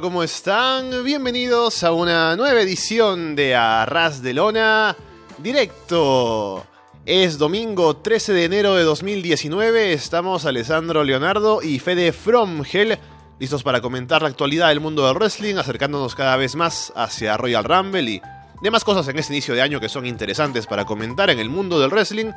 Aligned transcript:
¿cómo 0.00 0.22
están? 0.22 1.04
Bienvenidos 1.04 1.84
a 1.84 1.92
una 1.92 2.34
nueva 2.34 2.62
edición 2.62 3.36
de 3.36 3.54
Arras 3.54 4.22
de 4.22 4.32
Lona 4.32 4.96
Directo. 5.36 6.64
Es 7.04 7.36
domingo 7.36 7.96
13 7.96 8.32
de 8.32 8.44
enero 8.44 8.74
de 8.74 8.84
2019, 8.84 9.92
estamos 9.92 10.46
Alessandro 10.46 11.04
Leonardo 11.04 11.60
y 11.62 11.78
Fede 11.78 12.12
Fromgel 12.12 12.98
listos 13.38 13.62
para 13.62 13.82
comentar 13.82 14.22
la 14.22 14.28
actualidad 14.28 14.68
del 14.68 14.80
mundo 14.80 15.06
del 15.06 15.16
wrestling, 15.16 15.56
acercándonos 15.56 16.14
cada 16.14 16.36
vez 16.36 16.56
más 16.56 16.90
hacia 16.96 17.36
Royal 17.36 17.64
Rumble 17.64 18.10
y 18.10 18.22
demás 18.62 18.84
cosas 18.84 19.06
en 19.08 19.18
este 19.18 19.34
inicio 19.34 19.54
de 19.54 19.60
año 19.60 19.78
que 19.78 19.90
son 19.90 20.06
interesantes 20.06 20.66
para 20.66 20.86
comentar 20.86 21.28
en 21.28 21.38
el 21.38 21.50
mundo 21.50 21.78
del 21.78 21.90
wrestling. 21.90 22.32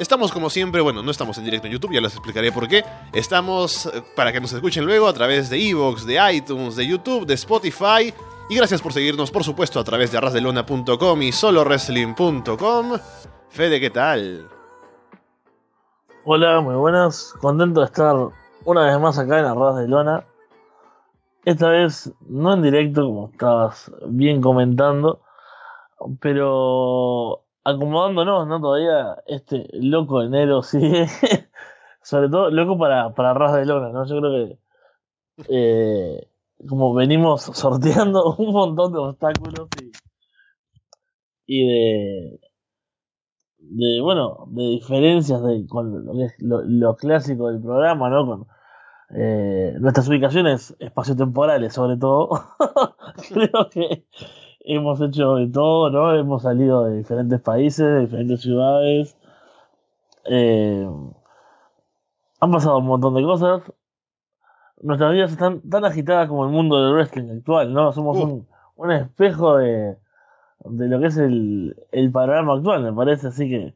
Estamos 0.00 0.32
como 0.32 0.48
siempre, 0.48 0.80
bueno, 0.80 1.02
no 1.02 1.10
estamos 1.10 1.36
en 1.36 1.44
directo 1.44 1.66
en 1.66 1.74
YouTube, 1.74 1.92
ya 1.92 2.00
les 2.00 2.14
explicaré 2.14 2.50
por 2.50 2.66
qué. 2.66 2.82
Estamos 3.12 3.84
eh, 3.84 4.02
para 4.16 4.32
que 4.32 4.40
nos 4.40 4.50
escuchen 4.50 4.86
luego 4.86 5.06
a 5.06 5.12
través 5.12 5.50
de 5.50 5.58
Evox, 5.62 6.06
de 6.06 6.18
iTunes, 6.32 6.74
de 6.74 6.86
YouTube, 6.86 7.26
de 7.26 7.34
Spotify. 7.34 8.14
Y 8.48 8.56
gracias 8.56 8.80
por 8.80 8.94
seguirnos, 8.94 9.30
por 9.30 9.44
supuesto, 9.44 9.78
a 9.78 9.84
través 9.84 10.10
de 10.10 10.16
arrasdelona.com 10.16 11.20
y 11.20 11.32
solowrestling.com. 11.32 12.92
Fede, 13.50 13.78
¿qué 13.78 13.90
tal? 13.90 14.48
Hola, 16.24 16.62
muy 16.62 16.76
buenas. 16.76 17.34
Contento 17.38 17.80
de 17.80 17.86
estar 17.86 18.16
una 18.64 18.86
vez 18.86 18.98
más 18.98 19.18
acá 19.18 19.38
en 19.38 19.44
Arras 19.44 19.76
de 19.76 19.86
Lona. 19.86 20.24
Esta 21.44 21.68
vez 21.68 22.10
no 22.26 22.54
en 22.54 22.62
directo, 22.62 23.04
como 23.04 23.28
estabas 23.28 23.92
bien 24.06 24.40
comentando, 24.40 25.20
pero 26.20 27.44
acomodándonos, 27.64 28.46
¿no? 28.46 28.60
Todavía 28.60 29.16
este 29.26 29.68
loco 29.72 30.22
enero 30.22 30.62
sigue. 30.62 31.06
Sobre 32.02 32.28
todo 32.30 32.50
loco 32.50 32.78
para, 32.78 33.14
para 33.14 33.34
Ras 33.34 33.54
de 33.54 33.66
Lona, 33.66 33.90
¿no? 33.90 34.06
Yo 34.06 34.18
creo 34.20 34.32
que 34.32 34.58
eh, 35.48 36.30
como 36.68 36.94
venimos 36.94 37.42
sorteando 37.54 38.34
un 38.36 38.52
montón 38.52 38.92
de 38.92 38.98
obstáculos 38.98 39.68
y, 41.46 41.66
de, 41.66 42.40
de, 43.58 44.00
bueno, 44.00 44.46
de 44.48 44.62
diferencias 44.62 45.42
de, 45.42 45.66
con 45.66 46.04
lo, 46.38 46.62
lo, 46.62 46.96
clásico 46.96 47.48
del 47.48 47.60
programa, 47.60 48.08
¿no? 48.08 48.26
Con 48.26 48.46
eh, 49.16 49.74
nuestras 49.80 50.08
ubicaciones 50.08 50.76
espaciotemporales, 50.78 51.72
sobre 51.74 51.96
todo. 51.96 52.30
creo 53.28 53.68
que 53.70 54.06
hemos 54.74 55.00
hecho 55.00 55.34
de 55.36 55.48
todo, 55.48 55.90
¿no? 55.90 56.14
Hemos 56.14 56.42
salido 56.42 56.84
de 56.84 56.98
diferentes 56.98 57.40
países, 57.40 57.86
de 57.86 58.00
diferentes 58.00 58.40
ciudades. 58.40 59.16
Eh, 60.26 60.88
han 62.40 62.50
pasado 62.50 62.78
un 62.78 62.86
montón 62.86 63.14
de 63.14 63.22
cosas. 63.22 63.62
Nuestras 64.82 65.12
vidas 65.12 65.32
están 65.32 65.60
tan 65.68 65.84
agitadas 65.84 66.28
como 66.28 66.44
el 66.44 66.50
mundo 66.50 66.82
del 66.82 66.94
wrestling 66.94 67.38
actual, 67.38 67.72
¿no? 67.72 67.92
Somos 67.92 68.18
un, 68.18 68.48
un, 68.76 68.92
espejo 68.92 69.58
de, 69.58 69.98
de 70.64 70.88
lo 70.88 71.00
que 71.00 71.06
es 71.06 71.16
el, 71.18 71.76
el 71.92 72.10
panorama 72.10 72.54
actual, 72.54 72.82
me 72.82 72.92
parece. 72.92 73.28
Así 73.28 73.48
que 73.48 73.74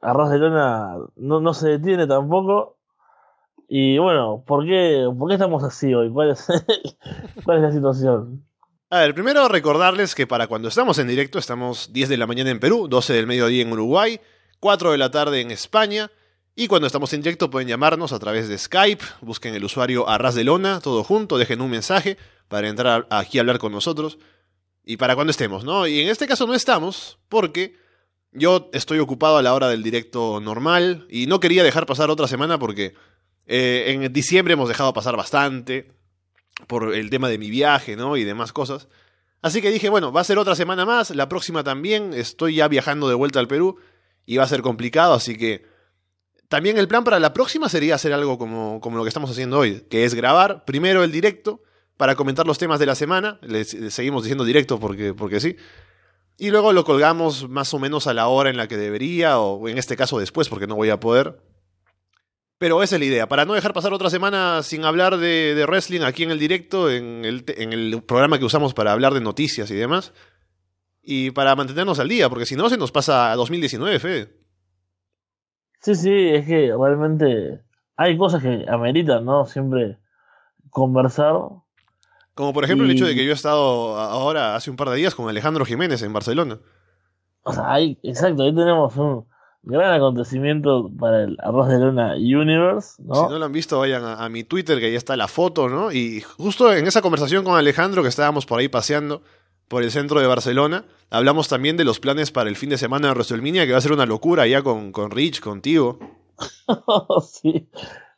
Arroz 0.00 0.30
de 0.30 0.38
Lona 0.38 0.96
no, 1.16 1.40
no 1.40 1.54
se 1.54 1.68
detiene 1.68 2.06
tampoco. 2.06 2.76
Y 3.68 3.98
bueno, 3.98 4.44
¿por 4.46 4.64
qué, 4.64 5.06
¿por 5.18 5.28
qué 5.28 5.34
estamos 5.34 5.64
así 5.64 5.92
hoy? 5.92 6.10
¿Cuál 6.12 6.30
es, 6.30 6.46
cuál 7.44 7.58
es 7.58 7.62
la 7.64 7.72
situación? 7.72 8.46
A 8.88 9.00
ver, 9.00 9.14
primero 9.14 9.48
recordarles 9.48 10.14
que 10.14 10.28
para 10.28 10.46
cuando 10.46 10.68
estamos 10.68 10.98
en 11.00 11.08
directo 11.08 11.40
estamos 11.40 11.92
10 11.92 12.08
de 12.08 12.16
la 12.16 12.28
mañana 12.28 12.50
en 12.50 12.60
Perú, 12.60 12.86
12 12.88 13.14
del 13.14 13.26
mediodía 13.26 13.62
en 13.62 13.72
Uruguay, 13.72 14.20
4 14.60 14.92
de 14.92 14.98
la 14.98 15.10
tarde 15.10 15.40
en 15.40 15.50
España. 15.50 16.12
Y 16.54 16.68
cuando 16.68 16.86
estamos 16.86 17.12
en 17.12 17.20
directo 17.20 17.50
pueden 17.50 17.66
llamarnos 17.66 18.12
a 18.12 18.20
través 18.20 18.48
de 18.48 18.56
Skype, 18.56 19.04
busquen 19.22 19.56
el 19.56 19.64
usuario 19.64 20.08
Arras 20.08 20.36
de 20.36 20.44
Lona, 20.44 20.78
todo 20.80 21.02
junto, 21.02 21.36
dejen 21.36 21.62
un 21.62 21.70
mensaje 21.70 22.16
para 22.46 22.68
entrar 22.68 23.08
aquí 23.10 23.38
a 23.38 23.40
hablar 23.40 23.58
con 23.58 23.72
nosotros. 23.72 24.18
Y 24.84 24.98
para 24.98 25.16
cuando 25.16 25.32
estemos, 25.32 25.64
¿no? 25.64 25.88
Y 25.88 26.02
en 26.02 26.08
este 26.08 26.28
caso 26.28 26.46
no 26.46 26.54
estamos, 26.54 27.18
porque 27.28 27.74
yo 28.30 28.70
estoy 28.72 29.00
ocupado 29.00 29.36
a 29.36 29.42
la 29.42 29.52
hora 29.52 29.68
del 29.68 29.82
directo 29.82 30.38
normal 30.40 31.08
y 31.10 31.26
no 31.26 31.40
quería 31.40 31.64
dejar 31.64 31.86
pasar 31.86 32.08
otra 32.08 32.28
semana 32.28 32.60
porque 32.60 32.94
eh, 33.46 33.86
en 33.88 34.12
diciembre 34.12 34.54
hemos 34.54 34.68
dejado 34.68 34.92
pasar 34.92 35.16
bastante 35.16 35.95
por 36.66 36.94
el 36.94 37.10
tema 37.10 37.28
de 37.28 37.38
mi 37.38 37.50
viaje, 37.50 37.96
¿no? 37.96 38.16
Y 38.16 38.24
demás 38.24 38.52
cosas. 38.52 38.88
Así 39.42 39.62
que 39.62 39.70
dije, 39.70 39.88
bueno, 39.88 40.12
va 40.12 40.22
a 40.22 40.24
ser 40.24 40.38
otra 40.38 40.56
semana 40.56 40.84
más, 40.84 41.10
la 41.10 41.28
próxima 41.28 41.62
también, 41.62 42.14
estoy 42.14 42.56
ya 42.56 42.68
viajando 42.68 43.08
de 43.08 43.14
vuelta 43.14 43.38
al 43.38 43.48
Perú 43.48 43.76
y 44.24 44.38
va 44.38 44.44
a 44.44 44.48
ser 44.48 44.62
complicado, 44.62 45.14
así 45.14 45.36
que 45.36 45.66
también 46.48 46.78
el 46.78 46.88
plan 46.88 47.04
para 47.04 47.20
la 47.20 47.32
próxima 47.32 47.68
sería 47.68 47.94
hacer 47.94 48.12
algo 48.12 48.38
como, 48.38 48.80
como 48.80 48.96
lo 48.96 49.04
que 49.04 49.08
estamos 49.08 49.30
haciendo 49.30 49.58
hoy, 49.58 49.82
que 49.88 50.04
es 50.04 50.14
grabar 50.14 50.64
primero 50.64 51.04
el 51.04 51.12
directo 51.12 51.62
para 51.96 52.16
comentar 52.16 52.46
los 52.46 52.58
temas 52.58 52.80
de 52.80 52.86
la 52.86 52.94
semana, 52.94 53.38
le 53.42 53.64
seguimos 53.64 54.24
diciendo 54.24 54.44
directo 54.44 54.80
porque, 54.80 55.14
porque 55.14 55.38
sí, 55.38 55.56
y 56.38 56.50
luego 56.50 56.72
lo 56.72 56.84
colgamos 56.84 57.48
más 57.48 57.72
o 57.72 57.78
menos 57.78 58.06
a 58.06 58.14
la 58.14 58.28
hora 58.28 58.50
en 58.50 58.56
la 58.56 58.68
que 58.68 58.76
debería, 58.76 59.38
o 59.38 59.68
en 59.68 59.78
este 59.78 59.96
caso 59.96 60.18
después 60.18 60.48
porque 60.48 60.66
no 60.66 60.74
voy 60.74 60.90
a 60.90 61.00
poder. 61.00 61.38
Pero 62.58 62.82
esa 62.82 62.96
es 62.96 63.00
la 63.00 63.06
idea, 63.06 63.28
para 63.28 63.44
no 63.44 63.52
dejar 63.52 63.74
pasar 63.74 63.92
otra 63.92 64.08
semana 64.08 64.62
sin 64.62 64.84
hablar 64.84 65.18
de, 65.18 65.62
wrestling 65.68 66.00
aquí 66.00 66.22
en 66.22 66.30
el 66.30 66.38
directo, 66.38 66.90
en 66.90 67.24
el, 67.24 67.44
en 67.48 67.72
el, 67.72 68.02
programa 68.02 68.38
que 68.38 68.46
usamos 68.46 68.72
para 68.72 68.92
hablar 68.92 69.12
de 69.12 69.20
noticias 69.20 69.70
y 69.70 69.74
demás. 69.74 70.14
Y 71.02 71.30
para 71.32 71.54
mantenernos 71.54 72.00
al 72.00 72.08
día, 72.08 72.30
porque 72.30 72.46
si 72.46 72.56
no 72.56 72.68
se 72.68 72.78
nos 72.78 72.92
pasa 72.92 73.30
a 73.30 73.36
2019, 73.36 73.98
Fede. 73.98 74.46
Sí, 75.80 75.94
sí, 75.94 76.28
es 76.30 76.46
que 76.46 76.72
realmente 76.76 77.60
hay 77.96 78.16
cosas 78.16 78.42
que 78.42 78.64
ameritan, 78.68 79.24
¿no? 79.24 79.44
Siempre 79.44 79.98
conversar. 80.70 81.34
Como 82.34 82.52
por 82.52 82.64
ejemplo 82.64 82.86
el 82.86 82.92
hecho 82.92 83.06
de 83.06 83.14
que 83.14 83.24
yo 83.24 83.30
he 83.30 83.34
estado 83.34 83.98
ahora, 83.98 84.56
hace 84.56 84.70
un 84.70 84.76
par 84.76 84.88
de 84.88 84.96
días, 84.96 85.14
con 85.14 85.28
Alejandro 85.28 85.64
Jiménez 85.64 86.02
en 86.02 86.12
Barcelona. 86.12 86.58
O 87.42 87.52
sea, 87.52 87.72
hay, 87.72 87.98
exacto, 88.02 88.42
ahí 88.42 88.54
tenemos 88.54 88.96
un, 88.96 89.26
gran 89.66 89.92
acontecimiento 89.92 90.90
para 90.98 91.24
el 91.24 91.36
Arroz 91.40 91.68
de 91.68 91.78
Luna 91.80 92.14
Universe, 92.14 93.02
¿no? 93.02 93.14
Si 93.14 93.32
no 93.32 93.38
lo 93.38 93.44
han 93.44 93.52
visto, 93.52 93.80
vayan 93.80 94.04
a, 94.04 94.28
mi 94.28 94.44
Twitter, 94.44 94.78
que 94.78 94.86
ahí 94.86 94.94
está 94.94 95.16
la 95.16 95.26
foto, 95.26 95.68
¿no? 95.68 95.90
Y 95.90 96.20
justo 96.20 96.72
en 96.72 96.86
esa 96.86 97.02
conversación 97.02 97.44
con 97.44 97.56
Alejandro, 97.56 98.02
que 98.02 98.08
estábamos 98.08 98.46
por 98.46 98.60
ahí 98.60 98.68
paseando 98.68 99.22
por 99.66 99.82
el 99.82 99.90
centro 99.90 100.20
de 100.20 100.28
Barcelona, 100.28 100.84
hablamos 101.10 101.48
también 101.48 101.76
de 101.76 101.84
los 101.84 101.98
planes 101.98 102.30
para 102.30 102.48
el 102.48 102.54
fin 102.54 102.70
de 102.70 102.78
semana 102.78 103.08
de 103.08 103.14
WrestleMania, 103.14 103.66
que 103.66 103.72
va 103.72 103.78
a 103.78 103.80
ser 103.82 103.92
una 103.92 104.06
locura 104.06 104.46
ya 104.46 104.62
con, 104.62 104.92
con 104.92 105.10
Rich, 105.10 105.40
contigo. 105.40 105.98
sí, 107.26 107.68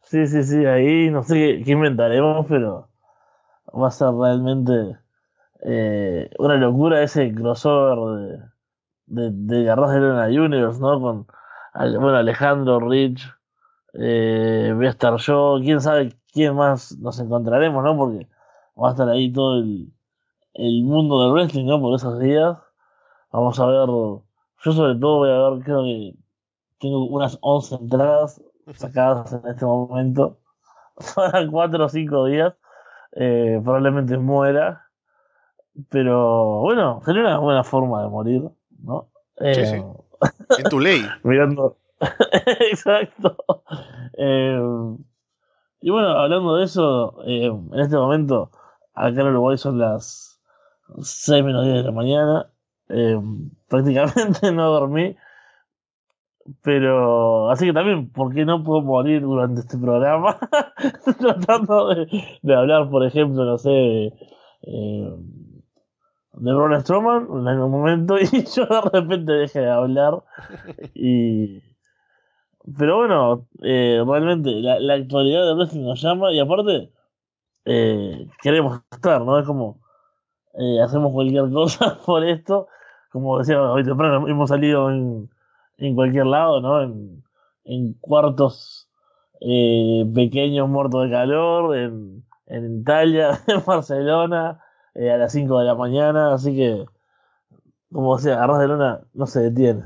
sí, 0.02 0.26
sí, 0.26 0.44
sí, 0.44 0.66
ahí 0.66 1.08
no 1.08 1.22
sé 1.22 1.62
qué, 1.64 1.72
inventaremos, 1.72 2.44
pero 2.46 2.88
va 3.68 3.88
a 3.88 3.90
ser 3.90 4.08
realmente 4.08 4.98
eh, 5.64 6.28
una 6.38 6.56
locura 6.56 7.02
ese 7.02 7.32
crossover 7.32 8.42
de, 9.06 9.30
de, 9.30 9.62
de 9.62 9.64
Luna 9.64 10.26
Universe, 10.26 10.78
¿no? 10.78 11.00
Con 11.00 11.26
bueno, 11.78 12.16
Alejandro, 12.16 12.80
Rich, 12.80 13.22
eh, 13.94 14.72
voy 14.74 14.86
a 14.86 14.90
estar 14.90 15.16
yo, 15.16 15.58
quién 15.60 15.80
sabe 15.80 16.12
quién 16.32 16.56
más 16.56 16.96
nos 16.98 17.20
encontraremos, 17.20 17.82
¿no? 17.84 17.96
Porque 17.96 18.28
va 18.80 18.88
a 18.88 18.90
estar 18.92 19.08
ahí 19.08 19.32
todo 19.32 19.58
el, 19.58 19.92
el 20.54 20.82
mundo 20.84 21.22
del 21.22 21.32
wrestling, 21.32 21.66
¿no? 21.66 21.80
Por 21.80 21.94
esos 21.94 22.18
días. 22.18 22.58
Vamos 23.30 23.60
a 23.60 23.66
ver, 23.66 23.86
yo 23.86 24.24
sobre 24.60 24.94
todo 24.96 25.18
voy 25.18 25.30
a 25.30 25.50
ver, 25.50 25.64
creo 25.64 25.82
que 25.84 26.14
tengo 26.80 27.04
unas 27.06 27.38
11 27.40 27.74
entradas 27.76 28.42
sacadas 28.74 29.32
en 29.32 29.48
este 29.48 29.64
momento 29.64 30.38
para 31.14 31.48
4 31.48 31.84
o 31.84 31.88
5 31.88 32.24
días. 32.26 32.54
Eh, 33.12 33.60
probablemente 33.62 34.18
muera. 34.18 34.84
Pero 35.90 36.60
bueno, 36.60 37.00
sería 37.04 37.22
una 37.22 37.38
buena 37.38 37.64
forma 37.64 38.02
de 38.02 38.08
morir, 38.08 38.50
¿no? 38.82 39.08
sí, 39.38 39.64
sí. 39.64 39.82
En 40.56 40.64
tu 40.70 40.80
ley. 40.80 41.02
Mirando. 41.24 41.76
Exacto. 42.70 43.36
Eh, 44.16 44.60
y 45.80 45.90
bueno, 45.90 46.08
hablando 46.08 46.56
de 46.56 46.64
eso, 46.64 47.22
eh, 47.26 47.46
en 47.46 47.80
este 47.80 47.96
momento, 47.96 48.50
acá 48.94 49.20
en 49.20 49.28
Uruguay 49.28 49.58
son 49.58 49.78
las 49.78 50.40
6 51.00 51.44
menos 51.44 51.64
10 51.64 51.76
de 51.76 51.82
la 51.82 51.92
mañana. 51.92 52.46
Eh, 52.88 53.18
prácticamente 53.68 54.52
no 54.52 54.70
dormí. 54.70 55.16
Pero, 56.62 57.50
así 57.50 57.66
que 57.66 57.72
también, 57.74 58.10
¿por 58.10 58.34
qué 58.34 58.46
no 58.46 58.64
puedo 58.64 58.80
morir 58.80 59.20
durante 59.20 59.60
este 59.60 59.76
programa? 59.76 60.38
Tratando 61.18 61.88
de, 61.88 62.06
de, 62.40 62.54
hablar, 62.54 62.88
por 62.88 63.04
ejemplo, 63.04 63.44
no 63.44 63.58
sé, 63.58 64.14
eh, 64.62 65.14
de 66.40 66.52
Ron 66.52 66.80
Strowman 66.80 67.28
en 67.40 67.48
algún 67.48 67.70
momento 67.70 68.18
y 68.20 68.44
yo 68.44 68.66
de 68.66 68.80
repente 68.92 69.32
dejé 69.32 69.60
de 69.60 69.70
hablar. 69.70 70.22
Y 70.94 71.62
pero 72.76 72.98
bueno 72.98 73.46
eh, 73.62 74.02
realmente 74.06 74.50
la, 74.50 74.78
la, 74.78 74.94
actualidad 74.94 75.46
de 75.46 75.54
wrestling 75.54 75.84
nos 75.84 76.02
llama 76.02 76.32
y 76.32 76.38
aparte 76.38 76.92
eh, 77.64 78.28
queremos 78.42 78.82
estar 78.90 79.22
no 79.24 79.38
es 79.38 79.46
como 79.46 79.80
eh, 80.54 80.80
hacemos 80.82 81.12
cualquier 81.12 81.50
cosa 81.50 81.98
por 82.06 82.24
esto. 82.24 82.68
Como 83.10 83.38
decía 83.38 83.62
hoy 83.62 83.84
temprano 83.84 84.28
hemos 84.28 84.50
salido 84.50 84.90
en, 84.90 85.30
en 85.78 85.94
cualquier 85.94 86.26
lado 86.26 86.60
no 86.60 86.82
en, 86.82 87.24
en 87.64 87.94
cuartos 88.00 88.88
eh, 89.40 90.04
pequeños 90.14 90.68
muertos 90.68 91.04
de 91.04 91.10
calor 91.10 91.76
en, 91.76 92.24
en 92.46 92.80
Italia, 92.80 93.40
en 93.46 93.64
Barcelona, 93.64 94.60
eh, 94.98 95.12
a 95.12 95.16
las 95.16 95.32
5 95.32 95.60
de 95.60 95.64
la 95.64 95.76
mañana, 95.76 96.34
así 96.34 96.56
que, 96.56 96.84
como 97.92 98.18
sea, 98.18 98.42
Arras 98.42 98.58
de 98.58 98.66
Lona 98.66 99.00
no 99.14 99.28
se 99.28 99.38
detiene. 99.38 99.84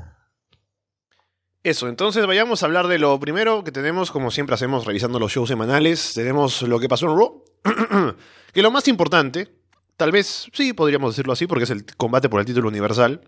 Eso, 1.61 1.87
entonces 1.87 2.25
vayamos 2.25 2.63
a 2.63 2.65
hablar 2.65 2.87
de 2.87 2.97
lo 2.97 3.19
primero 3.19 3.63
que 3.63 3.71
tenemos, 3.71 4.09
como 4.09 4.31
siempre 4.31 4.55
hacemos 4.55 4.85
revisando 4.85 5.19
los 5.19 5.31
shows 5.31 5.47
semanales. 5.47 6.13
Tenemos 6.15 6.63
lo 6.63 6.79
que 6.79 6.89
pasó 6.89 7.05
en 7.05 7.15
Raw, 7.15 7.43
que 8.53 8.63
lo 8.63 8.71
más 8.71 8.87
importante, 8.87 9.53
tal 9.97 10.11
vez 10.11 10.47
sí 10.51 10.73
podríamos 10.73 11.13
decirlo 11.13 11.33
así, 11.33 11.45
porque 11.45 11.65
es 11.65 11.69
el 11.69 11.85
combate 11.95 12.27
por 12.27 12.39
el 12.39 12.47
título 12.47 12.67
universal, 12.67 13.21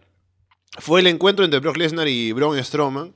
fue 0.80 1.02
el 1.02 1.08
encuentro 1.08 1.46
entre 1.46 1.60
Brock 1.60 1.78
Lesnar 1.78 2.08
y 2.08 2.32
Braun 2.32 2.62
Strowman, 2.62 3.14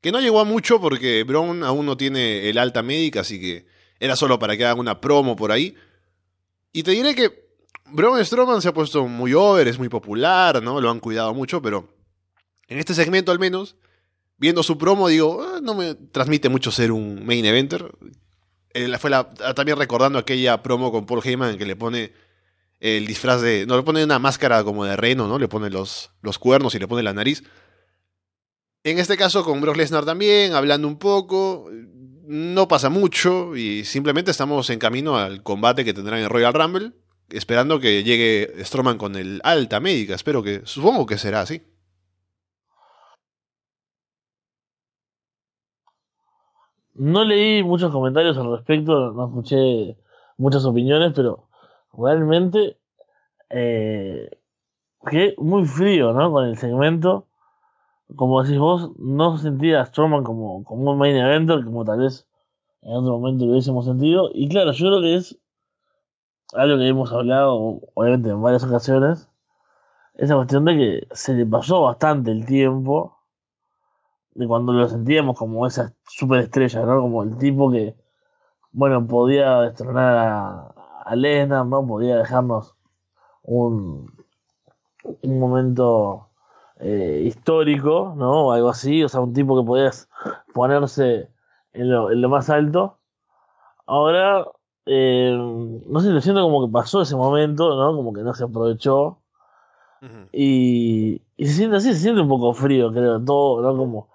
que 0.00 0.10
no 0.10 0.20
llegó 0.20 0.40
a 0.40 0.44
mucho 0.44 0.80
porque 0.80 1.22
Braun 1.24 1.62
aún 1.64 1.84
no 1.84 1.98
tiene 1.98 2.48
el 2.48 2.56
alta 2.56 2.82
médica, 2.82 3.20
así 3.20 3.38
que 3.38 3.66
era 4.00 4.16
solo 4.16 4.38
para 4.38 4.56
que 4.56 4.64
hagan 4.64 4.78
una 4.78 5.02
promo 5.02 5.36
por 5.36 5.52
ahí. 5.52 5.76
Y 6.72 6.82
te 6.82 6.92
diré 6.92 7.14
que 7.14 7.49
Braun 7.92 8.24
Strowman 8.24 8.62
se 8.62 8.68
ha 8.68 8.74
puesto 8.74 9.06
muy 9.06 9.34
over, 9.34 9.68
es 9.68 9.78
muy 9.78 9.88
popular, 9.88 10.62
¿no? 10.62 10.80
Lo 10.80 10.90
han 10.90 11.00
cuidado 11.00 11.34
mucho, 11.34 11.60
pero 11.60 11.88
en 12.68 12.78
este 12.78 12.94
segmento 12.94 13.32
al 13.32 13.38
menos 13.38 13.76
viendo 14.40 14.62
su 14.62 14.78
promo, 14.78 15.08
digo, 15.08 15.42
ah, 15.42 15.60
no 15.62 15.74
me 15.74 15.94
transmite 15.94 16.48
mucho 16.48 16.72
ser 16.72 16.90
un 16.90 17.24
main 17.24 17.44
eventer. 17.44 17.92
Eh, 18.72 18.96
fue 18.98 19.14
ah, 19.14 19.28
también 19.54 19.78
recordando 19.78 20.18
aquella 20.18 20.62
promo 20.62 20.90
con 20.90 21.06
Paul 21.06 21.20
Heyman 21.22 21.58
que 21.58 21.66
le 21.66 21.76
pone 21.76 22.12
el 22.80 23.06
disfraz 23.06 23.42
de. 23.42 23.66
No, 23.66 23.76
le 23.76 23.82
pone 23.82 24.02
una 24.02 24.18
máscara 24.18 24.64
como 24.64 24.84
de 24.84 24.96
reno, 24.96 25.28
¿no? 25.28 25.38
Le 25.38 25.46
pone 25.46 25.68
los, 25.70 26.10
los 26.22 26.38
cuernos 26.38 26.74
y 26.74 26.78
le 26.78 26.88
pone 26.88 27.02
la 27.02 27.12
nariz. 27.12 27.44
En 28.82 28.98
este 28.98 29.18
caso 29.18 29.44
con 29.44 29.60
Brock 29.60 29.76
Lesnar 29.76 30.06
también, 30.06 30.54
hablando 30.54 30.88
un 30.88 30.98
poco. 30.98 31.70
No 32.26 32.68
pasa 32.68 32.90
mucho 32.90 33.56
y 33.56 33.84
simplemente 33.84 34.30
estamos 34.30 34.70
en 34.70 34.78
camino 34.78 35.18
al 35.18 35.42
combate 35.42 35.84
que 35.84 35.92
tendrán 35.92 36.20
en 36.20 36.30
Royal 36.30 36.54
Rumble. 36.54 36.92
Esperando 37.30 37.80
que 37.80 38.02
llegue 38.02 38.64
Strowman 38.64 38.98
con 38.98 39.16
el 39.16 39.40
alta 39.44 39.80
médica. 39.80 40.14
Espero 40.14 40.42
que. 40.42 40.62
Supongo 40.64 41.06
que 41.06 41.18
será 41.18 41.40
así. 41.40 41.62
No 46.94 47.24
leí 47.24 47.62
muchos 47.62 47.90
comentarios 47.92 48.36
al 48.36 48.50
respecto, 48.50 49.12
no 49.12 49.28
escuché 49.28 49.96
muchas 50.36 50.66
opiniones, 50.66 51.12
pero 51.14 51.48
realmente 51.94 52.76
eh, 53.48 54.28
quedé 55.08 55.34
muy 55.38 55.64
frío, 55.64 56.12
¿no? 56.12 56.30
Con 56.30 56.44
el 56.46 56.58
segmento. 56.58 57.26
Como 58.16 58.42
decís 58.42 58.58
vos, 58.58 58.90
no 58.98 59.38
sentía 59.38 59.80
a 59.80 59.86
Strowman 59.86 60.24
como, 60.24 60.62
como 60.64 60.90
un 60.90 60.98
main 60.98 61.16
eventer, 61.16 61.64
como 61.64 61.84
tal 61.84 62.00
vez 62.00 62.28
en 62.82 62.92
otro 62.92 63.18
momento 63.18 63.46
lo 63.46 63.52
hubiésemos 63.52 63.86
sentido. 63.86 64.30
Y 64.34 64.48
claro, 64.48 64.72
yo 64.72 64.86
creo 64.86 65.00
que 65.00 65.14
es 65.14 65.38
algo 66.54 66.78
que 66.78 66.88
hemos 66.88 67.12
hablado, 67.12 67.80
obviamente, 67.94 68.30
en 68.30 68.42
varias 68.42 68.64
ocasiones. 68.64 69.28
Esa 70.14 70.36
cuestión 70.36 70.64
de 70.64 70.76
que 70.76 71.08
se 71.12 71.34
le 71.34 71.46
pasó 71.46 71.82
bastante 71.82 72.30
el 72.30 72.44
tiempo 72.44 73.18
de 74.34 74.46
cuando 74.46 74.72
lo 74.72 74.88
sentíamos 74.88 75.38
como 75.38 75.66
esa 75.66 75.94
superestrella, 76.08 76.84
¿no? 76.84 77.00
Como 77.00 77.22
el 77.22 77.36
tipo 77.38 77.70
que, 77.70 77.96
bueno, 78.72 79.06
podía 79.06 79.60
destronar 79.62 80.16
a, 80.16 80.74
a 81.04 81.16
Lesnar, 81.16 81.66
¿no? 81.66 81.86
Podía 81.86 82.16
dejarnos 82.16 82.76
un, 83.42 84.12
un 85.22 85.38
momento 85.40 86.28
eh, 86.78 87.22
histórico, 87.26 88.14
¿no? 88.16 88.46
O 88.46 88.52
algo 88.52 88.68
así, 88.70 89.02
o 89.04 89.08
sea, 89.08 89.20
un 89.20 89.32
tipo 89.32 89.60
que 89.60 89.66
podías 89.66 90.08
ponerse 90.54 91.30
en 91.72 91.90
lo, 91.90 92.10
en 92.10 92.20
lo 92.20 92.28
más 92.28 92.50
alto. 92.50 92.98
Ahora, 93.86 94.46
eh, 94.92 95.36
no 95.86 96.00
sé, 96.00 96.10
lo 96.10 96.20
siento 96.20 96.42
como 96.42 96.66
que 96.66 96.72
pasó 96.72 97.02
ese 97.02 97.14
momento, 97.14 97.76
¿no? 97.76 97.96
Como 97.96 98.12
que 98.12 98.22
no 98.22 98.34
se 98.34 98.42
aprovechó. 98.42 99.18
y, 100.32 101.22
y 101.36 101.46
se 101.46 101.52
siente 101.52 101.76
así, 101.76 101.92
se 101.92 102.00
siente 102.00 102.20
un 102.22 102.28
poco 102.28 102.52
frío, 102.54 102.90
creo, 102.92 103.22
todo, 103.24 103.62
¿no? 103.62 103.76
Como 103.76 104.08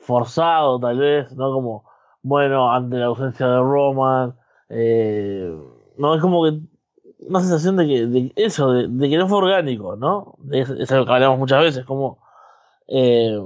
forzado 0.00 0.80
tal 0.80 0.98
vez, 0.98 1.32
¿no? 1.36 1.52
Como, 1.52 1.84
bueno, 2.22 2.72
ante 2.72 2.96
la 2.96 3.06
ausencia 3.06 3.46
de 3.46 3.58
Roman, 3.58 4.34
eh, 4.70 5.54
no, 5.98 6.14
es 6.14 6.22
como 6.22 6.44
que 6.44 6.60
una 7.28 7.40
sensación 7.40 7.76
de 7.76 7.86
que, 7.86 8.06
de 8.06 8.32
eso, 8.36 8.72
de, 8.72 9.10
que 9.10 9.18
no 9.18 9.28
fue 9.28 9.36
orgánico, 9.38 9.96
¿no? 9.96 10.36
Es, 10.50 10.70
es, 10.70 10.90
algo 10.92 11.04
que 11.04 11.12
hablamos 11.12 11.38
muchas 11.38 11.60
veces, 11.60 11.84
como 11.84 12.18
eh, 12.88 13.38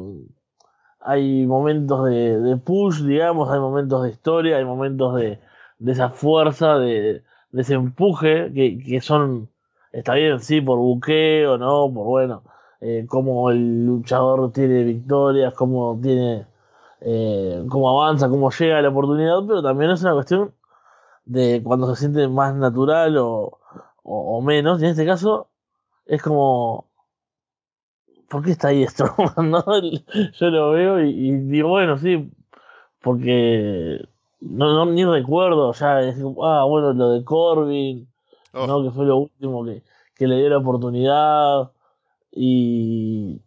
hay 1.00 1.46
momentos 1.46 2.04
de, 2.06 2.38
de, 2.40 2.56
push, 2.58 3.02
digamos, 3.02 3.50
hay 3.50 3.58
momentos 3.58 4.04
de 4.04 4.10
historia, 4.10 4.58
hay 4.58 4.64
momentos 4.64 5.16
de, 5.16 5.40
de 5.78 5.92
esa 5.92 6.10
fuerza, 6.10 6.78
de, 6.78 7.22
de 7.50 7.62
ese 7.62 7.74
empuje, 7.74 8.52
que, 8.52 8.78
que 8.78 9.00
son, 9.00 9.50
está 9.92 10.14
bien, 10.14 10.40
sí, 10.40 10.60
por 10.60 10.78
buqueo, 10.78 11.58
¿no? 11.58 11.92
Por 11.92 12.06
bueno 12.06 12.42
eh, 12.80 13.06
cómo 13.08 13.50
el 13.50 13.86
luchador 13.86 14.52
tiene 14.52 14.84
victorias, 14.84 15.54
cómo 15.54 15.98
tiene, 16.02 16.46
eh, 17.00 17.64
cómo 17.68 17.90
avanza, 17.90 18.28
cómo 18.28 18.50
llega 18.50 18.78
a 18.78 18.82
la 18.82 18.90
oportunidad, 18.90 19.38
pero 19.46 19.62
también 19.62 19.90
es 19.90 20.02
una 20.02 20.14
cuestión 20.14 20.54
de 21.24 21.62
cuando 21.64 21.94
se 21.94 22.00
siente 22.00 22.28
más 22.28 22.54
natural 22.54 23.16
o, 23.18 23.58
o, 24.02 24.40
menos, 24.42 24.80
y 24.80 24.84
en 24.84 24.90
este 24.92 25.06
caso 25.06 25.48
es 26.06 26.22
como, 26.22 26.86
¿por 28.28 28.44
qué 28.44 28.52
está 28.52 28.68
ahí 28.68 28.86
Strowman? 28.86 29.50
¿no? 29.50 29.64
Yo 30.38 30.50
lo 30.50 30.70
veo 30.72 31.00
y, 31.02 31.32
digo, 31.48 31.70
bueno, 31.70 31.98
sí, 31.98 32.30
porque 33.02 34.06
no, 34.48 34.72
no 34.72 34.86
ni 34.92 35.04
recuerdo 35.04 35.72
ya, 35.72 36.00
es, 36.00 36.16
ah, 36.42 36.64
bueno, 36.68 36.92
lo 36.92 37.10
de 37.10 37.24
Corbin, 37.24 38.08
¿no? 38.52 38.76
Oh. 38.76 38.82
que 38.82 38.90
fue 38.90 39.06
lo 39.06 39.18
último 39.18 39.64
que, 39.64 39.82
que 40.14 40.26
le 40.26 40.36
dio 40.36 40.50
la 40.50 40.58
oportunidad. 40.58 41.70
Y 42.32 43.40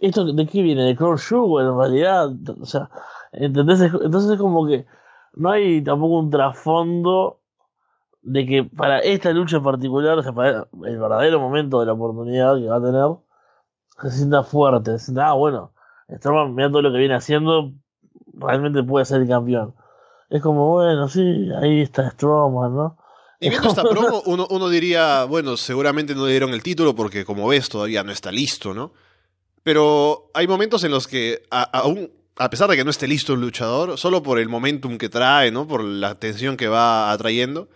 esto 0.00 0.24
de 0.32 0.46
qué 0.46 0.62
viene, 0.62 0.84
de 0.84 0.96
Crown 0.96 1.18
Jewel 1.18 1.66
en 1.66 1.78
realidad, 1.78 2.30
o 2.60 2.66
sea, 2.66 2.90
¿entendés? 3.32 3.80
Entonces 3.80 4.32
es 4.32 4.38
como 4.38 4.66
que 4.66 4.86
no 5.34 5.50
hay 5.50 5.82
tampoco 5.82 6.18
un 6.18 6.30
trasfondo 6.30 7.40
de 8.22 8.46
que 8.46 8.64
para 8.64 8.98
esta 9.00 9.32
lucha 9.32 9.58
en 9.58 9.62
particular, 9.62 10.18
o 10.18 10.22
sea, 10.22 10.32
para 10.32 10.68
el 10.84 10.98
verdadero 10.98 11.40
momento 11.40 11.80
de 11.80 11.86
la 11.86 11.92
oportunidad 11.92 12.56
que 12.56 12.66
va 12.66 12.76
a 12.76 12.82
tener, 12.82 14.10
se 14.10 14.18
sienta 14.18 14.42
fuerte, 14.42 14.92
se 14.98 15.06
sienta, 15.06 15.28
ah, 15.28 15.34
bueno, 15.34 15.72
Strowman, 16.10 16.54
mira 16.54 16.70
todo 16.70 16.82
lo 16.82 16.92
que 16.92 16.98
viene 16.98 17.14
haciendo, 17.14 17.72
realmente 18.34 18.82
puede 18.82 19.04
ser 19.04 19.22
el 19.22 19.28
campeón. 19.28 19.74
Es 20.30 20.42
como, 20.42 20.72
bueno, 20.72 21.08
sí, 21.08 21.48
ahí 21.60 21.80
está 21.80 22.10
Strowman, 22.10 22.74
¿no? 22.74 22.96
Y 23.40 23.50
viendo 23.50 23.68
esta 23.68 23.82
promo, 23.82 24.22
uno, 24.26 24.68
diría, 24.68 25.24
bueno, 25.24 25.56
seguramente 25.56 26.14
no 26.14 26.26
le 26.26 26.32
dieron 26.32 26.52
el 26.52 26.62
título 26.62 26.94
porque 26.94 27.24
como 27.24 27.48
ves 27.48 27.68
todavía 27.68 28.02
no 28.02 28.12
está 28.12 28.32
listo, 28.32 28.74
¿no? 28.74 28.92
Pero 29.62 30.30
hay 30.34 30.46
momentos 30.46 30.82
en 30.84 30.90
los 30.90 31.06
que 31.06 31.42
aún, 31.50 32.10
a 32.36 32.50
pesar 32.50 32.68
de 32.68 32.76
que 32.76 32.84
no 32.84 32.90
esté 32.90 33.06
listo 33.06 33.34
el 33.34 33.40
luchador, 33.40 33.96
solo 33.98 34.22
por 34.22 34.38
el 34.38 34.48
momentum 34.48 34.98
que 34.98 35.08
trae, 35.08 35.50
¿no? 35.50 35.66
Por 35.68 35.84
la 35.84 36.10
atención 36.10 36.56
que 36.56 36.68
va 36.68 37.12
atrayendo, 37.12 37.68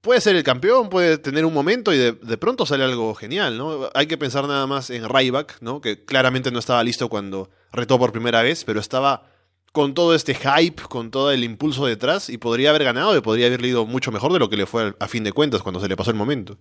puede 0.00 0.20
ser 0.20 0.36
el 0.36 0.42
campeón, 0.42 0.88
puede 0.88 1.18
tener 1.18 1.44
un 1.44 1.54
momento 1.54 1.92
y 1.92 1.98
de, 1.98 2.12
de, 2.12 2.38
pronto 2.38 2.66
sale 2.66 2.84
algo 2.84 3.14
genial, 3.14 3.56
¿no? 3.56 3.90
Hay 3.94 4.06
que 4.06 4.18
pensar 4.18 4.48
nada 4.48 4.66
más 4.66 4.90
en 4.90 5.08
Ryback, 5.08 5.58
¿no? 5.60 5.80
Que 5.80 6.04
claramente 6.04 6.50
no 6.50 6.58
estaba 6.58 6.82
listo 6.82 7.08
cuando 7.08 7.50
retó 7.72 7.98
por 7.98 8.10
primera 8.10 8.42
vez, 8.42 8.64
pero 8.64 8.80
estaba 8.80 9.27
con 9.72 9.94
todo 9.94 10.14
este 10.14 10.34
hype, 10.34 10.82
con 10.88 11.10
todo 11.10 11.30
el 11.30 11.44
impulso 11.44 11.86
detrás, 11.86 12.30
y 12.30 12.38
podría 12.38 12.70
haber 12.70 12.84
ganado 12.84 13.16
y 13.16 13.20
podría 13.20 13.46
haber 13.46 13.64
ido 13.64 13.86
mucho 13.86 14.12
mejor 14.12 14.32
de 14.32 14.38
lo 14.38 14.48
que 14.48 14.56
le 14.56 14.66
fue 14.66 14.94
a 14.98 15.08
fin 15.08 15.24
de 15.24 15.32
cuentas 15.32 15.62
cuando 15.62 15.80
se 15.80 15.88
le 15.88 15.96
pasó 15.96 16.10
el 16.10 16.16
momento. 16.16 16.56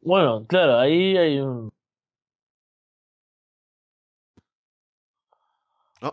Bueno, 0.00 0.44
claro, 0.48 0.78
ahí 0.78 1.16
hay 1.16 1.38
un... 1.40 1.70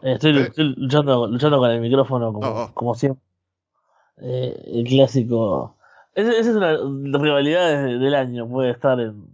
estoy, 0.04 0.34
luchando, 0.58 1.28
luchando, 1.28 1.58
con 1.58 1.72
el 1.72 1.82
micrófono 1.82 2.32
como, 2.32 2.48
oh, 2.48 2.64
oh. 2.66 2.74
como 2.74 2.94
siempre. 2.94 3.24
Eh, 4.18 4.62
el 4.74 4.84
clásico... 4.84 5.78
Esa, 6.14 6.32
es 6.34 6.48
una 6.48 7.18
rivalidad 7.18 7.84
del 7.86 8.14
año, 8.14 8.48
puede 8.48 8.72
estar 8.72 9.00
en, 9.00 9.26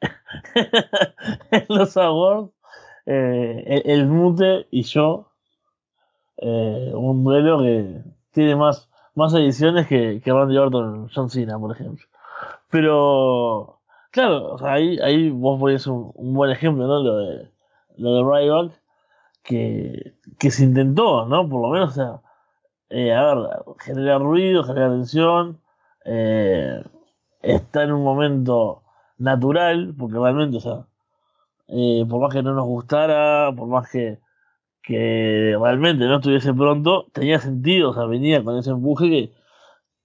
en 1.50 1.66
los 1.68 1.96
awards 1.96 2.52
eh, 3.06 3.82
el, 3.84 4.06
Mute 4.06 4.66
y 4.70 4.82
yo, 4.82 5.32
eh, 6.36 6.92
un 6.94 7.24
duelo 7.24 7.60
que 7.62 8.02
tiene 8.32 8.56
más, 8.56 8.90
más 9.14 9.34
ediciones 9.34 9.86
que, 9.86 10.20
que 10.22 10.32
Randy 10.32 10.56
Orton 10.56 11.08
John 11.14 11.30
Cena, 11.30 11.58
por 11.58 11.72
ejemplo. 11.72 12.06
Pero, 12.70 13.80
claro, 14.10 14.56
ahí, 14.64 14.98
ahí 15.00 15.30
vos 15.30 15.60
pones 15.60 15.86
un, 15.86 16.12
buen 16.14 16.50
ejemplo, 16.50 16.86
¿no? 16.86 17.02
Lo 17.02 17.16
de, 17.18 17.50
lo 17.96 18.14
de 18.14 18.22
Ryback, 18.22 18.72
que, 19.42 20.14
que 20.38 20.50
se 20.50 20.64
intentó, 20.64 21.26
¿no? 21.26 21.48
Por 21.48 21.62
lo 21.62 21.68
menos, 21.68 21.90
o 21.90 21.94
sea, 21.94 22.20
eh, 22.90 23.12
a 23.12 23.34
ver, 23.34 23.48
generar 23.80 24.20
ruido, 24.20 24.64
generar 24.64 24.90
tensión, 24.90 25.60
eh, 26.04 26.82
está 27.42 27.84
en 27.84 27.92
un 27.92 28.04
momento 28.04 28.82
natural, 29.18 29.94
porque 29.98 30.18
realmente, 30.18 30.58
o 30.58 30.60
sea, 30.60 30.86
eh, 31.74 32.04
por 32.08 32.20
más 32.20 32.34
que 32.34 32.42
no 32.42 32.52
nos 32.52 32.66
gustara, 32.66 33.50
por 33.56 33.66
más 33.66 33.90
que, 33.90 34.18
que 34.82 35.56
realmente 35.58 36.04
no 36.04 36.16
estuviese 36.16 36.52
pronto, 36.52 37.06
tenía 37.12 37.38
sentido, 37.40 37.90
o 37.90 37.94
sea, 37.94 38.04
venía 38.04 38.44
con 38.44 38.58
ese 38.58 38.70
empuje 38.70 39.32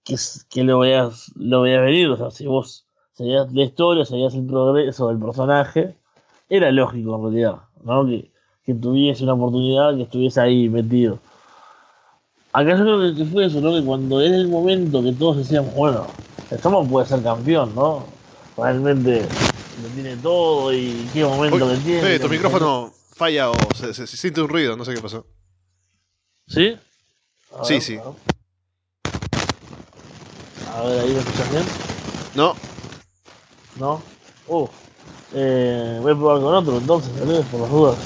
que, 0.06 0.16
que, 0.50 0.64
lo 0.64 0.80
veas, 0.80 1.34
lo 1.36 1.64
veas 1.64 1.84
venir. 1.84 2.10
O 2.10 2.16
sea, 2.16 2.32
si 2.32 2.48
vos 2.48 2.88
seguías 3.12 3.52
la 3.52 3.64
historia, 3.64 4.06
seguías 4.06 4.34
el 4.36 4.46
progreso 4.46 5.10
del 5.10 5.20
personaje, 5.20 5.98
era 6.48 6.72
lógico 6.72 7.16
en 7.16 7.22
realidad, 7.24 7.56
¿no? 7.84 8.06
Que, 8.06 8.32
tuviese 8.82 9.24
una 9.24 9.34
oportunidad, 9.34 9.96
que 9.96 10.04
estuviese 10.04 10.42
ahí 10.42 10.70
metido. 10.70 11.20
Acá 12.52 12.78
yo 12.78 12.84
creo 12.84 13.16
que 13.16 13.26
fue 13.26 13.46
eso, 13.46 13.62
¿no? 13.62 13.74
Que 13.74 13.84
cuando 13.84 14.22
era 14.22 14.36
el 14.36 14.48
momento 14.48 15.04
que 15.04 15.14
todos 15.14 15.38
decían, 15.38 15.66
bueno, 15.76 16.06
Strowman 16.52 16.88
puede 16.90 17.06
ser 17.06 17.24
campeón, 17.24 17.74
¿no? 17.76 18.04
Realmente 18.58 19.26
lo 19.82 19.90
tiene 19.90 20.18
todo 20.18 20.74
y 20.74 21.10
qué 21.14 21.24
momento 21.24 21.56
Uy, 21.66 21.76
que 21.78 21.84
tiene. 21.84 22.20
Tu 22.20 22.30
micrófono 22.30 22.94
falla 23.16 23.50
o 23.52 23.56
se, 23.76 23.94
se- 23.94 24.08
se 24.08 24.18
siente 24.18 24.42
un 24.42 24.50
ruido, 24.50 24.76
no 24.78 24.86
sé 24.86 24.94
qué 24.94 25.02
pasó. 25.02 25.26
¿Sí? 26.48 26.78
A 27.60 27.64
Sí, 27.66 27.74
ver, 27.74 27.82
sí. 27.82 28.00
A 30.74 30.82
ver. 30.84 31.00
Ahí 31.00 31.14
me 31.14 31.20
escuchas 31.20 31.52
bien. 31.52 31.64
No, 32.36 32.56
¿No? 33.78 34.02
Uh, 34.48 34.68
eh, 35.34 36.00
voy 36.02 36.12
a 36.14 36.16
probar 36.16 36.42
con 36.42 36.56
otro 36.56 36.78
entonces, 36.78 37.20
¿vale? 37.20 37.42
por 37.52 37.62
las 37.62 37.70
dudas. 37.70 37.98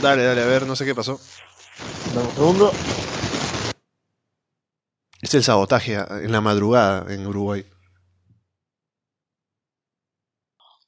dale, 0.00 0.22
dale, 0.24 0.42
a 0.42 0.46
ver, 0.46 0.66
no 0.66 0.76
sé 0.76 0.84
qué 0.84 0.94
pasó. 0.94 1.18
Dame 2.14 2.26
un 2.28 2.34
segundo. 2.34 2.72
Es 5.20 5.34
el 5.34 5.42
sabotaje 5.42 5.94
en 5.94 6.30
la 6.32 6.40
madrugada 6.40 7.12
en 7.12 7.26
Uruguay. 7.26 7.64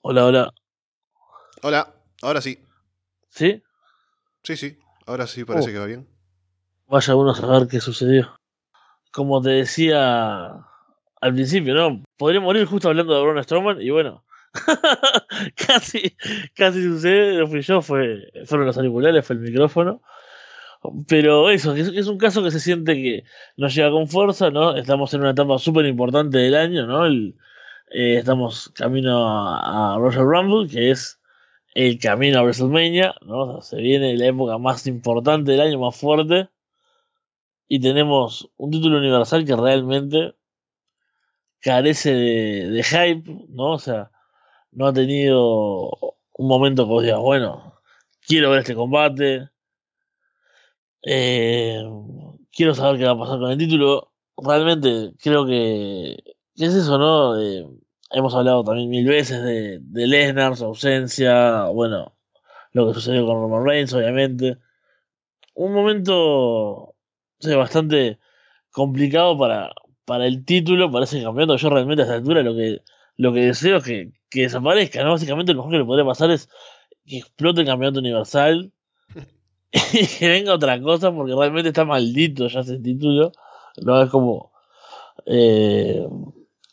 Hola, 0.03 0.27
hola. 0.27 0.53
Hola, 1.63 1.95
ahora 2.23 2.41
sí. 2.41 2.59
¿Sí? 3.29 3.63
Sí, 4.43 4.57
sí, 4.57 4.79
ahora 5.07 5.27
sí 5.27 5.45
parece 5.45 5.71
Oh. 5.71 5.73
que 5.73 5.79
va 5.79 5.87
bien. 5.87 6.09
Vaya 6.89 7.15
uno 7.15 7.31
a 7.33 7.35
saber 7.35 7.69
qué 7.69 7.81
sucedió. 7.81 8.35
Como 9.13 9.41
te 9.43 9.51
decía 9.51 10.47
al 11.21 11.35
principio, 11.35 11.75
¿no? 11.75 12.03
Podría 12.17 12.41
morir 12.41 12.65
justo 12.67 12.89
hablando 12.89 13.15
de 13.15 13.23
Braun 13.23 13.43
Strowman 13.45 13.83
y 13.83 13.91
bueno, 13.91 14.25
casi, 15.67 16.17
casi 16.55 16.83
sucede, 16.83 17.39
no 17.39 17.47
fui 17.47 17.61
yo, 17.61 17.83
fue, 17.83 18.31
fueron 18.47 18.67
los 18.67 18.77
auriculares, 18.79 19.27
fue 19.27 19.37
el 19.37 19.43
micrófono. 19.43 20.03
Pero 21.09 21.51
eso, 21.51 21.75
es, 21.77 21.89
es 21.89 22.07
un 22.07 22.17
caso 22.17 22.43
que 22.43 22.51
se 22.51 22.59
siente 22.59 22.95
que 22.95 23.25
nos 23.59 23.75
llega 23.75 23.91
con 23.91 24.09
fuerza, 24.09 24.51
¿no? 24.51 24.75
Estamos 24.77 25.13
en 25.13 25.21
una 25.21 25.33
etapa 25.33 25.59
súper 25.59 25.85
importante 25.85 26.39
del 26.39 26.55
año, 26.55 26.87
¿no? 26.87 27.05
El- 27.05 27.37
eh, 27.91 28.19
estamos 28.19 28.71
camino 28.75 29.29
a, 29.29 29.95
a 29.95 29.99
Royal 29.99 30.25
Rumble, 30.25 30.69
que 30.69 30.91
es 30.91 31.21
el 31.75 31.99
camino 31.99 32.39
a 32.39 32.43
WrestleMania, 32.43 33.15
¿no? 33.23 33.43
O 33.43 33.53
sea, 33.53 33.79
se 33.79 33.83
viene 33.83 34.17
la 34.17 34.27
época 34.27 34.59
más 34.59 34.87
importante 34.87 35.53
del 35.53 35.61
año, 35.61 35.79
más 35.81 35.97
fuerte 35.97 36.49
y 37.73 37.81
tenemos 37.81 38.51
un 38.57 38.73
título 38.73 38.99
universal 38.99 39.45
que 39.45 39.55
realmente 39.55 40.35
carece 41.61 42.13
de, 42.13 42.71
de 42.71 42.83
hype, 42.83 43.47
¿no? 43.49 43.73
O 43.73 43.79
sea, 43.79 44.11
no 44.73 44.87
ha 44.89 44.93
tenido 44.93 45.91
un 46.33 46.49
momento 46.49 46.85
que 46.85 46.91
vos 46.91 47.03
digas, 47.05 47.21
bueno, 47.21 47.75
quiero 48.27 48.51
ver 48.51 48.61
este 48.61 48.75
combate, 48.75 49.51
eh, 51.03 51.83
quiero 52.53 52.75
saber 52.75 52.99
qué 52.99 53.05
va 53.07 53.13
a 53.13 53.19
pasar 53.19 53.39
con 53.39 53.51
el 53.53 53.59
título. 53.59 54.13
Realmente 54.37 55.13
creo 55.23 55.47
que, 55.47 56.17
que 56.61 56.67
es 56.67 56.75
eso, 56.75 56.99
¿no? 56.99 57.41
Hemos 58.13 58.35
hablado 58.35 58.63
también 58.63 58.91
mil 58.91 59.07
veces 59.07 59.43
de, 59.43 59.79
de 59.81 60.07
Lesnar, 60.07 60.57
su 60.59 60.67
ausencia, 60.67 61.65
bueno, 61.67 62.15
lo 62.73 62.87
que 62.87 62.95
sucedió 62.95 63.25
con 63.25 63.37
Roman 63.37 63.65
Reigns, 63.65 63.95
obviamente. 63.95 64.59
Un 65.55 65.73
momento 65.73 66.95
sí, 67.39 67.55
bastante 67.55 68.19
complicado 68.73 69.39
para, 69.39 69.71
para 70.05 70.27
el 70.27 70.45
título, 70.45 70.91
para 70.91 71.05
ese 71.05 71.23
campeonato. 71.23 71.57
Yo 71.57 71.71
realmente 71.71 72.03
a 72.03 72.05
esta 72.05 72.17
altura 72.17 72.43
lo 72.43 72.55
que, 72.55 72.83
lo 73.17 73.33
que 73.33 73.41
deseo 73.41 73.79
es 73.79 73.85
que, 73.85 74.13
que 74.29 74.43
desaparezca, 74.43 75.03
¿no? 75.03 75.13
Básicamente 75.13 75.55
lo 75.55 75.61
mejor 75.61 75.73
que 75.73 75.79
le 75.79 75.85
podría 75.87 76.05
pasar 76.05 76.31
es 76.31 76.51
que 77.07 77.19
explote 77.19 77.63
el 77.63 77.67
campeonato 77.69 78.01
universal 78.01 78.71
y 79.95 80.07
que 80.07 80.29
venga 80.29 80.53
otra 80.53 80.79
cosa 80.83 81.11
porque 81.11 81.35
realmente 81.35 81.69
está 81.71 81.87
maldito 81.87 82.49
ya 82.49 82.61
ese 82.61 82.79
título. 82.79 83.33
No 83.83 84.03
es 84.03 84.11
como... 84.11 84.53
Eh, 85.25 86.07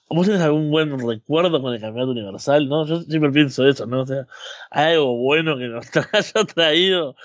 ¿Vos 0.10 0.26
tenés 0.26 0.42
algún 0.42 0.72
buen 0.72 0.98
recuerdo 1.00 1.62
con 1.62 1.74
el 1.74 1.82
campeonato 1.82 2.12
universal? 2.12 2.70
¿no? 2.70 2.86
Yo 2.86 3.02
siempre 3.02 3.32
pienso 3.32 3.68
eso, 3.68 3.86
¿no? 3.86 4.02
O 4.02 4.06
sea, 4.06 4.28
hay 4.72 4.94
algo 4.94 5.18
bueno 5.18 5.58
que 5.58 5.68
nos 5.68 5.86
haya 6.14 6.46
traído 6.46 7.16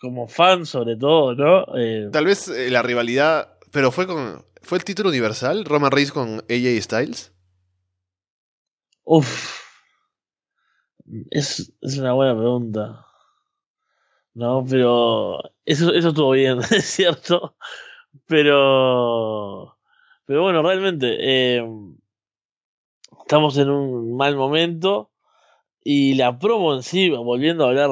como 0.00 0.26
fan 0.26 0.64
sobre 0.64 0.96
todo, 0.96 1.34
¿no? 1.34 1.66
Eh, 1.76 2.08
Tal 2.10 2.24
vez 2.24 2.48
eh, 2.48 2.70
la 2.70 2.82
rivalidad, 2.82 3.58
pero 3.70 3.90
fue 3.90 4.06
con 4.06 4.44
fue 4.62 4.78
el 4.78 4.84
título 4.84 5.08
universal, 5.08 5.64
Roman 5.64 5.90
Reigns 5.90 6.12
con 6.12 6.44
AJ 6.48 6.82
Styles. 6.82 7.32
Uf. 9.04 9.58
Es, 11.30 11.72
es 11.80 11.98
una 11.98 12.12
buena 12.12 12.36
pregunta. 12.36 13.06
No, 14.34 14.64
pero 14.68 15.40
eso, 15.64 15.92
eso 15.92 16.08
estuvo 16.08 16.30
bien, 16.32 16.60
es 16.70 16.84
cierto. 16.84 17.56
Pero, 18.26 19.76
pero 20.24 20.42
bueno, 20.42 20.62
realmente 20.62 21.16
eh, 21.18 21.64
estamos 23.30 23.56
en 23.58 23.70
un 23.70 24.16
mal 24.16 24.34
momento 24.34 25.12
y 25.84 26.14
la 26.14 26.36
promo 26.36 26.74
en 26.74 26.82
sí, 26.82 27.10
volviendo 27.10 27.64
a 27.64 27.68
hablar 27.68 27.90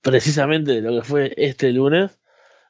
precisamente 0.00 0.74
de 0.74 0.80
lo 0.80 0.92
que 0.94 1.02
fue 1.02 1.34
este 1.36 1.72
lunes, 1.72 2.20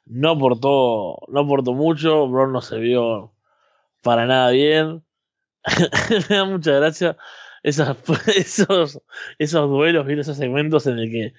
no 0.07 0.31
aportó, 0.31 1.19
no 1.27 1.41
aportó 1.41 1.73
mucho, 1.73 2.27
Braun 2.27 2.53
no 2.53 2.61
se 2.61 2.79
vio 2.79 3.35
para 4.01 4.25
nada 4.25 4.49
bien. 4.49 5.03
Me 6.27 6.35
da 6.35 6.45
mucha 6.45 6.71
gracia 6.71 7.17
esas, 7.61 7.95
esos, 8.35 9.69
duelos, 9.69 10.07
¿viste? 10.07 10.21
esos 10.21 10.37
segmentos 10.37 10.87
en 10.87 10.97
el 10.97 11.11
que 11.11 11.33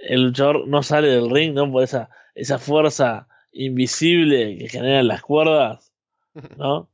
el 0.00 0.24
luchador 0.24 0.66
no 0.66 0.82
sale 0.82 1.06
del 1.06 1.30
ring, 1.30 1.54
¿no? 1.54 1.70
Por 1.70 1.84
esa, 1.84 2.10
esa 2.34 2.58
fuerza 2.58 3.28
invisible 3.52 4.58
que 4.58 4.68
generan 4.68 5.06
las 5.06 5.22
cuerdas, 5.22 5.92
¿no? 6.56 6.90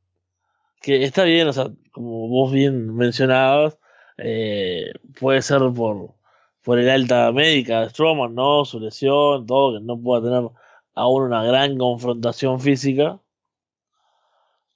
Que 0.81 1.03
está 1.03 1.23
bien, 1.23 1.47
o 1.47 1.53
sea, 1.53 1.67
como 1.91 2.27
vos 2.27 2.51
bien 2.51 2.95
mencionabas, 2.95 3.77
eh, 4.17 4.91
puede 5.19 5.41
ser 5.41 5.61
por, 5.75 6.15
por 6.63 6.79
el 6.79 6.89
alta 6.89 7.31
médica 7.31 7.81
de 7.81 7.89
Strowman, 7.89 8.35
¿no? 8.35 8.65
Su 8.65 8.79
lesión, 8.79 9.45
todo, 9.45 9.79
que 9.79 9.85
no 9.85 9.99
pueda 10.01 10.23
tener 10.23 10.49
aún 10.95 11.23
una 11.23 11.43
gran 11.43 11.77
confrontación 11.77 12.59
física. 12.59 13.19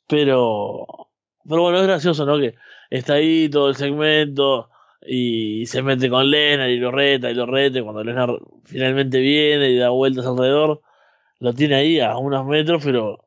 Pero, 0.07 1.09
pero 1.47 1.61
bueno, 1.61 1.79
es 1.79 1.87
gracioso, 1.87 2.25
¿no? 2.25 2.37
Que 2.39 2.55
está 2.89 3.13
ahí 3.15 3.49
todo 3.49 3.69
el 3.69 3.75
segmento 3.75 4.69
y 5.01 5.65
se 5.67 5.81
mete 5.81 6.09
con 6.09 6.29
Lennart 6.29 6.69
y 6.69 6.77
lo 6.77 6.91
reta 6.91 7.31
y 7.31 7.33
lo 7.35 7.45
reta. 7.45 7.79
y 7.79 7.81
Cuando 7.83 8.03
Lennart 8.03 8.33
finalmente 8.63 9.19
viene 9.19 9.69
y 9.71 9.77
da 9.77 9.89
vueltas 9.89 10.25
alrededor, 10.25 10.81
lo 11.39 11.53
tiene 11.53 11.75
ahí 11.75 11.99
a 11.99 12.17
unos 12.17 12.45
metros, 12.45 12.83
pero 12.83 13.24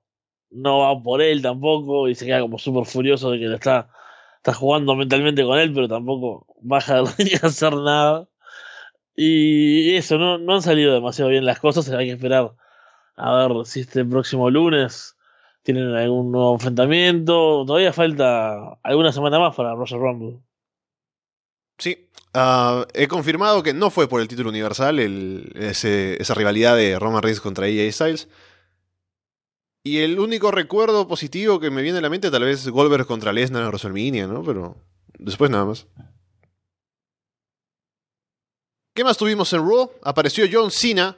no 0.51 0.81
va 0.81 1.03
por 1.03 1.23
él 1.23 1.43
tampoco 1.43 2.09
y 2.09 2.15
se 2.15 2.27
queda 2.27 2.41
como 2.41 2.59
súper 2.59 2.85
furioso 2.87 3.31
de 3.31 3.39
que 3.39 3.47
lo 3.47 3.55
está, 3.57 3.91
está 4.37 4.55
jugando 4.55 4.95
mentalmente 4.97 5.45
con 5.45 5.59
él, 5.59 5.73
pero 5.73 5.89
tampoco 5.89 6.47
baja 6.61 6.99
a 7.43 7.47
hacer 7.47 7.75
nada. 7.75 8.29
Y 9.17 9.97
eso, 9.97 10.17
no, 10.19 10.39
no 10.39 10.55
han 10.55 10.63
salido 10.63 10.95
demasiado 10.95 11.31
bien 11.31 11.45
las 11.45 11.59
cosas, 11.59 11.89
hay 11.91 12.07
que 12.07 12.13
esperar 12.13 12.53
a 13.17 13.33
ver 13.49 13.67
si 13.67 13.81
este 13.81 14.05
próximo 14.05 14.49
lunes 14.49 15.17
tienen 15.65 15.95
algún 15.95 16.31
nuevo 16.31 16.55
enfrentamiento. 16.55 17.65
Todavía 17.67 17.93
falta 17.93 18.79
alguna 18.83 19.13
semana 19.13 19.41
más 19.41 19.57
para 19.57 19.75
Roger 19.75 19.99
Rumble. 19.99 20.39
Sí, 21.79 22.09
ah, 22.35 22.87
he 22.95 23.09
confirmado 23.09 23.63
que 23.63 23.73
no 23.75 23.91
fue 23.91 24.09
por 24.09 24.21
el 24.21 24.29
título 24.29 24.51
universal 24.51 24.99
el- 24.99 25.53
esa 25.57 26.35
rivalidad 26.35 26.77
de 26.77 26.99
Roman 26.99 27.23
Reigns 27.23 27.41
contra 27.41 27.67
AJ 27.67 27.93
Styles. 27.93 28.29
Y 29.89 29.99
el 30.01 30.19
único 30.19 30.51
recuerdo 30.51 31.09
positivo 31.09 31.59
que 31.61 31.71
me 31.71 31.81
viene 31.83 31.99
a 31.99 32.01
la 32.03 32.11
mente 32.11 32.31
tal 32.31 32.45
vez 32.45 32.69
Goldberg 32.69 33.07
contra 33.07 33.33
Lesnar 33.33 33.63
en 33.63 33.69
WrestleMania, 33.69 34.27
¿no? 34.27 34.43
Pero 34.43 34.77
después 35.19 35.51
nada 35.51 35.65
más. 35.65 35.87
¿Qué 38.95 39.05
más 39.05 39.17
tuvimos 39.17 39.53
en 39.53 39.61
Raw? 39.61 39.91
Apareció 40.03 40.45
John 40.51 40.71
Cena 40.71 41.17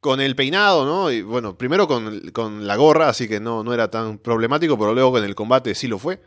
con 0.00 0.20
el 0.20 0.36
peinado, 0.36 0.84
¿no? 0.86 1.10
Y 1.10 1.22
bueno, 1.22 1.58
primero 1.58 1.88
con, 1.88 2.30
con 2.30 2.66
la 2.66 2.76
gorra, 2.76 3.08
así 3.08 3.26
que 3.28 3.40
no, 3.40 3.64
no 3.64 3.74
era 3.74 3.90
tan 3.90 4.18
problemático, 4.18 4.78
pero 4.78 4.94
luego 4.94 5.12
con 5.12 5.24
el 5.24 5.34
combate 5.34 5.74
sí 5.74 5.88
lo 5.88 5.98
fue. 5.98 6.22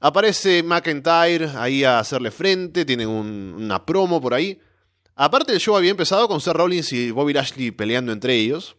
Aparece 0.00 0.62
McIntyre 0.62 1.50
ahí 1.56 1.84
a 1.84 2.00
hacerle 2.00 2.30
frente, 2.30 2.84
tienen 2.84 3.08
un- 3.08 3.54
una 3.58 3.86
promo 3.86 4.20
por 4.20 4.34
ahí. 4.34 4.60
Aparte 5.14 5.52
el 5.52 5.60
show 5.60 5.76
había 5.76 5.90
empezado 5.90 6.26
con 6.26 6.40
Seth 6.40 6.54
Rollins 6.54 6.92
y 6.92 7.10
Bobby 7.12 7.32
Lashley 7.34 7.70
peleando 7.70 8.10
entre 8.12 8.34
ellos. 8.34 8.76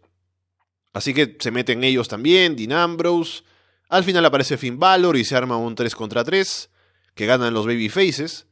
Así 0.93 1.13
que 1.13 1.37
se 1.39 1.51
meten 1.51 1.83
ellos 1.83 2.07
también, 2.07 2.55
Dean 2.55 2.73
Ambrose. 2.73 3.43
Al 3.89 4.03
final 4.03 4.25
aparece 4.25 4.57
Finn 4.57 4.79
Balor 4.79 5.17
y 5.17 5.23
se 5.25 5.35
arma 5.35 5.57
un 5.57 5.75
3 5.75 5.95
contra 5.95 6.23
3, 6.23 6.69
que 7.15 7.25
ganan 7.25 7.53
los 7.53 7.65
Babyfaces. 7.65 8.47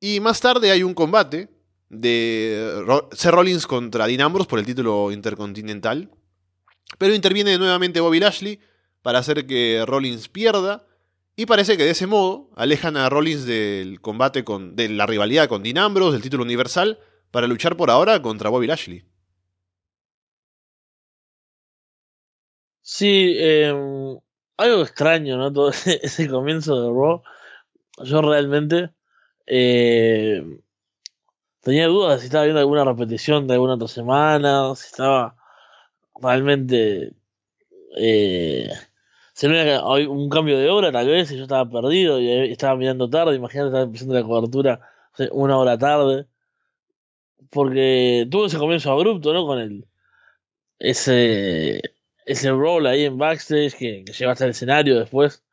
Y 0.00 0.20
más 0.20 0.40
tarde 0.40 0.70
hay 0.70 0.82
un 0.82 0.94
combate 0.94 1.48
de 1.88 2.82
Ro- 2.84 3.08
Seth 3.12 3.32
Rollins 3.32 3.66
contra 3.66 4.06
Dean 4.06 4.20
Ambrose 4.20 4.48
por 4.48 4.58
el 4.58 4.66
título 4.66 5.10
intercontinental. 5.12 6.10
Pero 6.98 7.14
interviene 7.14 7.58
nuevamente 7.58 8.00
Bobby 8.00 8.20
Lashley, 8.20 8.60
para 9.02 9.18
hacer 9.18 9.46
que 9.46 9.84
Rollins 9.86 10.28
pierda. 10.28 10.86
Y 11.36 11.46
parece 11.46 11.76
que 11.76 11.84
de 11.84 11.90
ese 11.90 12.06
modo 12.06 12.50
alejan 12.56 12.96
a 12.96 13.08
Rollins 13.08 13.44
del 13.44 14.00
combate 14.00 14.44
con. 14.44 14.74
de 14.76 14.88
la 14.88 15.06
rivalidad 15.06 15.48
con 15.48 15.62
Dean 15.62 15.78
Ambrose, 15.78 16.12
del 16.12 16.22
título 16.22 16.42
universal, 16.42 16.98
para 17.30 17.46
luchar 17.46 17.76
por 17.76 17.90
ahora 17.90 18.20
contra 18.22 18.50
Bobby 18.50 18.66
Lashley. 18.66 19.04
Sí, 22.90 23.34
eh, 23.36 23.70
algo 24.56 24.82
extraño, 24.82 25.36
¿no? 25.36 25.52
Todo 25.52 25.68
ese, 26.02 26.28
comienzo 26.28 26.80
de 26.82 26.88
Raw. 26.88 27.22
Yo 28.04 28.22
realmente 28.22 28.90
eh, 29.46 30.42
tenía 31.60 31.86
dudas 31.88 32.20
si 32.20 32.26
estaba 32.26 32.44
viendo 32.44 32.60
alguna 32.60 32.84
repetición 32.84 33.46
de 33.46 33.54
alguna 33.54 33.74
otra 33.74 33.88
semana, 33.88 34.74
si 34.76 34.86
estaba 34.86 35.36
realmente 36.22 37.14
eh, 37.96 38.70
se 39.34 39.48
veía 39.48 39.84
un 39.84 40.28
cambio 40.30 40.58
de 40.58 40.70
hora 40.70 40.92
tal 40.92 41.08
vez 41.08 41.30
y 41.32 41.36
yo 41.36 41.44
estaba 41.44 41.70
perdido 41.70 42.20
y 42.20 42.52
estaba 42.52 42.76
mirando 42.76 43.10
tarde, 43.10 43.36
imagínate 43.36 43.68
estaba 43.68 43.84
empezando 43.84 44.14
la 44.14 44.22
cobertura 44.24 44.80
una 45.32 45.58
hora 45.58 45.78
tarde 45.78 46.26
porque 47.50 48.26
tuvo 48.30 48.46
ese 48.46 48.58
comienzo 48.58 48.92
abrupto, 48.92 49.32
¿no? 49.34 49.46
Con 49.46 49.58
el 49.60 49.86
ese 50.78 51.82
ese 52.28 52.50
rol 52.50 52.86
ahí 52.86 53.04
en 53.04 53.18
backstage 53.18 53.74
que, 53.74 54.04
que 54.04 54.12
lleva 54.12 54.32
hasta 54.32 54.44
el 54.44 54.50
escenario 54.50 54.98
después 54.98 55.44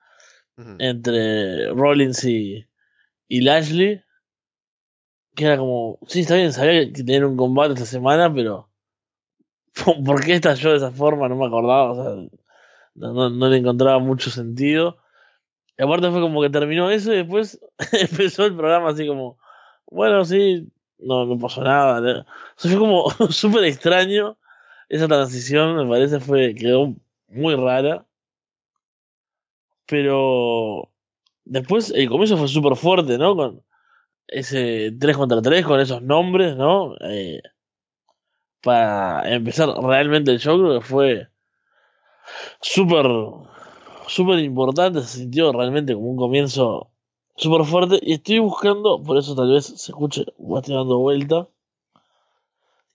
entre 0.79 1.69
Rollins 1.73 2.23
y, 2.23 2.65
y 3.27 3.41
Lashley 3.41 4.01
que 5.35 5.45
era 5.45 5.57
como, 5.57 5.99
sí, 6.07 6.21
está 6.21 6.35
bien, 6.35 6.53
sabía 6.53 6.85
que 6.85 7.03
tenían 7.03 7.25
un 7.25 7.37
combate 7.37 7.73
esta 7.73 7.85
semana, 7.85 8.33
pero 8.33 8.69
¿por 10.05 10.23
qué 10.23 10.35
estalló 10.35 10.71
de 10.71 10.77
esa 10.77 10.91
forma? 10.91 11.27
No 11.27 11.35
me 11.35 11.45
acordaba, 11.45 11.91
o 11.91 11.95
sea, 11.95 12.39
no, 12.95 13.29
no 13.29 13.49
le 13.49 13.57
encontraba 13.57 13.99
mucho 13.99 14.29
sentido. 14.31 14.97
Y 15.77 15.83
aparte 15.83 16.09
fue 16.09 16.21
como 16.21 16.41
que 16.41 16.49
terminó 16.49 16.89
eso 16.89 17.13
y 17.13 17.17
después 17.17 17.59
empezó 17.91 18.45
el 18.45 18.55
programa 18.55 18.91
así 18.91 19.05
como, 19.05 19.37
bueno, 19.87 20.23
sí, 20.23 20.71
no, 20.99 21.25
no 21.25 21.37
pasó 21.37 21.61
nada. 21.61 21.99
O 21.99 22.23
sea, 22.55 22.71
fue 22.71 22.79
como 22.79 23.09
súper 23.29 23.65
extraño. 23.65 24.37
Esa 24.89 25.07
transición 25.07 25.75
me 25.77 25.89
parece 25.89 26.19
fue, 26.19 26.55
quedó 26.55 26.95
muy 27.27 27.55
rara. 27.55 28.05
Pero 29.87 30.89
después 31.43 31.91
el 31.95 32.09
comienzo 32.09 32.37
fue 32.37 32.47
súper 32.47 32.75
fuerte, 32.75 33.17
¿no? 33.17 33.35
Con 33.35 33.63
ese 34.27 34.91
3 34.99 35.17
contra 35.17 35.41
3, 35.41 35.65
con 35.65 35.79
esos 35.79 36.01
nombres, 36.01 36.55
¿no? 36.55 36.95
Eh, 37.01 37.41
para 38.61 39.31
empezar 39.31 39.69
realmente 39.69 40.31
el 40.31 40.39
show, 40.39 40.57
creo 40.59 40.79
que 40.79 40.85
fue 40.85 41.27
súper, 42.61 43.05
súper 44.07 44.39
importante, 44.39 45.01
se 45.01 45.19
sintió 45.19 45.51
realmente 45.51 45.93
como 45.93 46.09
un 46.09 46.17
comienzo 46.17 46.89
súper 47.35 47.65
fuerte. 47.65 47.99
Y 48.01 48.13
estoy 48.13 48.39
buscando, 48.39 49.01
por 49.03 49.17
eso 49.17 49.35
tal 49.35 49.51
vez 49.51 49.65
se 49.67 49.91
escuche, 49.91 50.21
estoy 50.21 50.75
dando 50.75 50.97
vuelta, 50.97 51.47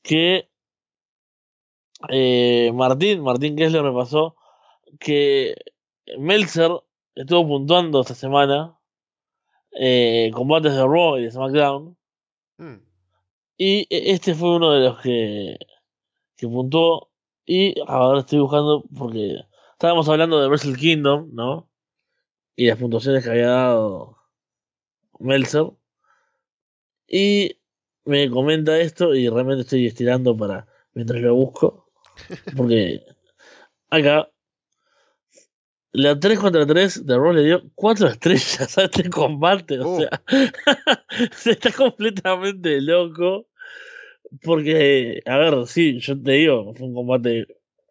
que 0.03 0.50
eh, 2.09 2.73
Martín, 2.75 3.23
Martín 3.23 3.57
Kessler 3.57 3.83
me 3.83 3.93
pasó 3.93 4.37
que 4.99 5.55
Meltzer 6.19 6.73
estuvo 7.15 7.47
puntuando 7.47 8.01
esta 8.01 8.15
semana 8.15 8.79
eh, 9.73 10.31
combates 10.35 10.75
de 10.75 10.83
Raw 10.83 11.19
y 11.19 11.25
de 11.25 11.31
SmackDown. 11.31 11.97
Mm. 12.59 12.77
Y 13.57 13.87
e, 13.91 14.13
este 14.13 14.35
fue 14.35 14.57
uno 14.57 14.73
de 14.73 14.81
los 14.81 15.01
que, 15.01 15.59
que 16.37 16.49
puntuó. 16.49 17.11
Y 17.47 17.75
ahora 17.87 18.21
estoy 18.21 18.41
buscando 18.41 18.85
porque 18.97 19.41
estábamos 19.73 20.09
hablando 20.09 20.41
de 20.41 20.49
Wrestle 20.49 20.77
Kingdom, 20.77 21.31
¿no? 21.33 21.69
Y 22.57 22.67
las 22.69 22.79
puntuaciones 22.79 23.25
que 23.25 23.31
había 23.31 23.49
dado 23.49 24.19
Meltzer. 25.19 25.71
Y 27.09 27.59
me 28.05 28.31
comenta 28.31 28.79
esto 28.79 29.15
y 29.15 29.29
realmente 29.29 29.63
estoy 29.63 29.87
estirando 29.87 30.37
para 30.37 30.67
mientras 30.95 31.21
lo 31.21 31.35
busco. 31.35 31.90
Porque 32.57 33.03
acá 33.91 34.29
la 35.93 36.19
3 36.19 36.39
contra 36.39 36.67
3 36.67 37.07
de 37.07 37.17
Raw 37.17 37.33
le 37.33 37.45
dio 37.45 37.63
4 37.75 38.09
estrellas 38.11 38.79
a 38.79 38.85
este 38.85 39.11
combate. 39.11 39.81
O 39.81 39.89
oh. 39.89 40.01
sea, 40.01 40.23
se 41.33 41.53
está 41.53 41.73
completamente 41.73 42.81
loco. 42.81 43.47
Porque, 44.43 45.23
a 45.27 45.39
ver, 45.39 45.67
sí, 45.67 45.99
yo 45.99 46.21
te 46.23 46.33
digo, 46.33 46.73
fue 46.75 46.87
un 46.87 46.95
combate 46.95 47.47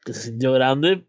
que 0.06 0.14
se 0.14 0.30
sintió 0.30 0.54
grande, 0.54 1.06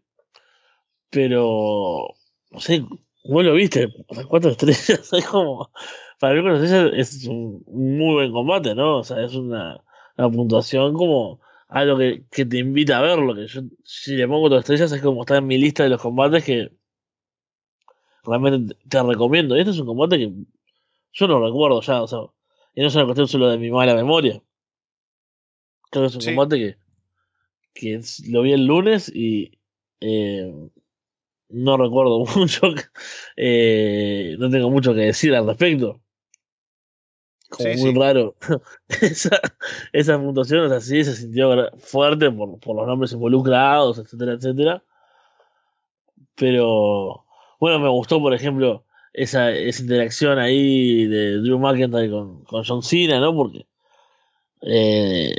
pero, 1.09 2.13
no 2.51 2.59
sé, 2.59 2.83
vos 3.23 3.45
lo 3.45 3.53
viste, 3.53 3.87
o 4.07 4.13
sea, 4.13 4.25
cuatro 4.25 4.51
estrellas, 4.51 5.13
es 5.13 5.25
como, 5.25 5.71
para 6.19 6.35
mí 6.35 6.41
cuatro 6.41 6.61
estrellas 6.61 6.91
es 6.95 7.27
un 7.27 7.63
muy 7.67 8.15
buen 8.15 8.31
combate, 8.33 8.75
¿no? 8.75 8.97
O 8.97 9.03
sea, 9.05 9.23
es 9.23 9.33
una, 9.33 9.81
una 10.17 10.29
puntuación 10.29 10.93
como 10.93 11.39
algo 11.71 11.97
que, 11.97 12.25
que 12.29 12.45
te 12.45 12.57
invita 12.57 12.97
a 12.97 13.01
verlo, 13.01 13.33
que 13.33 13.47
yo, 13.47 13.61
si 13.83 14.15
le 14.15 14.27
pongo 14.27 14.41
cuatro 14.41 14.59
estrellas 14.59 14.91
es 14.91 15.01
como 15.01 15.21
está 15.21 15.37
en 15.37 15.47
mi 15.47 15.57
lista 15.57 15.83
de 15.83 15.89
los 15.89 16.01
combates 16.01 16.43
que 16.43 16.69
realmente 18.23 18.75
te 18.87 19.01
recomiendo. 19.01 19.55
Y 19.55 19.61
este 19.61 19.71
es 19.71 19.79
un 19.79 19.87
combate 19.87 20.17
que 20.17 20.33
yo 21.13 21.27
no 21.27 21.43
recuerdo 21.43 21.81
ya, 21.81 22.01
o 22.03 22.07
sea, 22.07 22.19
y 22.75 22.81
no 22.81 22.87
es 22.87 22.95
una 22.95 23.05
cuestión 23.05 23.29
solo 23.29 23.49
de 23.49 23.57
mi 23.57 23.71
mala 23.71 23.95
memoria. 23.95 24.41
Creo 25.89 26.03
que 26.03 26.07
es 26.07 26.15
un 26.15 26.35
combate 26.35 26.57
que, 26.57 26.77
que 27.73 28.01
lo 28.29 28.41
vi 28.41 28.51
el 28.51 28.65
lunes 28.65 29.09
y 29.13 29.57
eh, 30.01 30.53
no 31.47 31.77
recuerdo 31.77 32.25
mucho, 32.35 32.67
eh, 33.37 34.35
no 34.39 34.49
tengo 34.49 34.69
mucho 34.69 34.93
que 34.93 35.01
decir 35.01 35.33
al 35.35 35.47
respecto. 35.47 36.01
Como 37.63 37.91
muy 37.91 37.93
raro. 37.99 38.35
esa, 39.01 39.39
esa 39.93 40.19
puntuación, 40.19 40.65
o 40.65 40.69
sea, 40.69 40.81
sí 40.81 41.03
se 41.03 41.15
sintió 41.15 41.69
fuerte 41.79 42.31
por, 42.31 42.59
por 42.59 42.75
los 42.75 42.87
nombres 42.87 43.13
involucrados, 43.13 43.99
etcétera, 43.99 44.33
etcétera. 44.33 44.83
Pero 46.35 47.25
bueno, 47.59 47.79
me 47.79 47.89
gustó, 47.89 48.19
por 48.19 48.33
ejemplo, 48.33 48.85
esa, 49.13 49.51
esa 49.51 49.81
interacción 49.81 50.39
ahí 50.39 51.05
de 51.05 51.37
Drew 51.37 51.59
McIntyre 51.59 52.09
con, 52.09 52.43
con 52.43 52.63
John 52.63 52.83
Cena, 52.83 53.19
¿no? 53.19 53.35
Porque 53.35 53.67
eh, 54.61 55.35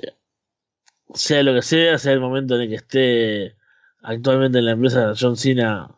sea 1.14 1.42
lo 1.42 1.54
que 1.54 1.62
sea, 1.62 1.98
sea 1.98 2.12
el 2.12 2.20
momento 2.20 2.56
en 2.56 2.62
el 2.62 2.68
que 2.68 2.74
esté 2.76 3.56
actualmente 4.02 4.58
en 4.58 4.66
la 4.66 4.72
empresa 4.72 5.14
John 5.18 5.36
Cena 5.36 5.90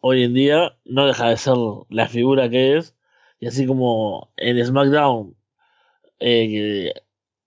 hoy 0.00 0.24
en 0.24 0.34
día, 0.34 0.76
no 0.84 1.06
deja 1.06 1.28
de 1.30 1.36
ser 1.36 1.54
la 1.88 2.08
figura 2.08 2.50
que 2.50 2.76
es. 2.76 2.94
Y 3.40 3.46
así 3.48 3.66
como 3.66 4.32
en 4.36 4.64
SmackDown, 4.64 5.36
eh, 6.24 6.92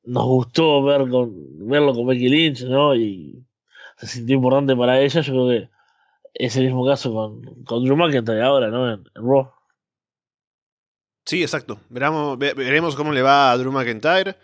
nos 0.04 0.26
gustó 0.26 0.84
verlo 0.84 1.10
con 1.94 2.08
Becky 2.08 2.30
Lynch, 2.30 2.64
¿no? 2.64 2.96
Y 2.96 3.46
se 3.98 4.08
sintió 4.08 4.36
importante 4.36 4.76
para 4.76 5.00
ella, 5.00 5.22
yo 5.22 5.34
creo 5.34 5.48
que 5.50 5.70
es 6.34 6.56
el 6.58 6.66
mismo 6.66 6.86
caso 6.86 7.14
con, 7.14 7.84
Drew 7.84 7.96
McIntyre 7.96 8.44
ahora, 8.44 8.70
¿no? 8.70 8.92
En, 8.92 9.06
Raw. 9.16 9.52
Sí, 11.26 11.42
exacto. 11.42 11.80
Veremos 11.90 12.96
cómo 12.96 13.14
le 13.14 13.22
va 13.22 13.52
a 13.52 13.58
Drew 13.58 13.72
McIntyre. 13.72 14.36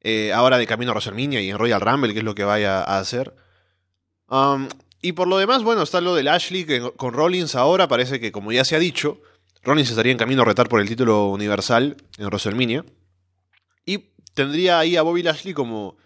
Eh, 0.00 0.34
ahora 0.34 0.58
de 0.58 0.66
camino 0.66 0.90
a 0.90 0.94
WrestleMania 0.94 1.40
y 1.40 1.48
en 1.48 1.56
Royal 1.56 1.80
Rumble, 1.80 2.12
que 2.12 2.18
es 2.18 2.24
lo 2.24 2.34
que 2.34 2.44
vaya 2.44 2.82
a 2.82 2.98
hacer. 2.98 3.34
Um, 4.28 4.68
y 5.00 5.12
por 5.12 5.28
lo 5.28 5.38
demás, 5.38 5.62
bueno, 5.62 5.82
está 5.82 6.02
lo 6.02 6.14
del 6.14 6.28
Ashley, 6.28 6.66
que 6.66 6.92
con 6.96 7.14
Rollins 7.14 7.54
ahora 7.54 7.88
parece 7.88 8.20
que, 8.20 8.30
como 8.30 8.52
ya 8.52 8.66
se 8.66 8.76
ha 8.76 8.78
dicho, 8.78 9.22
Rollins 9.62 9.88
estaría 9.88 10.12
en 10.12 10.18
camino 10.18 10.42
a 10.42 10.44
retar 10.44 10.68
por 10.68 10.80
el 10.80 10.88
título 10.88 11.28
universal 11.28 11.96
en 12.18 12.26
WrestleMania. 12.26 12.84
Tendría 14.34 14.78
ahí 14.78 14.96
a 14.96 15.02
Bobby 15.02 15.22
Lashley 15.22 15.54
como 15.54 15.96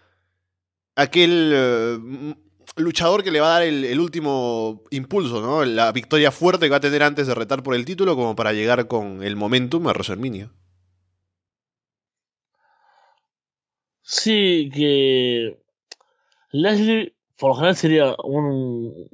aquel 0.95 1.51
eh, 1.53 2.35
luchador 2.75 3.23
que 3.23 3.31
le 3.31 3.39
va 3.39 3.47
a 3.47 3.59
dar 3.59 3.63
el, 3.63 3.99
último 3.99 4.83
impulso, 4.91 5.41
¿no? 5.41 5.65
La 5.65 5.91
victoria 5.91 6.31
fuerte 6.31 6.65
que 6.65 6.71
va 6.71 6.77
a 6.77 6.81
tener 6.81 7.03
antes 7.03 7.27
de 7.27 7.35
retar 7.35 7.63
por 7.63 7.75
el 7.75 7.85
título 7.85 8.15
como 8.15 8.35
para 8.35 8.53
llegar 8.53 8.87
con 8.87 9.23
el 9.23 9.35
momentum 9.35 9.87
a 9.87 9.91
WrestleMania. 9.91 10.51
Sí, 14.01 14.69
que 14.73 15.59
Lashley 16.51 17.13
por 17.37 17.49
lo 17.49 17.55
general 17.55 17.75
sería 17.75 18.15
un, 18.23 19.07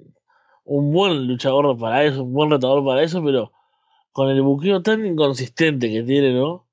un 0.63 0.91
buen 0.91 1.27
luchador 1.27 1.77
para 1.77 2.03
eso, 2.03 2.23
un 2.23 2.33
buen 2.33 2.49
retador 2.49 2.83
para 2.83 3.03
eso, 3.03 3.23
pero 3.23 3.51
con 4.11 4.29
el 4.29 4.41
buqueo 4.41 4.81
tan 4.81 5.05
inconsistente 5.05 5.91
que 5.91 6.03
tiene, 6.03 6.33
¿no? 6.33 6.64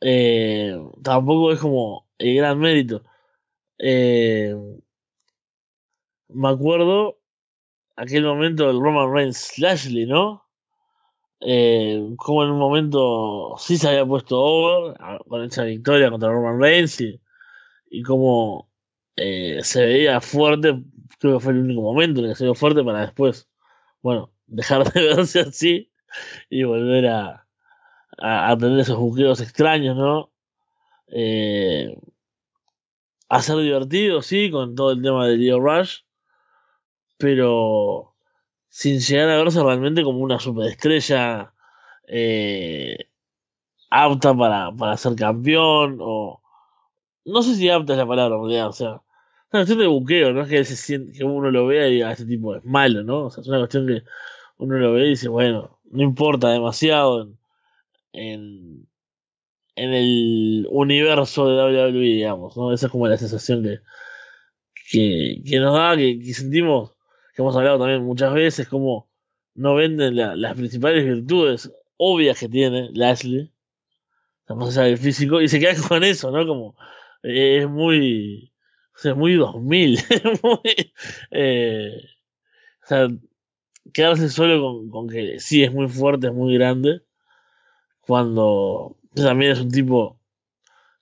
Eh, 0.00 0.76
tampoco 1.02 1.52
es 1.52 1.60
como 1.60 2.08
el 2.18 2.36
gran 2.36 2.58
mérito. 2.58 3.02
Eh, 3.78 4.54
me 6.28 6.48
acuerdo 6.48 7.18
aquel 7.96 8.24
momento 8.24 8.66
del 8.66 8.80
Roman 8.80 9.12
Reigns 9.12 9.58
Lashley, 9.58 10.06
¿no? 10.06 10.44
Eh, 11.40 12.14
como 12.16 12.44
en 12.44 12.50
un 12.50 12.58
momento 12.58 13.54
sí 13.58 13.78
se 13.78 13.88
había 13.88 14.04
puesto 14.06 14.40
over 14.40 14.96
con 15.28 15.44
esa 15.44 15.64
victoria 15.64 16.10
contra 16.10 16.30
Roman 16.32 16.60
Reigns 16.60 17.00
y, 17.00 17.20
y 17.90 18.02
como 18.02 18.70
eh, 19.16 19.60
se 19.62 19.86
veía 19.86 20.20
fuerte, 20.20 20.82
creo 21.20 21.38
que 21.38 21.44
fue 21.44 21.52
el 21.52 21.60
único 21.60 21.82
momento 21.82 22.20
en 22.20 22.26
el 22.26 22.32
que 22.32 22.38
se 22.38 22.44
vio 22.44 22.54
fuerte 22.54 22.84
para 22.84 23.02
después 23.02 23.48
bueno, 24.02 24.32
dejar 24.46 24.92
de 24.92 25.02
verse 25.02 25.40
así 25.40 25.92
y 26.50 26.64
volver 26.64 27.06
a, 27.08 27.47
a, 28.18 28.56
tener 28.58 28.80
esos 28.80 28.98
buqueos 28.98 29.40
extraños, 29.40 29.96
¿no? 29.96 30.30
Eh, 31.08 31.96
a 33.28 33.42
ser 33.42 33.58
divertido, 33.58 34.22
sí, 34.22 34.50
con 34.50 34.74
todo 34.74 34.92
el 34.92 35.02
tema 35.02 35.26
de 35.26 35.36
Leo 35.36 35.60
Rush, 35.60 36.00
pero 37.18 38.14
sin 38.68 39.00
llegar 39.00 39.30
a 39.30 39.38
verse 39.38 39.62
realmente 39.62 40.02
como 40.02 40.20
una 40.20 40.38
superestrella 40.38 41.52
eh, 42.06 43.08
apta 43.90 44.34
para, 44.34 44.72
para 44.72 44.96
ser 44.96 45.14
campeón 45.16 45.98
o 46.00 46.40
no 47.24 47.42
sé 47.42 47.54
si 47.54 47.68
apta 47.68 47.92
es 47.92 47.98
la 47.98 48.06
palabra 48.06 48.36
o 48.36 48.72
sea, 48.72 49.02
es 49.48 49.52
una 49.52 49.60
cuestión 49.60 49.78
de 49.78 49.86
buqueo, 49.86 50.32
no 50.32 50.42
es 50.42 50.48
que, 50.48 50.64
se 50.64 50.76
siente, 50.76 51.12
que 51.12 51.24
uno 51.24 51.50
lo 51.50 51.66
vea 51.66 51.88
y 51.88 51.94
diga, 51.94 52.12
este 52.12 52.26
tipo 52.26 52.54
es 52.54 52.64
malo, 52.64 53.02
¿no? 53.02 53.26
O 53.26 53.30
sea, 53.30 53.42
es 53.42 53.48
una 53.48 53.58
cuestión 53.58 53.86
que 53.86 54.02
uno 54.58 54.76
lo 54.76 54.92
ve 54.92 55.06
y 55.06 55.10
dice, 55.10 55.28
bueno, 55.28 55.78
no 55.90 56.02
importa 56.02 56.48
demasiado 56.48 57.22
en, 57.22 57.37
en, 58.18 58.88
el 59.76 60.66
universo 60.70 61.48
de 61.48 61.90
WWE, 61.90 62.00
digamos, 62.00 62.56
¿no? 62.56 62.72
Esa 62.72 62.86
es 62.86 62.92
como 62.92 63.06
la 63.06 63.16
sensación 63.16 63.62
que, 63.62 63.78
que, 64.90 65.42
que 65.44 65.58
nos 65.60 65.74
da, 65.74 65.96
que, 65.96 66.20
sentimos, 66.34 66.92
que 67.34 67.42
hemos 67.42 67.56
hablado 67.56 67.78
también 67.78 68.02
muchas 68.02 68.34
veces, 68.34 68.68
como 68.68 69.08
no 69.54 69.74
venden 69.76 70.16
las 70.16 70.54
principales 70.56 71.04
virtudes 71.04 71.72
obvias 71.96 72.38
que 72.38 72.48
tiene 72.48 72.90
Lashley, 72.92 73.52
más 74.48 74.76
allá 74.76 74.88
del 74.88 74.98
físico, 74.98 75.40
y 75.40 75.48
se 75.48 75.60
queda 75.60 75.74
con 75.88 76.04
eso, 76.04 76.30
¿no? 76.30 76.46
Como 76.46 76.76
es 77.22 77.68
muy, 77.68 78.52
o 78.94 78.98
sea, 78.98 79.14
muy 79.14 79.34
2000, 79.34 79.98
muy, 80.42 80.92
eh, 81.30 82.00
o 82.82 82.86
sea, 82.86 83.08
quedarse 83.92 84.28
solo 84.28 84.88
con, 84.90 85.08
que 85.08 85.40
sí 85.40 85.62
es 85.62 85.72
muy 85.72 85.88
fuerte, 85.88 86.28
es 86.28 86.32
muy 86.32 86.54
grande, 86.54 87.02
cuando 88.08 88.96
también 89.14 89.52
es 89.52 89.60
un 89.60 89.70
tipo 89.70 90.18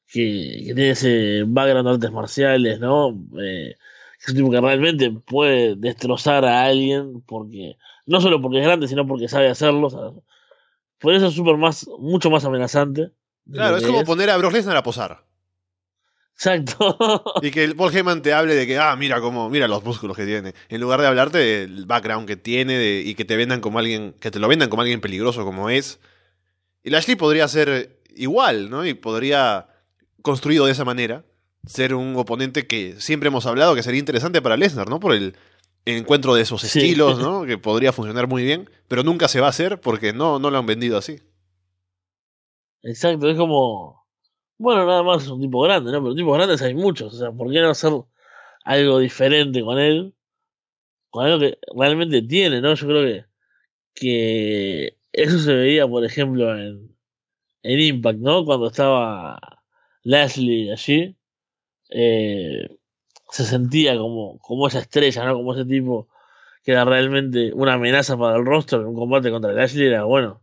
que, 0.08 0.64
que 0.66 0.74
tiene 0.74 0.90
ese 0.90 1.44
background 1.46 1.86
de 1.86 1.94
artes 1.94 2.10
marciales, 2.10 2.80
¿no? 2.80 3.10
Eh, 3.40 3.76
es 4.20 4.28
un 4.28 4.34
tipo 4.34 4.50
que 4.50 4.60
realmente 4.60 5.12
puede 5.12 5.76
destrozar 5.76 6.44
a 6.44 6.64
alguien 6.64 7.22
porque, 7.24 7.76
no 8.06 8.20
solo 8.20 8.42
porque 8.42 8.58
es 8.58 8.64
grande, 8.64 8.88
sino 8.88 9.06
porque 9.06 9.28
sabe 9.28 9.48
hacerlo, 9.48 10.24
por 10.98 11.14
eso 11.14 11.28
es 11.28 11.34
super 11.34 11.56
más, 11.56 11.88
mucho 12.00 12.28
más 12.28 12.44
amenazante. 12.44 13.12
Claro, 13.52 13.76
es 13.76 13.86
como 13.86 14.02
poner 14.02 14.28
a 14.28 14.36
Brock 14.36 14.54
Lesnar 14.54 14.76
a 14.76 14.82
posar. 14.82 15.24
Exacto. 16.34 16.98
y 17.40 17.52
que 17.52 17.62
el 17.62 17.76
Paul 17.76 17.94
Heyman 17.94 18.20
te 18.20 18.32
hable 18.32 18.56
de 18.56 18.66
que, 18.66 18.78
ah, 18.78 18.96
mira 18.96 19.20
cómo, 19.20 19.48
mira 19.48 19.68
los 19.68 19.84
músculos 19.84 20.16
que 20.16 20.26
tiene. 20.26 20.54
En 20.68 20.80
lugar 20.80 21.00
de 21.00 21.06
hablarte 21.06 21.38
del 21.38 21.86
background 21.86 22.26
que 22.26 22.36
tiene 22.36 23.02
y 23.04 23.14
que 23.14 23.24
te 23.24 23.36
vendan 23.36 23.60
como 23.60 23.78
alguien, 23.78 24.16
que 24.18 24.32
te 24.32 24.40
lo 24.40 24.48
vendan 24.48 24.68
como 24.68 24.82
alguien 24.82 25.00
peligroso 25.00 25.44
como 25.44 25.70
es. 25.70 26.00
Y 26.86 26.90
Lashley 26.90 27.16
podría 27.16 27.48
ser 27.48 27.98
igual, 28.14 28.70
¿no? 28.70 28.86
Y 28.86 28.94
podría, 28.94 29.66
construido 30.22 30.66
de 30.66 30.72
esa 30.72 30.84
manera, 30.84 31.24
ser 31.66 31.94
un 31.94 32.14
oponente 32.14 32.68
que 32.68 32.94
siempre 33.00 33.26
hemos 33.26 33.44
hablado 33.44 33.74
que 33.74 33.82
sería 33.82 33.98
interesante 33.98 34.40
para 34.40 34.56
Lesnar, 34.56 34.88
¿no? 34.88 35.00
Por 35.00 35.12
el 35.12 35.34
encuentro 35.84 36.36
de 36.36 36.42
esos 36.42 36.62
estilos, 36.62 37.18
¿no? 37.18 37.42
Que 37.46 37.58
podría 37.58 37.92
funcionar 37.92 38.28
muy 38.28 38.44
bien, 38.44 38.70
pero 38.86 39.02
nunca 39.02 39.26
se 39.26 39.40
va 39.40 39.48
a 39.48 39.50
hacer 39.50 39.80
porque 39.80 40.12
no, 40.12 40.38
no 40.38 40.48
lo 40.48 40.58
han 40.58 40.66
vendido 40.66 40.96
así. 40.96 41.18
Exacto, 42.84 43.28
es 43.28 43.36
como 43.36 44.06
bueno, 44.56 44.86
nada 44.86 45.02
más 45.02 45.24
es 45.24 45.28
un 45.28 45.40
tipo 45.40 45.60
grande, 45.62 45.90
¿no? 45.90 46.00
Pero 46.00 46.14
tipos 46.14 46.36
grandes 46.36 46.62
hay 46.62 46.74
muchos. 46.74 47.12
O 47.14 47.18
sea, 47.18 47.32
¿por 47.32 47.50
qué 47.50 47.62
no 47.62 47.70
hacer 47.70 47.92
algo 48.64 49.00
diferente 49.00 49.60
con 49.60 49.80
él? 49.80 50.14
Con 51.10 51.26
algo 51.26 51.40
que 51.40 51.58
realmente 51.76 52.22
tiene, 52.22 52.60
¿no? 52.60 52.74
Yo 52.74 52.86
creo 52.86 53.04
que, 53.04 53.24
que 53.92 54.96
eso 55.16 55.38
se 55.38 55.54
veía, 55.54 55.88
por 55.88 56.04
ejemplo, 56.04 56.56
en, 56.56 56.96
en 57.62 57.80
Impact, 57.80 58.18
¿no? 58.20 58.44
Cuando 58.44 58.68
estaba 58.68 59.38
Leslie 60.02 60.72
allí. 60.72 61.16
Eh, 61.90 62.68
se 63.30 63.44
sentía 63.44 63.96
como, 63.98 64.38
como 64.38 64.68
esa 64.68 64.80
estrella, 64.80 65.24
¿no? 65.24 65.34
Como 65.34 65.54
ese 65.54 65.64
tipo 65.64 66.08
que 66.62 66.72
era 66.72 66.84
realmente 66.84 67.52
una 67.54 67.74
amenaza 67.74 68.16
para 68.18 68.36
el 68.36 68.44
rostro. 68.44 68.88
Un 68.88 68.96
combate 68.96 69.30
contra 69.30 69.52
Lashley 69.52 69.86
era, 69.86 70.04
bueno, 70.04 70.42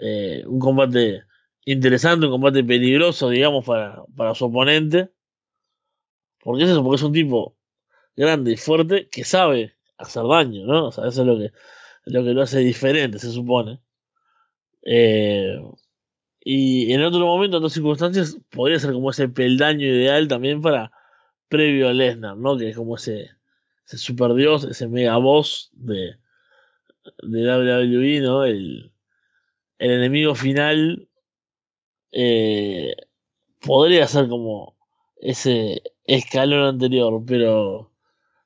eh, 0.00 0.42
un 0.46 0.58
combate 0.58 1.24
interesante, 1.66 2.26
un 2.26 2.32
combate 2.32 2.64
peligroso, 2.64 3.28
digamos, 3.30 3.64
para, 3.64 4.02
para 4.16 4.34
su 4.34 4.46
oponente. 4.46 5.10
Porque 6.40 6.64
es 6.64 6.70
eso, 6.70 6.82
porque 6.82 6.96
es 6.96 7.02
un 7.02 7.12
tipo 7.12 7.56
grande 8.16 8.52
y 8.52 8.56
fuerte 8.56 9.08
que 9.10 9.24
sabe 9.24 9.74
hacer 9.98 10.24
daño, 10.24 10.64
¿no? 10.66 10.86
O 10.86 10.92
sea, 10.92 11.06
eso 11.08 11.22
es 11.22 11.26
lo 11.26 11.38
que, 11.38 11.52
lo 12.04 12.24
que 12.24 12.32
lo 12.32 12.42
hace 12.42 12.60
diferente, 12.60 13.18
se 13.18 13.30
supone. 13.30 13.80
Eh, 14.82 15.58
y 16.40 16.92
en 16.92 17.02
otro 17.02 17.26
momento, 17.26 17.56
en 17.56 17.62
otras 17.62 17.74
circunstancias, 17.74 18.38
podría 18.50 18.78
ser 18.78 18.92
como 18.92 19.10
ese 19.10 19.28
peldaño 19.28 19.86
ideal 19.86 20.28
también 20.28 20.62
para 20.62 20.92
previo 21.48 21.88
a 21.88 21.92
Lesnar, 21.92 22.36
¿no? 22.36 22.56
Que 22.56 22.70
es 22.70 22.76
como 22.76 22.96
ese, 22.96 23.30
ese 23.86 23.98
super 23.98 24.34
dios, 24.34 24.64
ese 24.64 24.88
mega 24.88 25.16
boss 25.16 25.70
de, 25.72 26.16
de 27.22 27.42
WWE, 27.42 28.20
¿no? 28.20 28.44
El, 28.44 28.92
el 29.78 29.90
enemigo 29.90 30.34
final 30.34 31.08
eh, 32.12 32.94
podría 33.60 34.06
ser 34.06 34.28
como 34.28 34.76
ese 35.16 35.82
escalón 36.04 36.66
anterior, 36.66 37.22
pero 37.26 37.90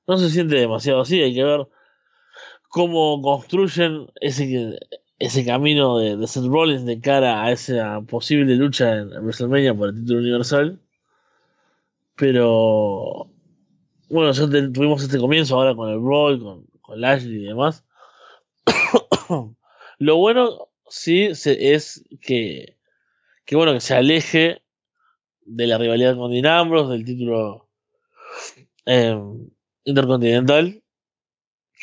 no 0.06 0.16
se 0.16 0.30
siente 0.30 0.56
demasiado 0.56 1.02
así. 1.02 1.22
Hay 1.22 1.34
que 1.34 1.44
ver 1.44 1.68
cómo 2.72 3.20
construyen 3.20 4.10
ese, 4.22 4.78
ese 5.18 5.44
camino 5.44 5.98
de, 5.98 6.16
de 6.16 6.26
Seth 6.26 6.46
Rollins 6.46 6.86
de 6.86 7.00
cara 7.02 7.44
a 7.44 7.52
esa 7.52 8.00
posible 8.00 8.56
lucha 8.56 8.96
en, 8.96 9.10
WrestleMania 9.10 9.74
por 9.74 9.90
el 9.90 9.96
título 9.96 10.20
universal. 10.20 10.80
Pero 12.16 13.28
bueno, 14.08 14.32
ya 14.32 14.48
tuvimos 14.72 15.02
este 15.02 15.18
comienzo 15.18 15.56
ahora 15.56 15.74
con 15.74 15.90
el 15.90 15.98
Brawl, 15.98 16.42
con, 16.42 16.66
con 16.80 16.98
Lashley 16.98 17.42
y 17.42 17.48
demás. 17.48 17.84
Lo 19.98 20.16
bueno 20.16 20.68
sí 20.88 21.24
es 21.24 22.04
que 22.22 22.78
que 23.44 23.56
bueno, 23.56 23.74
que 23.74 23.80
se 23.80 23.94
aleje 23.94 24.62
de 25.42 25.66
la 25.66 25.76
rivalidad 25.76 26.16
con 26.16 26.30
Dinambros, 26.30 26.88
del 26.88 27.04
título 27.04 27.68
em, 28.86 29.50
intercontinental, 29.84 30.81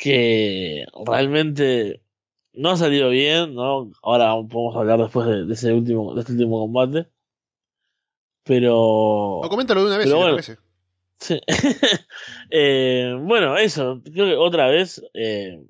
que 0.00 0.86
realmente 1.04 2.02
no 2.54 2.70
ha 2.70 2.76
salido 2.78 3.10
bien, 3.10 3.54
¿no? 3.54 3.92
Ahora 4.02 4.32
podemos 4.48 4.74
hablar 4.74 4.98
después 4.98 5.26
de, 5.26 5.52
ese 5.52 5.74
último, 5.74 6.14
de 6.14 6.20
este 6.20 6.32
último 6.32 6.58
combate. 6.60 7.06
Pero. 8.42 8.78
O 8.78 9.48
coméntalo 9.50 9.82
de 9.82 9.86
una 9.88 9.98
vez, 9.98 10.08
si 10.08 10.14
bueno, 10.14 10.30
parece. 10.32 10.58
Sí. 11.18 11.38
eh, 12.50 13.14
bueno, 13.20 13.58
eso, 13.58 14.00
creo 14.02 14.24
que 14.24 14.36
otra 14.36 14.68
vez 14.68 15.02
eh, 15.12 15.62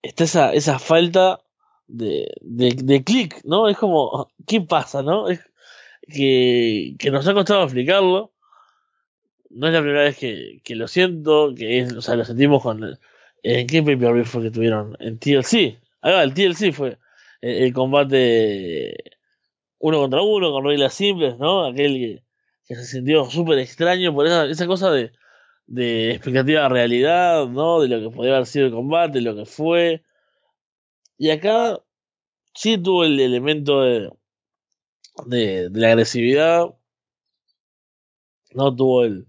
está 0.00 0.22
esa, 0.22 0.52
esa 0.52 0.78
falta 0.78 1.40
de, 1.88 2.32
de, 2.40 2.76
de 2.76 3.02
clic, 3.02 3.40
¿no? 3.42 3.68
Es 3.68 3.76
como, 3.76 4.30
¿qué 4.46 4.60
pasa, 4.60 5.02
no? 5.02 5.28
Es 5.28 5.40
que, 6.06 6.94
que 7.00 7.10
nos 7.10 7.26
ha 7.26 7.34
costado 7.34 7.64
explicarlo. 7.64 8.32
No 9.54 9.68
es 9.68 9.72
la 9.72 9.80
primera 9.80 10.02
vez 10.02 10.18
que, 10.18 10.60
que 10.64 10.74
lo 10.74 10.88
siento, 10.88 11.54
que 11.56 11.78
es, 11.78 11.92
o 11.92 12.02
sea, 12.02 12.16
lo 12.16 12.24
sentimos 12.24 12.62
con... 12.62 12.98
¿En 13.42 13.66
qué 13.66 13.82
pay 13.82 13.96
fue 14.24 14.42
que 14.42 14.50
tuvieron? 14.50 14.96
En 15.00 15.18
TLC. 15.18 15.78
Va, 16.04 16.22
el 16.22 16.34
TLC 16.34 16.72
fue 16.72 16.98
el, 17.40 17.72
combate 17.72 18.96
uno 19.78 19.98
contra 20.00 20.22
uno 20.22 20.50
con 20.50 20.64
reglas 20.64 20.94
simples, 20.94 21.38
¿no? 21.38 21.66
Aquel 21.66 22.22
que, 22.66 22.74
se 22.74 22.84
sintió 22.84 23.26
súper 23.30 23.58
extraño 23.58 24.14
por 24.14 24.26
esa, 24.26 24.46
esa 24.46 24.66
cosa 24.66 24.90
de, 24.90 25.12
de 25.66 26.12
expectativa 26.12 26.68
realidad, 26.68 27.46
¿no? 27.46 27.80
De 27.80 27.88
lo 27.88 28.00
que 28.00 28.16
podía 28.16 28.34
haber 28.34 28.46
sido 28.46 28.66
el 28.66 28.72
combate, 28.72 29.20
lo 29.20 29.36
que 29.36 29.46
fue. 29.46 30.02
Y 31.18 31.30
acá 31.30 31.80
sí 32.54 32.78
tuvo 32.78 33.04
el 33.04 33.20
elemento 33.20 33.82
de, 33.82 34.10
de, 35.26 35.70
la 35.72 35.88
agresividad. 35.88 36.74
No 38.52 38.74
tuvo 38.74 39.04
el, 39.04 39.26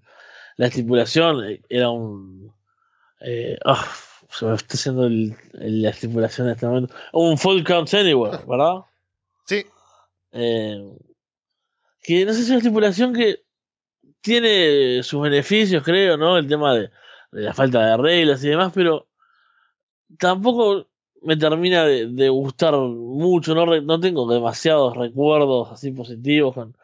la 0.57 0.67
estipulación. 0.67 1.43
Eh, 1.45 1.61
era 1.69 1.89
un. 1.89 2.53
Eh, 3.21 3.57
oh, 3.65 3.83
se 4.29 4.45
me 4.45 4.55
está 4.55 4.75
haciendo 4.75 5.05
el, 5.05 5.35
la 5.53 5.89
estipulación 5.89 6.47
en 6.47 6.53
este 6.53 6.65
momento. 6.65 6.95
Un 7.13 7.37
full 7.37 7.63
count 7.63 7.93
anywhere, 7.93 8.39
¿verdad? 8.47 8.81
Sí. 9.45 9.65
Eh, 10.31 10.97
que 12.01 12.25
no 12.25 12.33
sé 12.33 12.39
si 12.39 12.43
es 12.43 12.49
una 12.49 12.57
estipulación 12.59 13.13
que 13.13 13.43
tiene 14.21 15.01
sus 15.03 15.21
beneficios, 15.21 15.83
creo, 15.83 16.17
¿no? 16.17 16.37
El 16.37 16.47
tema 16.47 16.73
de, 16.73 16.89
de 17.31 17.41
la 17.41 17.53
falta 17.53 17.85
de 17.85 17.97
reglas 17.97 18.43
y 18.43 18.49
demás, 18.49 18.71
pero 18.73 19.07
tampoco 20.17 20.87
me 21.21 21.37
termina 21.37 21.85
de, 21.85 22.29
gustar 22.29 22.75
mucho, 22.77 23.55
no, 23.55 23.65
no 23.81 23.99
tengo 23.99 24.31
demasiados 24.31 24.95
recuerdos 24.95 25.71
así 25.71 25.91
positivos 25.91 26.53
con, 26.53 26.77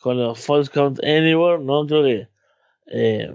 con 0.00 0.18
los 0.18 0.44
False 0.44 0.70
Count 0.70 1.02
Anywhere, 1.04 1.62
¿no? 1.62 1.86
Creo 1.86 2.02
que 2.02 2.28
eh, 2.86 3.30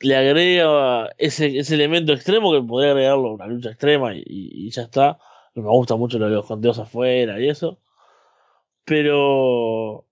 le 0.00 0.16
agrega 0.16 1.10
ese, 1.18 1.58
ese 1.58 1.74
elemento 1.74 2.12
extremo 2.12 2.52
que 2.52 2.62
podría 2.62 2.92
agregarlo 2.92 3.34
una 3.34 3.46
lucha 3.46 3.70
extrema 3.70 4.12
y, 4.14 4.70
ya 4.70 4.82
está. 4.82 5.18
Me 5.54 5.62
gusta 5.62 5.96
mucho 5.96 6.18
lo 6.18 6.26
de 6.26 6.32
los 6.36 6.46
conteos 6.46 6.78
afuera 6.78 7.40
y 7.40 7.48
eso. 7.48 7.78
Pero 8.84 10.06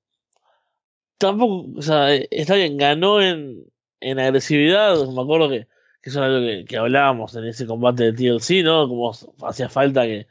tampoco, 1.18 1.78
o 1.78 1.82
sea, 1.82 2.14
está 2.14 2.54
bien, 2.56 2.76
ganó 2.76 3.20
en, 3.20 3.64
en 4.00 4.18
agresividad. 4.18 4.96
Me 5.08 5.22
acuerdo 5.22 5.48
que, 5.48 5.68
que 6.02 6.10
eso 6.10 6.24
era 6.24 6.34
algo 6.34 6.66
que, 6.66 6.76
hablábamos 6.76 7.34
en 7.36 7.44
ese 7.46 7.66
combate 7.66 8.12
de 8.12 8.12
TLC, 8.12 8.64
¿no? 8.64 8.88
Como 8.88 9.12
hacía 9.46 9.68
falta 9.68 10.04
que, 10.04 10.26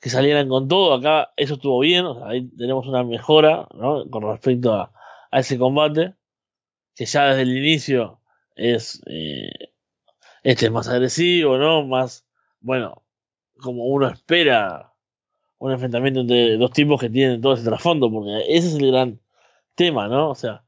que 0.00 0.10
salieran 0.10 0.48
con 0.48 0.68
todo. 0.68 0.94
Acá 0.94 1.32
eso 1.36 1.54
estuvo 1.54 1.80
bien, 1.80 2.06
ahí 2.24 2.48
tenemos 2.56 2.86
una 2.86 3.04
mejora, 3.04 3.68
¿no? 3.74 4.08
Con 4.10 4.22
respecto 4.24 4.74
a, 4.74 4.92
a 5.30 5.40
ese 5.40 5.58
combate, 5.58 6.14
que 6.94 7.06
ya 7.06 7.26
desde 7.28 7.42
el 7.42 7.56
inicio 7.56 8.20
es 8.56 9.02
eh, 9.06 9.50
este 10.42 10.66
es 10.66 10.72
más 10.72 10.88
agresivo, 10.88 11.58
¿no? 11.58 11.84
Más, 11.86 12.26
bueno, 12.60 13.02
como 13.60 13.86
uno 13.86 14.08
espera 14.08 14.92
un 15.58 15.72
enfrentamiento 15.72 16.20
entre 16.20 16.56
dos 16.56 16.72
tipos 16.72 17.00
que 17.00 17.08
tienen 17.08 17.40
todo 17.40 17.54
ese 17.54 17.64
trasfondo, 17.64 18.10
porque 18.10 18.44
ese 18.48 18.68
es 18.68 18.74
el 18.74 18.90
gran 18.90 19.20
tema, 19.76 20.08
¿no? 20.08 20.30
O 20.30 20.34
sea, 20.34 20.64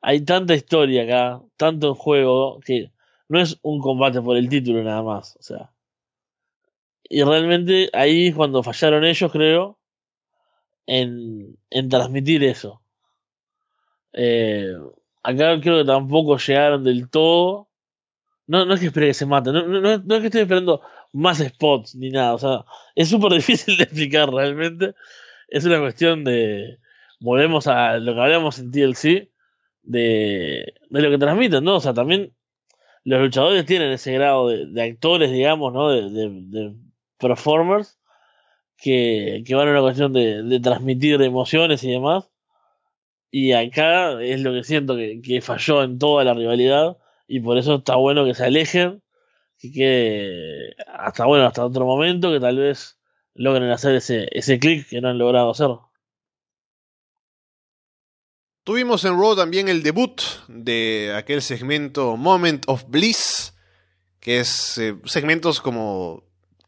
hay 0.00 0.20
tanta 0.24 0.54
historia 0.54 1.02
acá, 1.02 1.42
tanto 1.56 1.88
en 1.88 1.94
juego, 1.94 2.60
que 2.60 2.92
no 3.28 3.40
es 3.40 3.58
un 3.62 3.80
combate 3.80 4.22
por 4.22 4.36
el 4.36 4.48
título 4.48 4.82
nada 4.84 5.02
más, 5.02 5.36
o 5.36 5.42
sea. 5.42 5.72
Y 7.02 7.22
realmente 7.24 7.90
ahí 7.92 8.28
es 8.28 8.34
cuando 8.36 8.62
fallaron 8.62 9.04
ellos, 9.04 9.32
creo, 9.32 9.78
en, 10.86 11.58
en 11.70 11.88
transmitir 11.88 12.44
eso. 12.44 12.80
Eh, 14.12 14.74
acá 15.22 15.60
creo 15.60 15.78
que 15.78 15.84
tampoco 15.84 16.38
llegaron 16.38 16.84
del 16.84 17.08
todo. 17.10 17.68
No, 18.46 18.64
no 18.64 18.74
es 18.74 18.80
que 18.80 18.86
espere 18.86 19.08
que 19.08 19.14
se 19.14 19.26
maten, 19.26 19.52
no, 19.52 19.66
no, 19.66 19.80
no 19.98 20.14
es 20.14 20.20
que 20.20 20.26
estoy 20.26 20.42
esperando 20.42 20.80
más 21.12 21.38
spots 21.38 21.94
ni 21.96 22.10
nada, 22.10 22.34
o 22.34 22.38
sea, 22.38 22.64
es 22.94 23.08
súper 23.08 23.32
difícil 23.34 23.76
de 23.76 23.84
explicar 23.84 24.30
realmente. 24.30 24.94
Es 25.48 25.64
una 25.64 25.80
cuestión 25.80 26.24
de. 26.24 26.78
Volvemos 27.20 27.66
a 27.66 27.98
lo 27.98 28.14
que 28.14 28.20
hablamos 28.20 28.58
en 28.58 28.70
TLC, 28.70 29.30
de, 29.82 30.74
de 30.90 31.02
lo 31.02 31.10
que 31.10 31.18
transmiten, 31.18 31.64
¿no? 31.64 31.76
O 31.76 31.80
sea, 31.80 31.94
también 31.94 32.32
los 33.04 33.20
luchadores 33.20 33.64
tienen 33.66 33.90
ese 33.90 34.12
grado 34.12 34.48
de, 34.48 34.82
actores, 34.82 35.32
digamos, 35.32 35.72
¿no? 35.72 35.90
De, 35.90 36.10
de, 36.10 36.74
performers 37.18 37.98
que, 38.76 39.42
que, 39.46 39.54
van 39.54 39.68
a 39.68 39.72
una 39.72 39.80
cuestión 39.80 40.12
de, 40.12 40.42
de 40.42 40.60
transmitir 40.60 41.20
emociones 41.22 41.82
y 41.84 41.90
demás. 41.90 42.30
Y 43.30 43.52
acá 43.52 44.22
es 44.22 44.40
lo 44.40 44.52
que 44.52 44.64
siento 44.64 44.96
que, 44.96 45.20
que, 45.22 45.40
falló 45.40 45.82
en 45.82 45.98
toda 45.98 46.24
la 46.24 46.34
rivalidad. 46.34 46.96
Y 47.26 47.40
por 47.40 47.58
eso 47.58 47.76
está 47.76 47.96
bueno 47.96 48.24
que 48.24 48.34
se 48.34 48.44
alejen. 48.44 49.02
Que 49.58 49.72
quede 49.72 50.76
hasta 50.86 51.26
bueno, 51.26 51.46
hasta 51.46 51.64
otro 51.64 51.84
momento. 51.84 52.32
Que 52.32 52.40
tal 52.40 52.56
vez 52.58 52.98
logren 53.34 53.70
hacer 53.70 53.94
ese, 53.96 54.28
ese 54.30 54.58
clic 54.58 54.88
que 54.88 55.00
no 55.00 55.08
han 55.08 55.18
logrado 55.18 55.50
hacer. 55.50 55.68
Tuvimos 58.64 59.04
en 59.04 59.18
Raw 59.18 59.34
también 59.36 59.68
el 59.68 59.82
debut 59.82 60.20
de 60.48 61.14
aquel 61.16 61.42
segmento 61.42 62.16
Moment 62.16 62.64
of 62.66 62.84
Bliss. 62.88 63.54
Que 64.20 64.40
es 64.40 64.78
eh, 64.78 64.96
segmentos 65.04 65.60
como, 65.60 66.24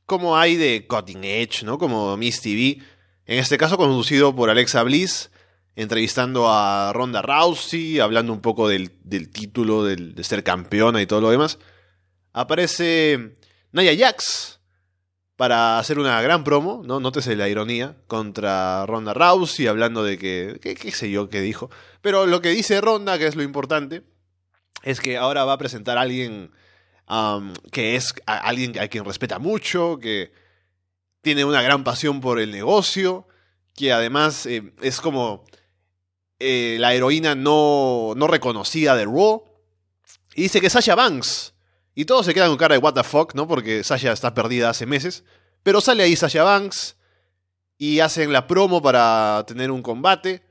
como 0.06 0.36
hay 0.36 0.56
de 0.56 0.86
Cutting 0.86 1.24
Edge, 1.24 1.64
¿no? 1.64 1.78
Como 1.78 2.16
Miss 2.18 2.42
TV. 2.42 2.78
En 3.24 3.38
este 3.38 3.56
caso 3.58 3.76
conducido 3.76 4.34
por 4.34 4.50
Alexa 4.50 4.82
Bliss 4.82 5.30
entrevistando 5.82 6.48
a 6.48 6.92
Ronda 6.92 7.22
Rousey, 7.22 8.00
hablando 8.00 8.32
un 8.32 8.40
poco 8.40 8.68
del, 8.68 8.90
título, 9.30 9.84
de 9.84 10.24
ser 10.24 10.44
campeona 10.44 11.00
y 11.00 11.06
todo 11.06 11.20
lo 11.20 11.30
demás. 11.30 11.58
Aparece 12.32 13.34
Naya 13.72 13.96
Jax 13.96 14.60
para 15.36 15.78
hacer 15.78 15.98
una 15.98 16.20
gran 16.20 16.44
promo, 16.44 16.82
¿no? 16.84 17.00
Nótese 17.00 17.34
la 17.34 17.48
ironía, 17.48 17.96
contra 18.08 18.84
Ronda 18.84 19.14
Rousey, 19.14 19.68
hablando 19.68 20.04
de 20.04 20.18
que, 20.18 20.58
qué, 20.60 20.92
sé 20.92 21.10
yo 21.10 21.30
qué 21.30 21.40
dijo. 21.40 21.70
Pero 22.02 22.26
lo 22.26 22.42
que 22.42 22.50
dice 22.50 22.82
Ronda, 22.82 23.18
que 23.18 23.26
es 23.26 23.36
lo 23.36 23.42
importante, 23.42 24.02
es 24.82 25.00
que 25.00 25.16
ahora 25.16 25.44
va 25.44 25.54
a 25.54 25.58
presentar 25.58 25.96
a 25.96 26.02
alguien 26.02 26.50
que 27.72 27.96
es 27.96 28.14
alguien 28.26 28.78
a 28.78 28.88
quien 28.88 29.04
respeta 29.04 29.38
mucho, 29.38 29.98
que 29.98 30.32
tiene 31.22 31.46
una 31.46 31.62
gran 31.62 31.84
pasión 31.84 32.20
por 32.20 32.38
el 32.38 32.50
negocio, 32.50 33.26
que 33.74 33.92
además 33.92 34.44
eh, 34.44 34.74
es 34.82 35.00
como 35.00 35.44
eh, 36.40 36.78
la 36.80 36.94
heroína 36.94 37.34
no, 37.34 38.14
no 38.16 38.26
reconocida 38.26 38.96
de 38.96 39.04
Raw. 39.04 39.44
Y 40.34 40.42
dice 40.42 40.60
que 40.60 40.70
Sasha 40.70 40.94
Banks. 40.94 41.54
Y 41.94 42.06
todos 42.06 42.24
se 42.24 42.32
quedan 42.32 42.48
con 42.48 42.56
cara 42.56 42.74
de 42.74 42.80
what 42.80 42.94
the 42.94 43.04
fuck, 43.04 43.34
¿no? 43.34 43.46
Porque 43.46 43.84
Sasha 43.84 44.12
está 44.12 44.32
perdida 44.32 44.70
hace 44.70 44.86
meses. 44.86 45.22
Pero 45.62 45.80
sale 45.80 46.02
ahí 46.02 46.16
Sasha 46.16 46.42
Banks. 46.42 46.96
Y 47.76 48.00
hacen 48.00 48.32
la 48.32 48.46
promo 48.46 48.80
para 48.80 49.44
tener 49.46 49.70
un 49.70 49.82
combate. 49.82 50.42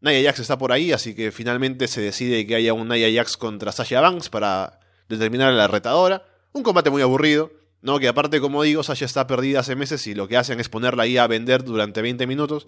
Nia 0.00 0.22
Jax 0.22 0.40
está 0.40 0.58
por 0.58 0.72
ahí, 0.72 0.92
así 0.92 1.14
que 1.14 1.30
finalmente 1.30 1.86
se 1.86 2.00
decide 2.00 2.44
que 2.46 2.56
haya 2.56 2.72
un 2.72 2.88
Nia 2.88 3.08
Jax 3.12 3.36
contra 3.36 3.70
Sasha 3.70 4.00
Banks 4.00 4.28
para 4.28 4.80
determinar 5.08 5.50
a 5.50 5.56
la 5.56 5.68
retadora. 5.68 6.24
Un 6.52 6.62
combate 6.62 6.90
muy 6.90 7.02
aburrido, 7.02 7.52
¿no? 7.82 7.98
Que 7.98 8.08
aparte, 8.08 8.40
como 8.40 8.62
digo, 8.62 8.82
Sasha 8.82 9.06
está 9.06 9.26
perdida 9.26 9.60
hace 9.60 9.76
meses 9.76 10.06
y 10.06 10.14
lo 10.14 10.28
que 10.28 10.36
hacen 10.36 10.60
es 10.60 10.68
ponerla 10.68 11.04
ahí 11.04 11.18
a 11.18 11.26
vender 11.26 11.64
durante 11.64 12.02
20 12.02 12.26
minutos 12.26 12.66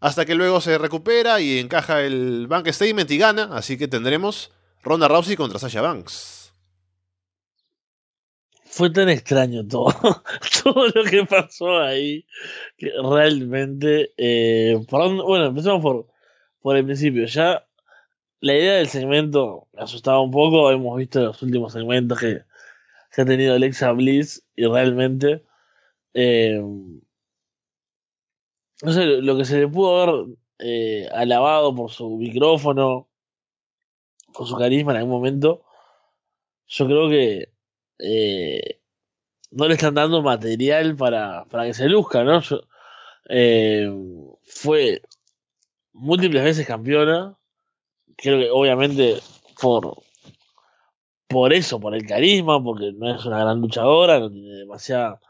hasta 0.00 0.24
que 0.24 0.34
luego 0.34 0.60
se 0.60 0.78
recupera 0.78 1.40
y 1.40 1.58
encaja 1.58 2.02
el 2.02 2.46
bank 2.46 2.68
statement 2.68 3.10
y 3.10 3.18
gana, 3.18 3.48
así 3.52 3.76
que 3.76 3.88
tendremos 3.88 4.52
Ronda 4.82 5.08
Rousey 5.08 5.36
contra 5.36 5.58
Sasha 5.58 5.80
Banks. 5.80 6.52
Fue 8.64 8.90
tan 8.90 9.08
extraño 9.08 9.66
todo, 9.66 9.92
todo 10.62 10.88
lo 10.88 11.04
que 11.04 11.24
pasó 11.24 11.80
ahí, 11.80 12.24
que 12.76 12.92
realmente, 13.02 14.12
eh, 14.16 14.78
bueno, 14.88 15.46
empezamos 15.46 15.82
por, 15.82 16.06
por 16.60 16.76
el 16.76 16.84
principio, 16.84 17.26
ya 17.26 17.66
la 18.40 18.54
idea 18.54 18.74
del 18.74 18.88
segmento 18.88 19.66
me 19.72 19.82
asustaba 19.82 20.20
un 20.20 20.30
poco, 20.30 20.70
hemos 20.70 20.96
visto 20.96 21.20
los 21.20 21.42
últimos 21.42 21.72
segmentos 21.72 22.20
que, 22.20 22.42
que 23.10 23.22
ha 23.22 23.24
tenido 23.24 23.54
Alexa 23.54 23.90
Bliss 23.92 24.44
y 24.54 24.66
realmente... 24.66 25.44
Eh, 26.14 26.62
no 28.82 28.92
sé, 28.92 29.06
lo 29.06 29.36
que 29.36 29.44
se 29.44 29.58
le 29.58 29.68
pudo 29.68 30.02
haber 30.02 30.36
eh, 30.58 31.08
alabado 31.12 31.74
por 31.74 31.90
su 31.90 32.16
micrófono, 32.16 33.08
por 34.32 34.46
su 34.46 34.56
carisma 34.56 34.92
en 34.92 34.98
algún 34.98 35.12
momento, 35.12 35.64
yo 36.66 36.86
creo 36.86 37.08
que 37.08 37.52
eh, 37.98 38.80
no 39.50 39.66
le 39.66 39.74
están 39.74 39.94
dando 39.94 40.22
material 40.22 40.96
para, 40.96 41.44
para 41.46 41.64
que 41.64 41.74
se 41.74 41.88
luzca, 41.88 42.22
¿no? 42.24 42.40
Eh, 43.30 43.90
fue 44.44 45.02
múltiples 45.92 46.44
veces 46.44 46.66
campeona, 46.66 47.36
creo 48.16 48.38
que 48.38 48.50
obviamente 48.50 49.20
por, 49.60 50.02
por 51.26 51.52
eso, 51.52 51.80
por 51.80 51.94
el 51.94 52.06
carisma, 52.06 52.62
porque 52.62 52.92
no 52.92 53.14
es 53.14 53.24
una 53.24 53.40
gran 53.40 53.60
luchadora, 53.60 54.20
no 54.20 54.30
tiene 54.30 54.54
demasiada 54.58 55.20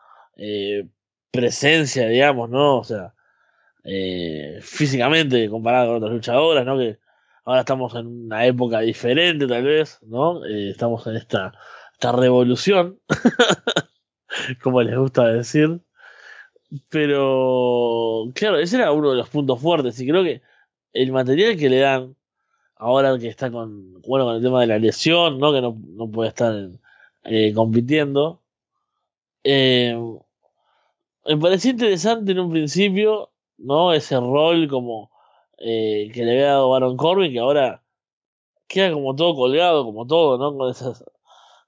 presencia, 1.30 2.08
digamos, 2.08 2.48
¿no? 2.50 2.78
O 2.78 2.84
sea, 2.84 3.14
eh, 3.90 4.58
físicamente 4.60 5.48
comparado 5.48 5.86
con 5.86 5.96
otras 5.96 6.12
luchadoras, 6.12 6.66
¿no? 6.66 6.76
Que 6.76 6.98
ahora 7.44 7.60
estamos 7.60 7.94
en 7.94 8.06
una 8.26 8.44
época 8.44 8.80
diferente, 8.80 9.46
tal 9.46 9.64
vez, 9.64 9.98
¿no? 10.02 10.44
Eh, 10.44 10.70
estamos 10.70 11.06
en 11.06 11.16
esta, 11.16 11.54
esta 11.94 12.12
revolución, 12.12 13.00
como 14.62 14.82
les 14.82 14.94
gusta 14.98 15.28
decir. 15.28 15.80
Pero, 16.90 18.26
claro, 18.34 18.58
ese 18.58 18.76
era 18.76 18.92
uno 18.92 19.10
de 19.12 19.16
los 19.16 19.30
puntos 19.30 19.58
fuertes 19.58 19.98
y 20.00 20.06
creo 20.06 20.22
que 20.22 20.42
el 20.92 21.10
material 21.12 21.56
que 21.56 21.70
le 21.70 21.78
dan, 21.78 22.14
ahora 22.76 23.18
que 23.18 23.28
está 23.28 23.50
con, 23.50 24.02
bueno, 24.02 24.26
con 24.26 24.36
el 24.36 24.42
tema 24.42 24.60
de 24.60 24.66
la 24.66 24.78
lesión, 24.78 25.38
¿no? 25.38 25.50
Que 25.54 25.62
no, 25.62 25.78
no 25.94 26.10
puede 26.10 26.28
estar 26.28 26.54
eh, 27.24 27.54
compitiendo. 27.54 28.42
Me 29.44 31.36
parecía 31.40 31.70
interesante 31.70 32.32
en 32.32 32.40
un 32.40 32.50
principio 32.50 33.30
¿no? 33.58 33.92
Ese 33.92 34.16
rol 34.16 34.68
como 34.68 35.10
eh, 35.58 36.10
que 36.14 36.24
le 36.24 36.32
había 36.32 36.46
dado 36.52 36.70
Baron 36.70 36.96
Corbin, 36.96 37.32
que 37.32 37.40
ahora 37.40 37.82
queda 38.68 38.92
como 38.92 39.16
todo 39.16 39.34
colgado, 39.34 39.84
como 39.84 40.06
todo, 40.06 40.38
¿no? 40.38 40.56
Con, 40.56 40.70
esas, 40.70 41.04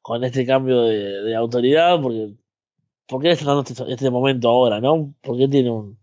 con 0.02 0.24
este 0.24 0.46
cambio 0.46 0.82
de, 0.82 1.34
autoridad, 1.36 2.00
porque 2.00 2.34
¿por 3.06 3.22
qué 3.22 3.32
está 3.32 3.58
este, 3.60 3.92
este, 3.92 4.10
momento 4.10 4.48
ahora, 4.48 4.80
no? 4.80 5.14
Porque 5.22 5.48
tiene 5.48 5.70
un, 5.70 5.98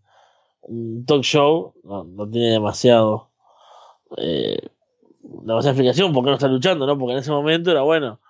un 0.62 1.04
talk 1.06 1.22
show, 1.22 1.74
no, 1.84 2.04
no 2.04 2.28
tiene 2.28 2.50
demasiado, 2.50 3.30
eh, 4.18 4.58
demasiada 5.22 5.72
explicación, 5.72 6.12
por 6.12 6.24
qué 6.24 6.30
no 6.30 6.36
está 6.36 6.48
luchando, 6.48 6.86
¿no? 6.86 6.98
Porque 6.98 7.12
en 7.14 7.18
ese 7.20 7.30
momento 7.30 7.70
era 7.70 7.82
bueno, 7.82 8.20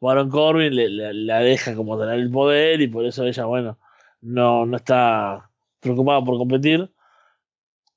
Baron 0.00 0.30
Corbin 0.30 0.74
le, 0.74 0.88
le, 0.88 1.14
la 1.14 1.40
deja 1.40 1.74
como 1.76 1.98
tener 1.98 2.18
el 2.18 2.30
poder 2.30 2.80
y 2.80 2.88
por 2.88 3.04
eso 3.04 3.24
ella, 3.24 3.44
bueno, 3.46 3.78
no, 4.20 4.66
no 4.66 4.76
está 4.76 5.50
preocupada 5.80 6.24
por 6.24 6.38
competir. 6.38 6.90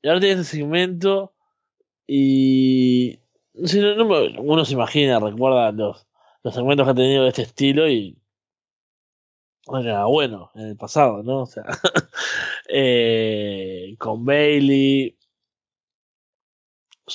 Y 0.01 0.07
ahora 0.07 0.19
tiene 0.19 0.41
este 0.41 0.57
segmento 0.57 1.33
y. 2.07 3.19
uno 3.53 4.65
se 4.65 4.73
imagina, 4.73 5.19
recuerda 5.19 5.71
los, 5.71 6.07
los 6.43 6.55
segmentos 6.55 6.85
que 6.85 6.91
ha 6.91 6.95
tenido 6.95 7.23
de 7.23 7.29
este 7.29 7.41
estilo 7.43 7.89
y 7.89 8.17
bueno, 9.67 10.09
bueno 10.09 10.51
en 10.55 10.67
el 10.67 10.77
pasado, 10.77 11.23
¿no? 11.23 11.41
O 11.41 11.45
sea, 11.45 11.63
eh, 12.69 13.95
con 13.99 14.23
Bailey, 14.25 15.17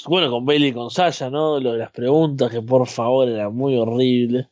bueno, 0.06 0.30
con 0.30 0.44
Bailey 0.44 0.70
y 0.70 0.72
con 0.74 0.90
Sasha, 0.90 1.30
¿no? 1.30 1.60
Lo 1.60 1.72
de 1.72 1.78
las 1.78 1.90
preguntas, 1.92 2.50
que 2.50 2.60
por 2.62 2.86
favor 2.86 3.28
era 3.28 3.48
muy 3.50 3.76
horrible. 3.78 4.50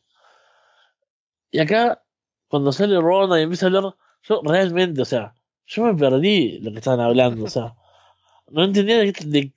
Y 1.51 1.59
acá, 1.59 2.03
cuando 2.47 2.71
sale 2.71 2.99
Ronda 2.99 3.39
y 3.39 3.43
empieza 3.43 3.65
a 3.65 3.69
hablar, 3.69 3.95
yo 4.23 4.41
realmente, 4.43 5.01
o 5.01 5.05
sea, 5.05 5.35
yo 5.65 5.83
me 5.83 5.95
perdí 5.95 6.59
lo 6.59 6.71
que 6.71 6.77
estaban 6.79 7.01
hablando, 7.01 7.45
o 7.45 7.49
sea, 7.49 7.75
no 8.51 8.63
entendía 8.63 8.99
de, 8.99 9.53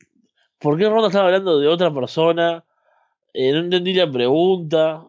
por 0.59 0.79
qué 0.79 0.89
Ronda 0.89 1.09
estaba 1.09 1.27
hablando 1.27 1.59
de 1.59 1.69
otra 1.69 1.93
persona, 1.93 2.65
eh, 3.33 3.53
no 3.53 3.59
entendí 3.59 3.95
la 3.95 4.11
pregunta, 4.11 5.07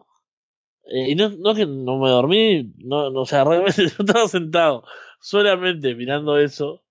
eh, 0.86 1.10
y 1.10 1.14
no, 1.14 1.30
no 1.30 1.54
que 1.54 1.66
no 1.66 1.98
me 1.98 2.10
dormí, 2.10 2.72
no, 2.78 3.10
no, 3.10 3.22
o 3.22 3.26
sea, 3.26 3.44
realmente 3.44 3.82
yo 3.88 4.04
estaba 4.04 4.28
sentado 4.28 4.84
solamente 5.20 5.94
mirando 5.94 6.38
eso, 6.38 6.82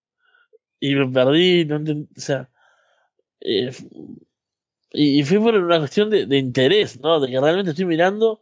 y 0.79 0.95
me 0.95 1.07
perdí, 1.07 1.65
no 1.65 1.77
entendí, 1.77 2.09
o 2.17 2.21
sea, 2.21 2.49
eh, 3.41 3.71
y, 4.91 5.23
fue 5.23 5.39
por 5.39 5.55
una 5.55 5.79
cuestión 5.79 6.09
de, 6.09 6.25
de, 6.25 6.37
interés, 6.37 6.99
¿no? 7.01 7.19
De 7.19 7.29
que 7.29 7.39
realmente 7.39 7.71
estoy 7.71 7.85
mirando 7.85 8.41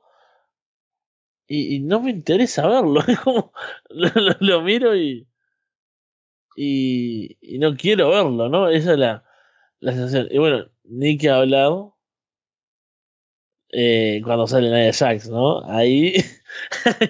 y, 1.48 1.76
y 1.76 1.80
no 1.80 2.02
me 2.02 2.12
interesa 2.12 2.68
verlo. 2.68 3.02
Es 3.08 3.20
como 3.20 3.52
lo, 4.40 4.62
miro 4.62 4.96
y, 4.96 5.28
y, 6.56 7.38
y, 7.42 7.60
no 7.60 7.76
quiero 7.76 8.10
verlo, 8.10 8.50
¿no? 8.50 8.70
Esa 8.70 8.94
es 8.94 9.00
la, 9.00 9.24
la 9.80 9.94
sensación. 9.94 10.28
Y 10.32 10.38
bueno, 10.38 10.68
ni 10.84 11.18
que 11.18 11.30
hablado 11.30 11.94
eh, 13.76 14.22
cuando 14.24 14.48
sale 14.48 14.70
Nia 14.70 14.94
Jax, 14.94 15.30
¿no? 15.30 15.64
Ahí, 15.70 16.14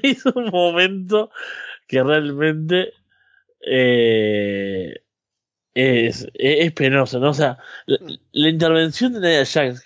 es 0.01 0.25
un 0.25 0.45
momento 0.45 1.29
que 1.87 2.01
realmente 2.01 2.93
eh, 3.67 4.95
es, 5.73 6.27
es, 6.33 6.71
penoso, 6.73 7.19
¿no? 7.19 7.31
O 7.31 7.33
sea, 7.33 7.57
la, 7.85 8.49
intervención 8.49 9.13
de 9.13 9.19
Nia 9.19 9.45
Jax, 9.45 9.81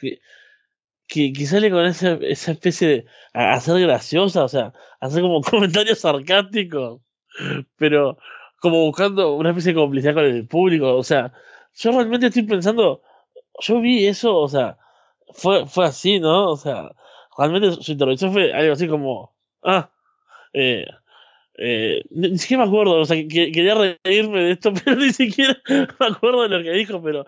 que, 1.08 1.34
que, 1.34 1.46
sale 1.48 1.72
con 1.72 1.86
esa, 1.86 2.13
esa 2.22 2.52
especie 2.52 2.88
de. 2.88 3.06
Hacer 3.34 3.80
graciosa, 3.82 4.43
o 4.43 4.48
sea, 4.48 4.74
hacer 5.00 5.22
como 5.22 5.41
comentarios 5.41 6.00
sarcásticos, 6.00 7.02
pero 7.78 8.17
como 8.60 8.86
buscando 8.86 9.36
una 9.36 9.50
especie 9.50 9.74
de 9.74 9.80
complicidad 9.80 10.13
con 10.13 10.26
el 10.26 10.48
público, 10.48 10.96
o 10.96 11.04
sea, 11.04 11.34
yo 11.76 11.91
realmente 11.91 12.28
estoy 12.28 12.43
pensando, 12.43 13.02
yo 13.60 13.80
vi 13.82 14.08
eso, 14.08 14.36
o 14.36 14.48
sea, 14.48 14.78
fue, 15.34 15.65
fue 15.65 15.86
así, 15.86 16.20
¿no? 16.20 16.52
O 16.52 16.58
sea, 16.58 16.91
realmente 17.38 17.72
su 17.72 17.91
intervención 17.91 18.34
fue 18.34 18.54
algo 18.54 18.74
así 18.74 18.88
como, 18.88 19.34
ah, 19.63 19.89
eh, 20.54 20.86
eh, 21.60 22.04
ni 22.12 22.38
siquiera 22.38 22.63
me 22.63 22.70
acuerdo, 22.70 23.00
o 23.00 23.06
sea, 23.06 23.17
que, 23.17 23.52
quería 23.52 23.76
reírme 24.04 24.43
de 24.43 24.52
esto, 24.52 24.74
pero 24.86 24.98
ni 24.98 25.12
siquiera 25.12 25.58
me 26.00 26.08
acuerdo 26.08 26.43
de 26.43 26.50
lo 26.50 26.63
que 26.63 26.72
dijo, 26.72 27.02
pero 27.02 27.26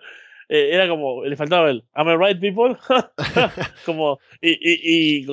eh, 0.48 0.70
era 0.72 0.88
como, 0.88 1.24
le 1.24 1.36
faltaba 1.36 1.70
el, 1.70 1.84
am 1.94 2.08
I 2.08 2.16
right, 2.16 2.40
people? 2.40 2.76
como, 3.86 4.18
y, 4.40 4.50
y, 4.50 5.22
y, 5.22 5.26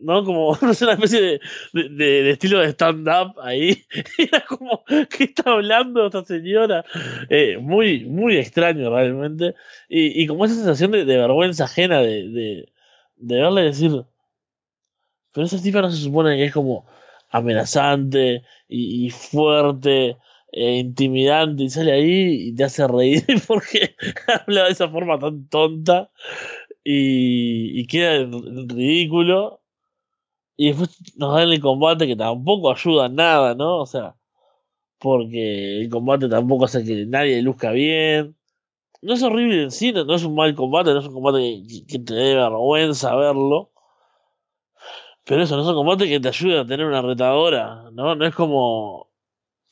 ¿no? 0.00 0.24
Como, 0.24 0.56
no 0.62 0.74
sé, 0.74 0.84
una 0.84 0.94
especie 0.94 1.40
de, 1.72 1.88
de, 1.90 2.30
estilo 2.30 2.60
de 2.60 2.68
stand-up 2.68 3.38
ahí. 3.40 3.84
era 4.18 4.40
como, 4.42 4.84
¿qué 4.86 5.24
está 5.24 5.52
hablando 5.52 6.06
esta 6.06 6.24
señora? 6.24 6.84
Eh, 7.28 7.58
muy, 7.58 8.04
muy 8.04 8.36
extraño 8.36 8.90
realmente. 8.90 9.54
Y, 9.88 10.22
y 10.22 10.26
como 10.26 10.44
esa 10.44 10.54
sensación 10.54 10.92
de, 10.92 11.04
vergüenza 11.04 11.64
ajena 11.64 12.00
de, 12.00 12.28
de, 12.28 12.72
de 13.16 13.36
verle 13.36 13.62
decir, 13.62 14.04
pero 15.32 15.46
esa 15.46 15.62
tipa 15.62 15.82
no 15.82 15.90
se 15.90 16.02
supone 16.02 16.36
que 16.36 16.44
es 16.44 16.52
como 16.52 16.86
amenazante 17.30 18.42
y, 18.68 19.10
fuerte 19.10 20.16
e 20.52 20.76
intimidante 20.78 21.64
y 21.64 21.70
sale 21.70 21.92
ahí 21.92 22.48
y 22.48 22.54
te 22.54 22.64
hace 22.64 22.86
reír 22.86 23.24
porque 23.46 23.94
habla 24.26 24.64
de 24.64 24.70
esa 24.70 24.88
forma 24.88 25.18
tan 25.18 25.48
tonta 25.48 26.10
y, 26.84 27.80
y 27.80 27.86
queda 27.86 28.24
ridículo 28.66 29.60
y 30.56 30.68
después 30.68 31.16
nos 31.16 31.34
dan 31.34 31.50
el 31.50 31.60
combate 31.60 32.06
que 32.06 32.16
tampoco 32.16 32.70
ayuda 32.72 33.06
en 33.06 33.16
nada, 33.16 33.54
¿no? 33.54 33.78
O 33.82 33.86
sea, 33.86 34.16
porque 34.98 35.80
el 35.80 35.90
combate 35.90 36.28
tampoco 36.28 36.66
hace 36.66 36.84
que 36.84 37.06
nadie 37.06 37.42
luzca 37.42 37.72
bien. 37.72 38.36
No 39.02 39.14
es 39.14 39.22
horrible 39.22 39.64
en 39.64 39.70
sí, 39.70 39.92
no 39.92 40.14
es 40.14 40.24
un 40.24 40.34
mal 40.34 40.54
combate, 40.54 40.92
no 40.92 41.00
es 41.00 41.06
un 41.06 41.14
combate 41.14 41.62
que, 41.88 41.98
te 42.00 42.14
dé 42.14 42.34
vergüenza 42.36 43.14
verlo. 43.16 43.70
Pero 45.24 45.42
eso 45.42 45.56
no 45.56 45.62
es 45.62 45.68
un 45.68 45.74
combate 45.74 46.08
que 46.08 46.20
te 46.20 46.28
ayude 46.28 46.60
a 46.60 46.66
tener 46.66 46.86
una 46.86 47.02
retadora, 47.02 47.90
¿no? 47.92 48.14
No 48.14 48.26
es 48.26 48.34
como 48.34 49.08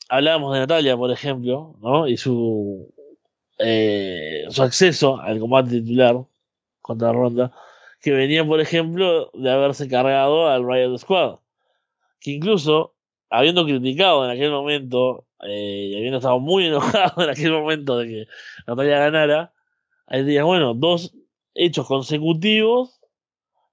hablábamos 0.09 0.53
de 0.53 0.59
Natalia, 0.59 0.97
por 0.97 1.11
ejemplo, 1.11 1.75
¿no? 1.81 2.07
Y 2.07 2.17
su 2.17 2.93
eh, 3.57 4.45
su 4.49 4.63
acceso 4.63 5.19
al 5.19 5.39
combate 5.39 5.69
titular 5.71 6.17
contra 6.81 7.11
Ronda, 7.13 7.51
que 8.05 8.11
venía, 8.11 8.45
por 8.45 8.61
ejemplo, 8.61 9.31
de 9.33 9.49
haberse 9.51 9.87
cargado 9.87 10.47
al 10.47 10.63
Riot 10.63 10.95
Squad, 10.99 11.39
que 12.19 12.29
incluso, 12.29 12.93
habiendo 13.31 13.65
criticado 13.65 14.23
en 14.23 14.29
aquel 14.29 14.51
momento, 14.51 15.25
eh, 15.41 15.89
y 15.89 15.95
habiendo 15.95 16.19
estado 16.19 16.39
muy 16.39 16.65
enojado 16.67 17.23
en 17.23 17.31
aquel 17.31 17.51
momento 17.51 17.97
de 17.97 18.07
que 18.07 18.27
Natalia 18.67 18.99
ganara, 18.99 19.53
ahí 20.05 20.23
decía, 20.23 20.43
bueno, 20.43 20.75
dos 20.75 21.15
hechos 21.55 21.87
consecutivos 21.87 23.01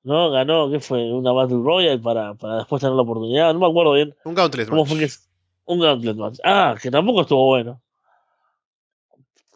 ¿no? 0.02 0.30
Ganó, 0.30 0.70
¿qué 0.70 0.80
fue? 0.80 1.12
Una 1.12 1.32
Battle 1.32 1.60
Royale 1.62 1.98
para, 1.98 2.32
para 2.34 2.56
después 2.56 2.80
tener 2.80 2.96
la 2.96 3.02
oportunidad, 3.02 3.52
no 3.52 3.60
me 3.60 3.66
acuerdo 3.66 3.92
bien. 3.92 4.14
Un 4.24 4.34
Gauntlet 4.34 4.66
¿Cómo 4.66 4.86
Fue 4.86 4.98
que, 4.98 5.08
un 5.66 5.78
Gauntlet 5.78 6.16
Match. 6.16 6.38
Ah, 6.42 6.74
que 6.80 6.90
tampoco 6.90 7.20
estuvo 7.20 7.48
bueno. 7.48 7.82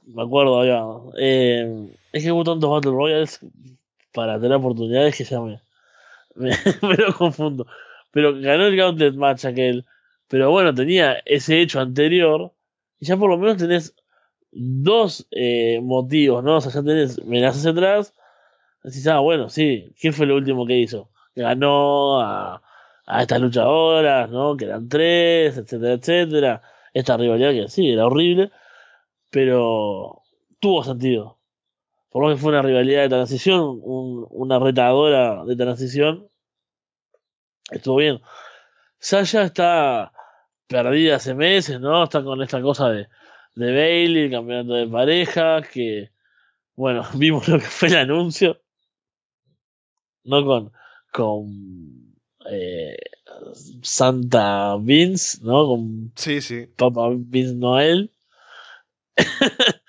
Me 0.05 0.23
acuerdo 0.23 0.65
ya. 0.67 0.85
Eh, 1.19 1.97
es 2.13 2.23
que 2.23 2.31
hubo 2.31 2.45
tantos 2.45 2.71
Battle 2.71 2.93
Royales 2.93 3.41
para 4.17 4.41
tener 4.41 4.57
oportunidades 4.57 5.15
que 5.15 5.25
ya 5.25 5.41
me, 5.43 5.61
me, 6.35 6.97
lo 6.97 7.13
confundo. 7.13 7.67
Pero 8.11 8.33
ganó 8.41 8.67
el 8.67 8.77
Gauntlet 8.77 9.15
Match 9.15 9.45
aquel. 9.45 9.85
Pero 10.27 10.51
bueno, 10.51 10.75
tenía 10.75 11.19
ese 11.27 11.61
hecho 11.61 11.81
anterior. 11.81 12.53
Y 12.99 13.05
ya 13.05 13.19
por 13.19 13.29
lo 13.29 13.37
menos 13.37 13.59
tenés 13.59 13.95
dos 14.51 15.27
eh, 15.33 15.81
motivos, 15.83 16.43
¿no? 16.43 16.57
O 16.57 16.61
sea, 16.63 16.73
ya 16.73 16.83
tenés 16.83 17.19
amenazas 17.19 17.67
atrás 17.67 18.15
Decís, 18.83 19.07
ah, 19.09 19.19
bueno, 19.19 19.49
sí, 19.49 19.93
¿quién 20.01 20.13
fue 20.13 20.27
lo 20.27 20.37
último 20.37 20.65
que 20.65 20.79
hizo? 20.79 21.11
Ganó 21.35 22.21
a, 22.21 22.63
a 23.05 23.23
estas 23.23 23.41
luchadoras, 23.41 24.31
¿no? 24.31 24.57
Que 24.57 24.67
eran 24.67 24.89
tres, 24.89 25.59
etcétera, 25.59 25.95
etcétera. 25.95 26.63
Esta 26.95 27.17
rivalidad 27.17 27.51
que 27.51 27.69
sí, 27.69 27.91
era 27.91 28.07
horrible, 28.07 28.53
pero 29.29 30.23
tuvo 30.61 30.85
sentido. 30.85 31.36
Por 32.17 32.25
lo 32.25 32.35
que 32.35 32.41
fue 32.41 32.49
una 32.49 32.63
rivalidad 32.63 33.03
de 33.03 33.09
transición, 33.11 33.79
una 33.85 34.59
retadora 34.59 35.45
de 35.45 35.55
transición, 35.55 36.27
estuvo 37.71 37.97
bien. 37.97 38.23
Sasha 38.99 39.43
está 39.43 40.13
perdida 40.67 41.17
hace 41.17 41.35
meses, 41.35 41.79
¿no? 41.79 42.05
Está 42.05 42.25
con 42.25 42.41
esta 42.41 42.63
cosa 42.63 42.89
de, 42.89 43.09
de 43.55 43.71
Bailey, 43.71 44.25
el 44.25 44.31
campeonato 44.31 44.73
de 44.73 44.87
pareja, 44.87 45.61
que, 45.61 46.09
bueno, 46.75 47.07
vimos 47.17 47.49
lo 47.49 47.59
que 47.59 47.67
fue 47.67 47.89
el 47.89 47.97
anuncio 47.97 48.63
no 50.25 50.43
con, 50.43 50.73
con 51.13 52.17
eh, 52.51 52.97
Santa 53.83 54.79
Vince, 54.81 55.41
¿no? 55.43 55.67
Con 55.67 56.13
sí, 56.17 56.41
sí. 56.41 56.67
Papa 56.79 57.11
Vince 57.15 57.57
Noel. 57.57 58.11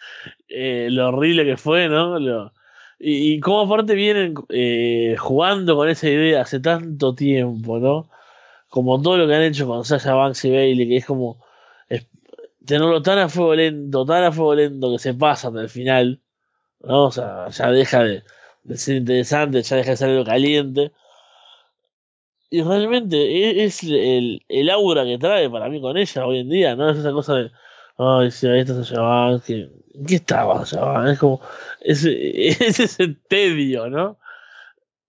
eh, 0.57 0.89
lo 0.91 1.09
horrible 1.09 1.45
que 1.45 1.57
fue, 1.57 1.87
¿no? 1.89 2.19
Lo, 2.19 2.53
y, 2.99 3.39
cómo 3.41 3.61
aparte 3.61 3.93
vienen 3.95 4.35
eh, 4.49 5.15
jugando 5.19 5.75
con 5.75 5.89
esa 5.89 6.09
idea 6.09 6.41
hace 6.41 6.59
tanto 6.59 7.13
tiempo, 7.15 7.79
¿no? 7.79 8.09
Como 8.69 9.01
todo 9.01 9.17
lo 9.17 9.27
que 9.27 9.35
han 9.35 9.43
hecho 9.43 9.67
con 9.67 9.85
Sasha 9.85 10.13
Banks 10.15 10.45
y 10.45 10.51
Bailey, 10.51 10.87
que 10.87 10.97
es 10.97 11.05
como 11.05 11.37
tenerlo 12.67 13.01
tan 13.01 13.19
a 13.19 13.29
fuego 13.29 13.55
lento, 13.55 14.05
tan 14.05 14.23
a 14.25 14.31
fuego 14.31 14.55
lento 14.55 14.91
que 14.91 14.99
se 14.99 15.13
pasa 15.13 15.47
hasta 15.47 15.61
el 15.61 15.69
final, 15.69 16.19
¿no? 16.81 17.05
O 17.05 17.11
sea, 17.11 17.49
ya 17.49 17.71
deja 17.71 18.03
de, 18.03 18.23
de 18.63 18.77
ser 18.77 18.97
interesante, 18.97 19.61
ya 19.63 19.77
deja 19.77 19.91
de 19.91 19.97
ser 19.97 20.09
algo 20.09 20.25
caliente. 20.25 20.91
Y 22.49 22.61
realmente 22.61 23.17
e-, 23.17 23.63
es 23.65 23.83
el, 23.83 24.43
el 24.49 24.69
aura 24.69 25.05
que 25.05 25.17
trae 25.17 25.49
para 25.49 25.69
mí 25.69 25.81
con 25.81 25.97
ella 25.97 26.25
hoy 26.25 26.39
en 26.39 26.49
día, 26.49 26.75
¿no? 26.75 26.89
Es 26.89 26.97
esa 26.97 27.11
cosa 27.13 27.35
de, 27.35 27.51
ay, 27.97 28.31
si 28.31 28.47
ahí 28.47 28.61
está 28.61 28.83
Sayaban, 28.83 29.41
que, 29.41 29.69
¿qué 30.07 30.15
estaba 30.15 30.65
Sayaban? 30.65 31.07
Es 31.09 31.19
como, 31.19 31.41
es, 31.81 32.05
es 32.05 32.79
ese 32.79 33.15
tedio, 33.27 33.89
¿no? 33.89 34.17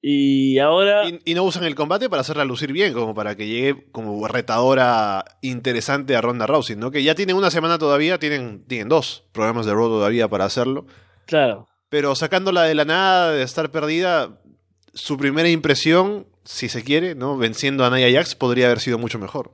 Y 0.00 0.58
ahora. 0.60 1.08
Y, 1.24 1.34
no 1.34 1.42
usan 1.42 1.64
el 1.64 1.74
combate 1.74 2.08
para 2.08 2.20
hacerla 2.20 2.44
lucir 2.44 2.72
bien, 2.72 2.92
como 2.92 3.14
para 3.14 3.34
que 3.34 3.48
llegue 3.48 3.90
como 3.90 4.26
retadora 4.28 5.24
interesante 5.42 6.14
a 6.14 6.20
Ronda 6.20 6.46
Rousey, 6.46 6.76
¿no? 6.76 6.90
Que 6.90 7.02
ya 7.02 7.14
tienen 7.14 7.36
una 7.36 7.50
semana 7.50 7.78
todavía, 7.78 8.18
tienen, 8.18 8.64
tienen 8.66 8.88
dos 8.88 9.24
programas 9.32 9.66
de 9.66 9.72
Raw 9.74 9.88
todavía 9.88 10.28
para 10.28 10.44
hacerlo. 10.44 10.86
Claro. 11.26 11.66
Pero 11.88 12.14
sacándola 12.14 12.62
de 12.62 12.74
la 12.74 12.84
nada, 12.84 13.32
de 13.32 13.42
estar 13.42 13.70
perdida, 13.70 14.38
su 14.94 15.16
primera 15.16 15.48
impresión 15.48 16.26
si 16.44 16.68
se 16.68 16.84
quiere, 16.84 17.14
¿no? 17.14 17.36
Venciendo 17.36 17.84
a 17.84 17.90
Nia 17.90 18.10
Jax 18.10 18.34
podría 18.34 18.66
haber 18.66 18.80
sido 18.80 18.98
mucho 18.98 19.18
mejor. 19.18 19.52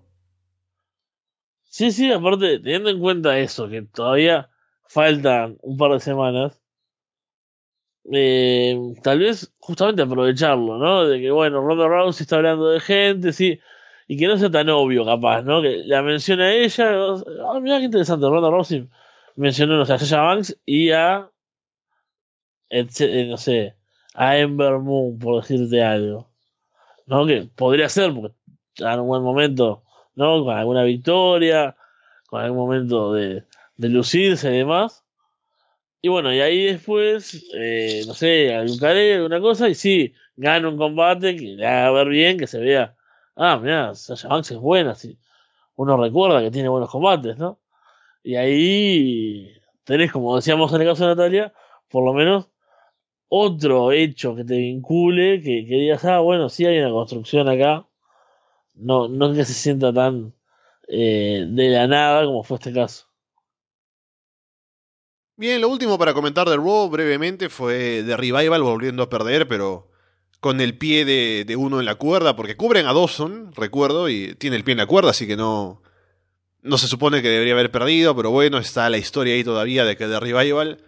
Sí, 1.77 1.91
sí, 1.91 2.13
aparte, 2.13 2.61
teniendo 2.61 2.89
en 2.89 3.01
cuenta 3.01 3.37
eso, 3.39 3.69
que 3.69 3.83
todavía 3.83 4.49
faltan 4.87 5.59
un 5.61 5.77
par 5.77 5.91
de 5.93 5.99
semanas, 5.99 6.61
eh, 8.13 8.77
tal 9.03 9.19
vez 9.19 9.53
justamente 9.59 10.03
aprovecharlo, 10.03 10.79
¿no? 10.79 11.07
De 11.09 11.21
que, 11.21 11.31
bueno, 11.31 11.61
Ronda 11.61 11.89
Rousey 11.89 12.25
está 12.25 12.37
hablando 12.37 12.69
de 12.69 12.81
gente, 12.81 13.33
sí, 13.33 13.59
y 14.07 14.17
que 14.17 14.27
no 14.29 14.37
sea 14.39 14.51
tan 14.51 14.69
obvio, 14.69 15.05
capaz, 15.05 15.43
¿no? 15.43 15.63
Que 15.63 15.83
la 15.85 16.03
menciona 16.03 16.45
a 16.45 16.53
ella, 16.53 16.85
ah, 17.49 17.61
mira 17.61 17.79
qué 17.79 17.87
interesante, 17.87 18.27
Ronda 18.27 18.51
Rousey 18.51 18.89
mencionó, 19.37 19.77
no 19.77 19.85
sé, 19.87 19.95
a 19.95 19.99
Sasha 19.99 20.21
Banks 20.21 20.57
y 20.65 20.91
a, 20.93 21.31
eh, 22.71 23.27
no 23.29 23.37
sé, 23.37 23.75
a 24.15 24.39
Ember 24.39 24.79
Moon, 24.79 25.19
por 25.19 25.43
decirte 25.43 25.83
algo, 25.83 26.31
¿no? 27.07 27.27
Que 27.27 27.49
podría 27.57 27.89
ser, 27.89 28.15
porque 28.15 28.37
en 28.79 29.01
un 29.01 29.09
buen 29.09 29.23
momento 29.23 29.84
¿no? 30.17 30.45
Con 30.45 30.57
alguna 30.57 30.85
victoria, 30.85 31.77
con 32.27 32.43
algún 32.43 32.59
momento 32.59 33.13
de, 33.13 33.45
de 33.77 33.89
lucirse 33.89 34.53
y 34.55 34.59
demás. 34.59 35.05
Y 36.03 36.09
bueno, 36.09 36.35
y 36.35 36.41
ahí 36.41 36.65
después, 36.67 37.47
eh, 37.55 38.03
no 38.07 38.13
sé, 38.13 38.55
algún 38.55 38.79
careo, 38.79 39.17
alguna 39.17 39.41
cosa, 39.41 39.69
y 39.71 39.75
sí, 39.75 40.13
gana 40.37 40.69
un 40.69 40.77
combate 40.77 41.35
que 41.35 41.43
le 41.57 41.67
haga 41.67 41.91
ver 41.93 42.09
bien, 42.09 42.39
que 42.39 42.47
se 42.47 42.59
vea, 42.61 42.95
ah, 43.37 43.59
mira, 43.59 43.95
Sasha 43.95 44.29
Banks 44.29 44.51
es 44.51 44.59
buena, 44.59 44.95
sí. 44.95 45.19
uno 45.77 45.97
recuerda 45.97 46.43
que 46.43 46.51
tiene 46.51 46.69
buenos 46.69 46.91
combates, 46.91 47.39
¿no? 47.39 47.59
Y 48.23 48.37
ahí 48.37 49.55
tenés, 49.85 50.13
como 50.13 50.37
decíamos 50.37 50.73
en 50.75 50.83
el 50.83 50.89
caso 50.89 51.05
de 51.05 51.15
Natalia, 51.15 51.55
por 51.89 52.05
lo 52.05 52.13
menos 52.13 52.51
otro 53.29 53.93
hecho 53.93 54.37
que 54.37 54.45
te 54.45 54.57
vincule, 54.59 55.41
que, 55.41 55.67
que 55.67 55.75
digas, 55.77 56.05
ah, 56.05 56.21
bueno, 56.21 56.49
sí 56.51 56.67
hay 56.67 56.79
una 56.81 56.91
construcción 56.91 57.49
acá, 57.49 57.87
no, 58.75 59.09
no 59.09 59.33
que 59.33 59.45
se 59.45 59.55
sienta 59.55 59.93
tan 59.93 60.35
eh, 60.89 61.47
de 61.49 61.69
la 61.71 61.87
nada 61.87 62.25
como 62.25 62.43
fue 62.43 62.57
este 62.59 62.73
caso. 62.73 63.07
Bien, 65.37 65.61
lo 65.61 65.69
último 65.69 65.99
para 65.99 66.15
comentar 66.15 66.49
de 66.49 66.57
Raw 66.57 66.89
brevemente 66.89 67.49
fue 67.49 68.05
de 68.05 68.17
Revival 68.17 68.63
volviendo 68.63 69.03
a 69.03 69.11
perder, 69.11 69.49
pero 69.49 69.91
con 70.39 70.61
el 70.61 70.79
pie 70.79 71.05
de, 71.05 71.45
de, 71.45 71.57
uno 71.57 71.81
en 71.81 71.87
la 71.87 71.97
cuerda, 71.97 72.37
porque 72.37 72.57
cubren 72.57 72.87
a 72.87 72.93
Dawson, 72.93 73.53
recuerdo, 73.57 74.09
y 74.09 74.35
tiene 74.37 74.57
el 74.57 74.63
pie 74.63 74.73
en 74.73 74.79
la 74.79 74.87
cuerda, 74.87 75.11
así 75.11 75.27
que 75.27 75.37
no, 75.37 75.83
no 76.65 76.79
se 76.79 76.87
supone 76.87 77.21
que 77.21 77.29
debería 77.29 77.55
haber 77.55 77.71
perdido, 77.71 78.15
pero 78.17 78.31
bueno, 78.31 78.59
está 78.59 78.89
la 78.91 78.99
historia 78.99 79.35
ahí 79.35 79.43
todavía 79.43 79.85
de 79.85 79.97
que 79.97 80.07
de 80.07 80.21
Revival 80.21 80.79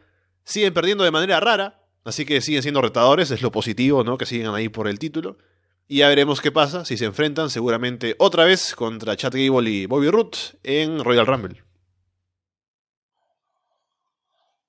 siguen 0.43 0.72
perdiendo 0.72 1.05
de 1.05 1.11
manera 1.11 1.39
rara, 1.39 1.82
así 2.05 2.24
que 2.24 2.41
siguen 2.41 2.62
siendo 2.62 2.80
retadores, 2.80 3.30
es 3.30 3.43
lo 3.43 3.51
positivo, 3.51 4.05
¿no? 4.05 4.16
Que 4.16 4.26
sigan 4.26 4.55
ahí 4.55 4.68
por 4.68 4.89
el 4.89 4.99
título. 4.99 5.39
Y 5.89 5.99
ya 5.99 6.09
veremos 6.09 6.41
qué 6.41 6.51
pasa 6.51 6.84
si 6.84 6.97
se 6.97 7.05
enfrentan 7.05 7.49
seguramente 7.49 8.16
otra 8.18 8.45
vez 8.45 8.74
contra 8.74 9.16
Chad 9.16 9.34
Gable 9.34 9.70
y 9.70 9.87
Bobby 9.87 10.11
Root 10.11 10.37
en 10.64 11.05
Royal 11.05 11.26
Rumble. 11.26 11.62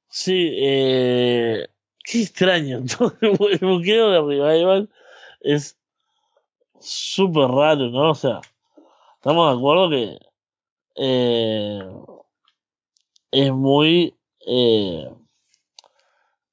Sí, 0.10 0.52
eh, 0.60 1.68
qué 2.04 2.22
extraño. 2.22 2.84
el 3.22 3.68
buqueo 3.68 4.12
de 4.12 4.22
Revival 4.22 4.90
es 5.42 5.76
súper 6.80 7.50
raro, 7.50 7.90
¿no? 7.90 8.12
O 8.12 8.16
sea, 8.16 8.42
estamos 9.16 9.52
de 9.52 9.58
acuerdo 9.58 9.90
que 9.90 10.20
eh, 10.98 11.82
es 13.32 13.52
muy 13.52 14.16
eh, 14.46 15.10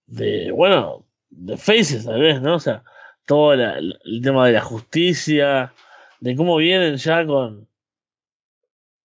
de, 0.07 0.51
bueno, 0.53 1.05
de 1.29 1.57
faces 1.59 2.07
tal 2.07 2.21
vez, 2.21 2.41
¿no? 2.41 2.57
O 2.57 2.61
sea, 2.61 2.83
todo 3.27 3.55
el 3.55 4.21
tema 4.23 4.47
de 4.47 4.53
la 4.53 4.61
justicia, 4.61 5.73
de 6.21 6.37
cómo 6.37 6.57
vienen 6.57 6.97
ya 6.97 7.27
con 7.27 7.69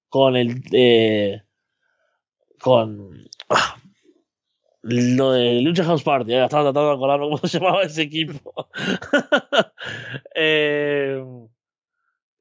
con 0.09 0.35
el 0.35 0.63
eh, 0.71 1.43
con 2.59 3.29
ah, 3.49 3.75
lo 4.81 5.31
de 5.33 5.61
Lucha 5.61 5.83
House 5.83 6.03
Party, 6.03 6.33
estaba 6.33 6.63
tratando 6.63 6.89
de 6.89 6.95
acordarme 6.95 7.25
cómo 7.25 7.37
se 7.43 7.59
llamaba 7.59 7.83
ese 7.83 8.03
equipo. 8.03 8.69
eh, 10.35 11.23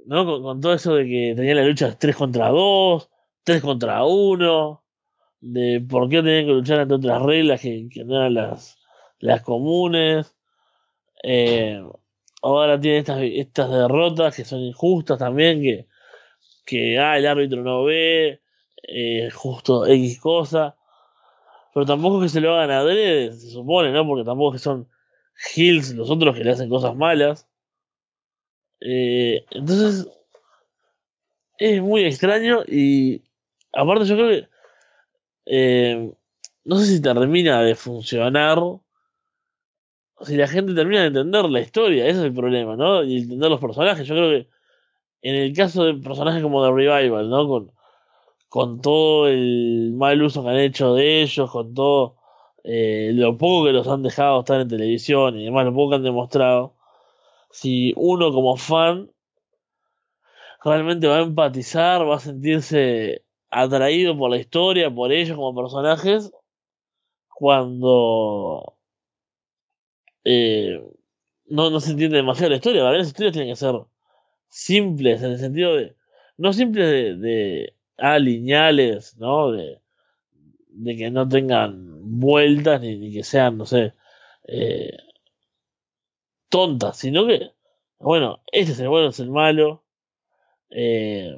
¿no? 0.06 0.42
Con, 0.42 0.60
todo 0.60 0.74
eso 0.74 0.94
de 0.94 1.04
que 1.04 1.34
tenía 1.36 1.54
la 1.54 1.64
lucha 1.64 1.96
3 1.96 2.16
contra 2.16 2.48
2, 2.48 3.10
3 3.44 3.62
contra 3.62 4.04
1, 4.04 4.84
de 5.40 5.84
por 5.88 6.08
qué 6.08 6.22
tenían 6.22 6.46
que 6.46 6.52
luchar 6.52 6.80
ante 6.80 6.94
otras 6.94 7.22
reglas 7.22 7.60
que, 7.60 7.88
que 7.90 8.04
no 8.04 8.16
eran 8.16 8.34
las, 8.34 8.78
las 9.18 9.42
comunes. 9.42 10.34
Eh, 11.22 11.82
ahora 12.42 12.80
tiene 12.80 12.98
estas, 12.98 13.70
derrotas 13.70 14.36
que 14.36 14.44
son 14.44 14.60
injustas 14.60 15.18
también, 15.18 15.62
que, 15.62 15.86
que 16.64 16.98
ah, 16.98 17.18
el 17.18 17.26
árbitro 17.26 17.62
no 17.62 17.84
ve, 17.84 18.40
eh, 18.82 19.30
justo 19.30 19.86
X 19.86 20.20
cosa. 20.20 20.76
Pero 21.74 21.86
tampoco 21.86 22.18
es 22.18 22.30
que 22.32 22.38
se 22.38 22.40
lo 22.40 22.54
hagan 22.54 22.70
adrede, 22.70 23.32
se 23.32 23.50
supone, 23.50 23.92
¿no? 23.92 24.06
Porque 24.06 24.24
tampoco 24.24 24.54
es 24.54 24.60
que 24.60 24.64
son 24.64 24.88
Hills 25.54 25.94
los 25.94 26.10
otros 26.10 26.36
que 26.36 26.44
le 26.44 26.50
hacen 26.50 26.68
cosas 26.68 26.96
malas. 26.96 27.46
Eh, 28.80 29.44
entonces, 29.50 30.08
es 31.58 31.82
muy 31.82 32.04
extraño 32.04 32.62
y 32.66 33.22
aparte 33.72 34.06
yo 34.06 34.14
creo 34.14 34.28
que 34.28 34.48
eh, 35.46 36.12
no 36.64 36.78
sé 36.78 36.86
si 36.86 37.02
termina 37.02 37.62
de 37.62 37.74
funcionar 37.74 38.58
si 40.22 40.36
la 40.36 40.48
gente 40.48 40.74
termina 40.74 41.02
de 41.02 41.08
entender 41.08 41.44
la 41.46 41.60
historia, 41.60 42.06
ese 42.06 42.18
es 42.20 42.24
el 42.24 42.34
problema, 42.34 42.76
¿no? 42.76 43.04
Y 43.04 43.18
entender 43.18 43.50
los 43.50 43.60
personajes. 43.60 44.06
Yo 44.06 44.14
creo 44.14 44.30
que 44.30 44.48
en 45.22 45.34
el 45.34 45.52
caso 45.54 45.84
de 45.84 45.94
personajes 45.94 46.42
como 46.42 46.64
The 46.64 46.72
Revival, 46.72 47.30
¿no? 47.30 47.48
Con, 47.48 47.72
con 48.48 48.80
todo 48.80 49.28
el 49.28 49.92
mal 49.94 50.22
uso 50.22 50.42
que 50.42 50.50
han 50.50 50.58
hecho 50.58 50.94
de 50.94 51.22
ellos, 51.22 51.50
con 51.50 51.74
todo 51.74 52.16
eh, 52.64 53.12
lo 53.14 53.36
poco 53.38 53.66
que 53.66 53.72
los 53.72 53.86
han 53.88 54.02
dejado 54.02 54.40
estar 54.40 54.60
en 54.60 54.68
televisión 54.68 55.38
y 55.38 55.44
demás, 55.44 55.64
lo 55.64 55.74
poco 55.74 55.90
que 55.90 55.96
han 55.96 56.02
demostrado, 56.02 56.74
si 57.50 57.92
uno 57.96 58.32
como 58.32 58.56
fan 58.56 59.10
realmente 60.64 61.06
va 61.06 61.18
a 61.18 61.22
empatizar, 61.22 62.08
va 62.08 62.16
a 62.16 62.20
sentirse 62.20 63.24
atraído 63.50 64.16
por 64.18 64.30
la 64.30 64.38
historia, 64.38 64.92
por 64.94 65.12
ellos 65.12 65.36
como 65.36 65.54
personajes, 65.54 66.32
cuando 67.28 68.77
eh, 70.24 70.82
no, 71.46 71.70
no 71.70 71.80
se 71.80 71.92
entiende 71.92 72.16
demasiado 72.16 72.50
la 72.50 72.56
historia. 72.56 72.84
Las 72.90 73.06
historias 73.06 73.32
tienen 73.32 73.52
que 73.52 73.56
ser 73.56 73.74
simples, 74.48 75.22
en 75.22 75.32
el 75.32 75.38
sentido 75.38 75.76
de. 75.76 75.96
No 76.36 76.52
simples 76.52 76.86
de, 76.86 77.16
de 77.16 77.74
lineales, 78.20 79.16
¿no? 79.18 79.50
De, 79.52 79.80
de 80.68 80.96
que 80.96 81.10
no 81.10 81.28
tengan 81.28 82.18
vueltas 82.20 82.80
ni, 82.80 83.12
que 83.12 83.24
sean, 83.24 83.58
no 83.58 83.66
sé, 83.66 83.94
eh, 84.46 84.96
tontas, 86.48 86.96
sino 86.98 87.26
que, 87.26 87.50
bueno, 87.98 88.40
este 88.52 88.72
es 88.72 88.80
el 88.80 88.88
bueno, 88.88 89.08
es 89.08 89.20
el 89.20 89.30
malo. 89.30 89.82
Eh, 90.70 91.36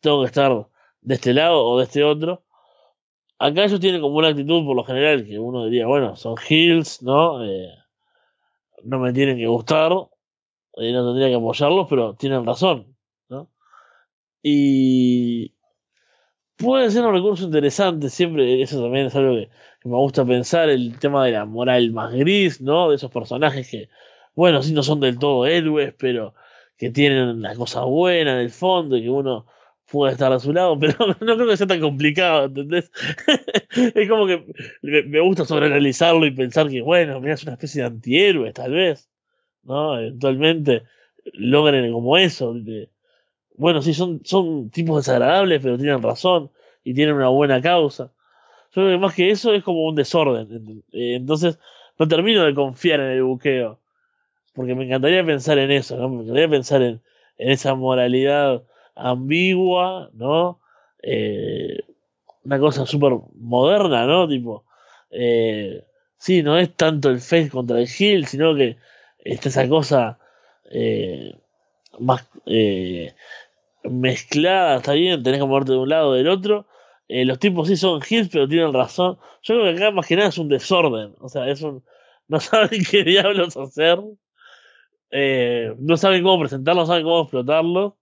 tengo 0.00 0.20
que 0.20 0.26
estar 0.26 0.68
de 1.00 1.14
este 1.14 1.32
lado 1.32 1.64
o 1.64 1.78
de 1.78 1.84
este 1.84 2.04
otro. 2.04 2.44
Acá 3.38 3.64
ellos 3.64 3.80
tienen 3.80 4.00
como 4.00 4.16
una 4.16 4.28
actitud 4.28 4.64
por 4.64 4.76
lo 4.76 4.84
general 4.84 5.24
que 5.24 5.38
uno 5.38 5.64
diría, 5.64 5.86
bueno, 5.86 6.16
son 6.16 6.36
heels, 6.48 7.02
¿no? 7.02 7.44
Eh, 7.44 7.68
no 8.84 8.98
me 8.98 9.12
tienen 9.12 9.36
que 9.38 9.46
gustar, 9.46 9.92
y 10.76 10.92
no 10.92 11.06
tendría 11.06 11.28
que 11.28 11.34
apoyarlos, 11.36 11.86
pero 11.88 12.14
tienen 12.14 12.46
razón, 12.46 12.96
¿no? 13.28 13.50
Y 14.42 15.54
puede 16.56 16.90
ser 16.90 17.04
un 17.04 17.14
recurso 17.14 17.44
interesante, 17.44 18.08
siempre, 18.08 18.62
eso 18.62 18.82
también 18.82 19.06
es 19.06 19.16
algo 19.16 19.34
que, 19.34 19.50
me 19.84 19.96
gusta 19.96 20.24
pensar, 20.24 20.70
el 20.70 20.98
tema 20.98 21.24
de 21.24 21.32
la 21.32 21.44
moral 21.44 21.92
más 21.92 22.12
gris, 22.14 22.60
¿no? 22.60 22.90
De 22.90 22.96
esos 22.96 23.10
personajes 23.10 23.68
que, 23.68 23.88
bueno, 24.34 24.62
sí 24.62 24.72
no 24.72 24.82
son 24.82 25.00
del 25.00 25.18
todo 25.18 25.46
héroes, 25.46 25.94
pero 25.98 26.34
que 26.76 26.90
tienen 26.90 27.28
una 27.28 27.54
cosa 27.54 27.82
buena 27.84 28.34
en 28.34 28.38
el 28.38 28.50
fondo 28.50 28.96
y 28.96 29.02
que 29.02 29.10
uno 29.10 29.46
puede 29.92 30.14
estar 30.14 30.32
a 30.32 30.40
su 30.40 30.52
lado, 30.52 30.76
pero 30.80 30.96
no 31.06 31.36
creo 31.36 31.46
que 31.46 31.56
sea 31.56 31.66
tan 31.66 31.80
complicado, 31.80 32.46
¿entendés? 32.46 32.90
es 33.94 34.08
como 34.08 34.26
que 34.26 34.44
me 35.06 35.20
gusta 35.20 35.44
sobreanalizarlo 35.44 36.26
y 36.26 36.32
pensar 36.32 36.68
que, 36.68 36.80
bueno, 36.80 37.20
mira, 37.20 37.34
es 37.34 37.42
una 37.44 37.52
especie 37.52 37.82
de 37.82 37.88
antihéroe, 37.88 38.52
tal 38.52 38.72
vez, 38.72 39.08
¿no? 39.62 39.98
Eventualmente 39.98 40.82
logren 41.34 41.92
como 41.92 42.16
eso. 42.16 42.56
bueno, 43.54 43.82
sí, 43.82 43.92
son, 43.94 44.22
son 44.24 44.70
tipos 44.70 45.04
desagradables, 45.04 45.60
pero 45.62 45.76
tienen 45.76 46.02
razón 46.02 46.50
y 46.82 46.94
tienen 46.94 47.14
una 47.14 47.28
buena 47.28 47.60
causa. 47.60 48.10
Yo 48.74 48.82
creo 48.82 48.90
que 48.92 48.98
más 48.98 49.14
que 49.14 49.30
eso 49.30 49.52
es 49.52 49.62
como 49.62 49.86
un 49.86 49.94
desorden. 49.94 50.82
Eh, 50.92 51.16
entonces, 51.16 51.58
no 51.98 52.08
termino 52.08 52.44
de 52.44 52.54
confiar 52.54 53.00
en 53.00 53.10
el 53.10 53.22
buqueo. 53.22 53.78
Porque 54.54 54.74
me 54.74 54.84
encantaría 54.86 55.24
pensar 55.24 55.58
en 55.58 55.70
eso, 55.70 55.96
¿no? 55.96 56.08
Me 56.08 56.22
encantaría 56.22 56.48
pensar 56.48 56.82
en, 56.82 57.02
en 57.36 57.50
esa 57.50 57.74
moralidad 57.74 58.62
ambigua, 58.94 60.10
¿no? 60.14 60.60
Eh, 61.02 61.78
una 62.44 62.58
cosa 62.58 62.86
súper 62.86 63.12
moderna, 63.34 64.06
¿no? 64.06 64.28
Tipo, 64.28 64.64
eh, 65.10 65.84
sí, 66.18 66.42
no 66.42 66.58
es 66.58 66.74
tanto 66.76 67.10
el 67.10 67.20
face 67.20 67.50
contra 67.50 67.80
el 67.80 67.88
heel, 67.88 68.26
sino 68.26 68.54
que 68.54 68.78
está 69.18 69.48
esa 69.48 69.68
cosa 69.68 70.18
eh, 70.70 71.34
más 71.98 72.28
eh, 72.46 73.14
mezclada, 73.84 74.76
está 74.76 74.92
bien, 74.94 75.22
tenés 75.22 75.40
que 75.40 75.46
moverte 75.46 75.72
de 75.72 75.78
un 75.78 75.88
lado 75.88 76.10
o 76.10 76.14
del 76.14 76.28
otro. 76.28 76.66
Los 77.08 77.38
tipos 77.38 77.68
sí 77.68 77.76
son 77.76 78.00
hits, 78.08 78.30
pero 78.32 78.48
tienen 78.48 78.72
razón. 78.72 79.18
Yo 79.42 79.54
creo 79.54 79.64
que 79.64 79.82
acá 79.84 79.90
más 79.90 80.06
que 80.06 80.16
nada 80.16 80.30
es 80.30 80.38
un 80.38 80.48
desorden. 80.48 81.14
O 81.20 81.28
sea, 81.28 81.46
es 81.46 81.60
un. 81.60 81.84
No 82.26 82.40
saben 82.40 82.82
qué 82.90 83.04
diablos 83.04 83.54
hacer. 83.56 83.98
No 85.78 85.96
saben 85.98 86.22
cómo 86.22 86.40
presentarlo, 86.40 86.82
no 86.82 86.86
saben 86.86 87.04
cómo 87.04 87.22
explotarlo. 87.22 87.98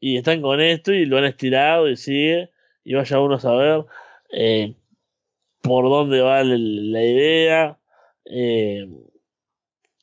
Y 0.00 0.16
están 0.16 0.42
con 0.42 0.60
esto 0.60 0.92
y 0.92 1.04
lo 1.06 1.18
han 1.18 1.24
estirado 1.24 1.88
y 1.88 1.96
sigue. 1.96 2.50
Y 2.84 2.94
vaya 2.94 3.20
uno 3.20 3.36
a 3.36 3.40
saber 3.40 3.84
eh, 4.32 4.74
por 5.62 5.84
dónde 5.84 6.20
va 6.22 6.42
la 6.42 7.04
idea. 7.04 7.78
Eh, 8.24 8.88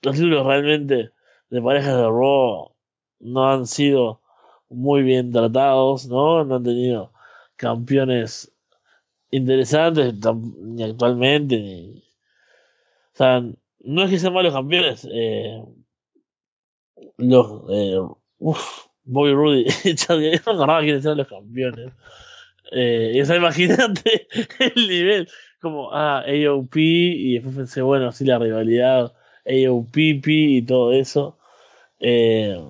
los 0.03 0.15
títulos 0.15 0.45
realmente 0.45 1.11
de 1.49 1.61
parejas 1.61 1.95
de 1.95 2.03
Raw 2.03 2.71
no 3.19 3.51
han 3.51 3.65
sido 3.65 4.21
muy 4.69 5.01
bien 5.01 5.31
tratados, 5.31 6.07
¿no? 6.07 6.43
No 6.45 6.55
han 6.57 6.63
tenido 6.63 7.11
campeones 7.55 8.51
interesantes 9.31 10.13
ni 10.61 10.83
actualmente 10.83 11.59
ni 11.59 12.03
o 13.13 13.17
sea 13.17 13.43
no 13.79 14.03
es 14.03 14.09
que 14.09 14.19
sean 14.19 14.33
malos 14.33 14.53
campeones 14.53 15.07
eh, 15.11 15.61
los 17.17 17.63
eh, 17.69 17.99
Bobby 19.07 19.33
Rudy 19.33 19.65
Chad 19.95 20.17
no 20.17 20.21
me 20.21 20.35
acordaba 20.35 20.81
quiénes 20.81 21.05
eran 21.05 21.17
los 21.17 21.27
campeones. 21.27 21.91
Eh, 22.71 23.19
o 23.21 23.25
sea 23.25 23.37
imagínate 23.37 24.27
el 24.59 24.87
nivel 24.87 25.29
como 25.61 25.93
ah 25.93 26.23
AOP 26.27 26.75
y 26.75 27.35
después 27.35 27.55
pensé 27.55 27.81
bueno 27.81 28.11
sí 28.11 28.25
la 28.25 28.39
rivalidad 28.39 29.13
AOPP 29.45 30.27
y 30.27 30.61
todo 30.63 30.93
eso. 30.93 31.37
Eh, 31.99 32.61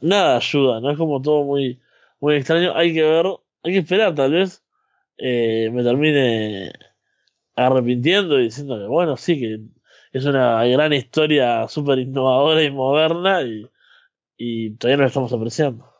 nada 0.00 0.36
ayuda 0.36 0.80
no 0.80 0.90
es 0.90 0.98
como 0.98 1.22
todo 1.22 1.44
muy 1.44 1.80
muy 2.20 2.36
extraño. 2.36 2.76
Hay 2.76 2.92
que 2.92 3.02
ver 3.02 3.26
hay 3.62 3.72
que 3.72 3.78
esperar, 3.78 4.14
tal 4.14 4.32
vez 4.32 4.62
eh, 5.18 5.70
me 5.72 5.82
termine 5.82 6.72
arrepintiendo 7.56 8.38
y 8.38 8.44
diciendo 8.44 8.78
que, 8.78 8.86
bueno, 8.86 9.16
sí, 9.16 9.40
que 9.40 9.60
es 10.12 10.24
una 10.24 10.64
gran 10.64 10.92
historia 10.92 11.66
súper 11.68 11.98
innovadora 11.98 12.62
y 12.62 12.70
moderna 12.70 13.42
y, 13.42 13.68
y 14.36 14.76
todavía 14.76 14.98
no 14.98 15.02
la 15.02 15.08
estamos 15.08 15.32
apreciando. 15.32 15.92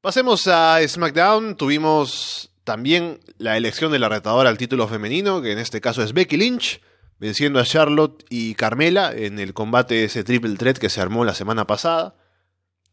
Pasemos 0.00 0.46
a 0.46 0.78
SmackDown. 0.86 1.56
Tuvimos 1.56 2.52
también 2.64 3.20
la 3.38 3.56
elección 3.56 3.90
de 3.92 3.98
la 3.98 4.08
retadora 4.08 4.48
al 4.48 4.58
título 4.58 4.86
femenino, 4.86 5.42
que 5.42 5.52
en 5.52 5.58
este 5.58 5.80
caso 5.80 6.02
es 6.02 6.12
Becky 6.12 6.36
Lynch, 6.36 6.80
venciendo 7.18 7.58
a 7.58 7.64
Charlotte 7.64 8.24
y 8.30 8.54
Carmela 8.54 9.12
en 9.12 9.38
el 9.38 9.54
combate 9.54 10.04
ese 10.04 10.22
triple 10.22 10.56
threat 10.56 10.78
que 10.78 10.88
se 10.88 11.00
armó 11.00 11.24
la 11.24 11.34
semana 11.34 11.66
pasada. 11.66 12.14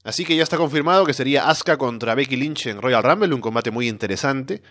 Así 0.03 0.25
que 0.25 0.35
ya 0.35 0.43
está 0.43 0.57
confirmado 0.57 1.05
que 1.05 1.13
sería 1.13 1.47
Asuka 1.47 1.77
contra 1.77 2.15
Becky 2.15 2.35
Lynch 2.35 2.67
en 2.67 2.81
Royal 2.81 3.03
Rumble, 3.03 3.33
un 3.33 3.41
combate 3.41 3.71
muy 3.71 3.87
interesante. 3.87 4.61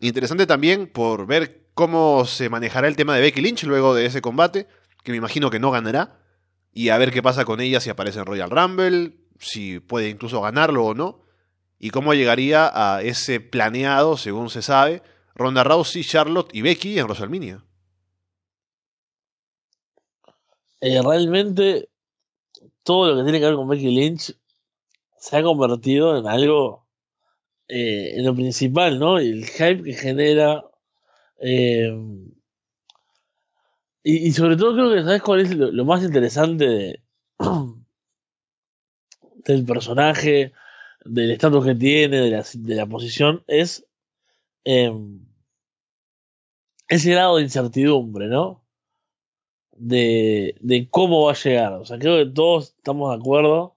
Interesante 0.00 0.46
también 0.46 0.86
por 0.86 1.26
ver 1.26 1.68
cómo 1.74 2.24
se 2.26 2.48
manejará 2.48 2.88
el 2.88 2.96
tema 2.96 3.14
de 3.14 3.22
Becky 3.22 3.40
Lynch 3.40 3.64
luego 3.64 3.94
de 3.94 4.06
ese 4.06 4.20
combate, 4.20 4.66
que 5.04 5.12
me 5.12 5.18
imagino 5.18 5.50
que 5.50 5.58
no 5.58 5.70
ganará, 5.70 6.21
y 6.72 6.88
a 6.88 6.98
ver 6.98 7.12
qué 7.12 7.22
pasa 7.22 7.44
con 7.44 7.60
ella 7.60 7.80
si 7.80 7.90
aparece 7.90 8.18
en 8.18 8.26
Royal 8.26 8.50
Rumble, 8.50 9.14
si 9.38 9.80
puede 9.80 10.08
incluso 10.08 10.40
ganarlo 10.40 10.86
o 10.86 10.94
no, 10.94 11.22
y 11.78 11.90
cómo 11.90 12.14
llegaría 12.14 12.70
a 12.72 13.02
ese 13.02 13.40
planeado, 13.40 14.16
según 14.16 14.50
se 14.50 14.62
sabe, 14.62 15.02
Ronda 15.34 15.64
Rousey, 15.64 16.04
Charlotte 16.04 16.50
y 16.52 16.62
Becky 16.62 16.98
en 16.98 17.06
WrestleMania. 17.06 17.64
Eh, 20.80 21.00
realmente 21.02 21.88
todo 22.82 23.10
lo 23.10 23.16
que 23.16 23.22
tiene 23.22 23.38
que 23.38 23.46
ver 23.46 23.54
con 23.54 23.68
Becky 23.68 23.90
Lynch 23.94 24.34
se 25.18 25.36
ha 25.36 25.42
convertido 25.42 26.18
en 26.18 26.26
algo, 26.26 26.86
eh, 27.68 28.14
en 28.16 28.24
lo 28.24 28.34
principal, 28.34 28.98
¿no? 28.98 29.18
El 29.18 29.46
hype 29.46 29.84
que 29.84 29.94
genera. 29.94 30.64
Eh, 31.40 31.92
y, 34.04 34.32
sobre 34.32 34.56
todo 34.56 34.74
creo 34.74 34.92
que, 34.92 35.02
¿sabes 35.02 35.22
cuál 35.22 35.40
es 35.40 35.54
lo, 35.54 35.84
más 35.84 36.02
interesante 36.02 36.66
de, 36.66 37.02
del 39.44 39.64
personaje, 39.64 40.52
del 41.04 41.30
estatus 41.30 41.64
que 41.64 41.74
tiene, 41.74 42.20
de 42.20 42.30
la, 42.30 42.44
de 42.52 42.74
la 42.74 42.86
posición? 42.86 43.44
Es 43.46 43.86
em, 44.64 45.24
ese 46.88 47.12
grado 47.12 47.36
de 47.36 47.44
incertidumbre, 47.44 48.26
¿no? 48.26 48.64
De, 49.72 50.56
de 50.60 50.88
cómo 50.90 51.26
va 51.26 51.32
a 51.32 51.36
llegar. 51.36 51.72
O 51.74 51.84
sea, 51.84 51.98
creo 51.98 52.18
que 52.18 52.32
todos 52.32 52.74
estamos 52.76 53.10
de 53.10 53.20
acuerdo 53.20 53.76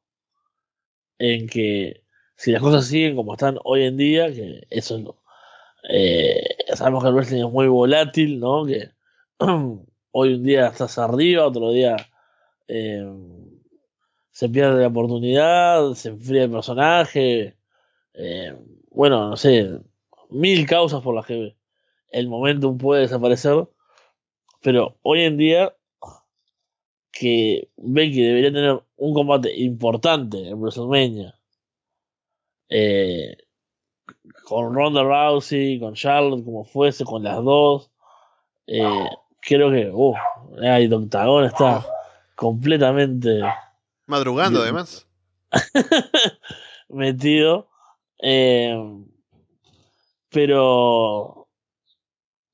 en 1.20 1.48
que 1.48 2.04
si 2.36 2.52
las 2.52 2.62
cosas 2.62 2.88
siguen 2.88 3.16
como 3.16 3.34
están 3.34 3.60
hoy 3.64 3.84
en 3.84 3.98
día, 3.98 4.34
que 4.34 4.66
eso 4.70 4.98
es 4.98 5.04
lo. 5.04 5.22
Eh, 5.90 6.44
sabemos 6.74 7.04
que 7.04 7.10
el 7.10 7.16
wrestling 7.16 7.46
es 7.46 7.52
muy 7.52 7.68
volátil, 7.68 8.40
¿no? 8.40 8.66
Que 8.66 8.92
hoy 10.18 10.36
un 10.36 10.44
día 10.44 10.68
estás 10.68 10.98
arriba, 10.98 11.46
otro 11.46 11.72
día 11.72 11.98
eh, 12.70 13.06
se 14.32 14.48
pierde 14.48 14.82
la 14.82 14.88
oportunidad, 14.88 15.92
se 15.94 16.08
enfría 16.08 16.44
el 16.44 16.52
personaje. 16.52 17.58
Eh, 18.14 18.56
bueno, 18.92 19.30
no 19.30 19.36
sé, 19.36 19.78
mil 20.30 20.66
causas 20.66 21.02
por 21.02 21.16
las 21.16 21.26
que 21.26 21.58
el 22.12 22.30
momentum 22.30 22.78
puede 22.78 23.02
desaparecer. 23.02 23.68
Pero 24.62 24.98
hoy 25.02 25.24
en 25.24 25.36
día 25.36 25.76
que 27.12 27.70
Becky 27.76 28.22
debería 28.22 28.54
tener 28.54 28.84
un 28.96 29.14
combate 29.14 29.54
importante 29.54 30.48
en 30.48 30.62
WrestleMania. 30.62 31.38
Eh, 32.70 33.36
con 34.46 34.74
Ronda 34.74 35.04
Rousey, 35.04 35.78
con 35.78 35.94
Charlotte, 35.94 36.46
como 36.46 36.64
fuese, 36.64 37.04
con 37.04 37.22
las 37.22 37.44
dos. 37.44 37.92
Eh, 38.68 39.10
creo 39.46 39.72
que, 39.72 39.90
uh, 39.92 40.16
el 40.62 40.94
octagón 40.94 41.46
está 41.46 41.86
completamente. 42.36 43.42
Madrugando, 44.08 44.62
además. 44.62 45.08
metido. 46.90 47.70
Eh, 48.22 48.76
pero. 50.30 51.48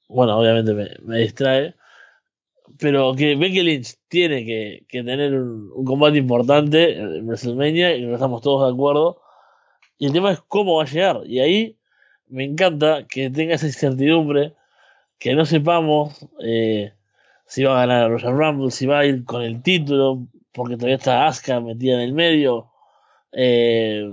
Bueno, 0.07 0.37
obviamente 0.37 0.73
me, 0.73 0.89
me 1.03 1.19
distrae 1.19 1.75
pero 2.81 3.13
que 3.15 3.35
Becky 3.35 3.61
Lynch 3.61 3.95
tiene 4.07 4.43
que, 4.43 4.85
tener 5.03 5.35
un, 5.35 5.85
combate 5.85 6.17
importante 6.17 6.97
en 6.97 7.27
WrestleMania 7.27 7.95
y 7.95 8.01
no 8.01 8.15
estamos 8.15 8.41
todos 8.41 8.67
de 8.67 8.73
acuerdo. 8.73 9.21
Y 9.99 10.07
el 10.07 10.13
tema 10.13 10.31
es 10.31 10.41
cómo 10.47 10.77
va 10.77 10.83
a 10.83 10.87
llegar. 10.87 11.21
Y 11.25 11.39
ahí 11.39 11.77
me 12.27 12.43
encanta 12.43 13.05
que 13.07 13.29
tenga 13.29 13.53
esa 13.53 13.67
incertidumbre, 13.67 14.55
que 15.21 15.35
no 15.35 15.45
sepamos 15.45 16.27
eh, 16.43 16.93
si 17.45 17.63
va 17.63 17.77
a 17.77 17.85
ganar 17.85 18.05
a 18.05 18.07
Roger 18.09 18.31
Rumble, 18.31 18.71
si 18.71 18.87
va 18.87 18.99
a 18.99 19.05
ir 19.05 19.23
con 19.23 19.43
el 19.43 19.61
título, 19.61 20.25
porque 20.51 20.77
todavía 20.77 20.95
está 20.95 21.27
Asuka 21.27 21.59
metida 21.61 21.93
en 21.93 21.99
el 22.01 22.13
medio. 22.13 22.71
Eh, 23.31 24.11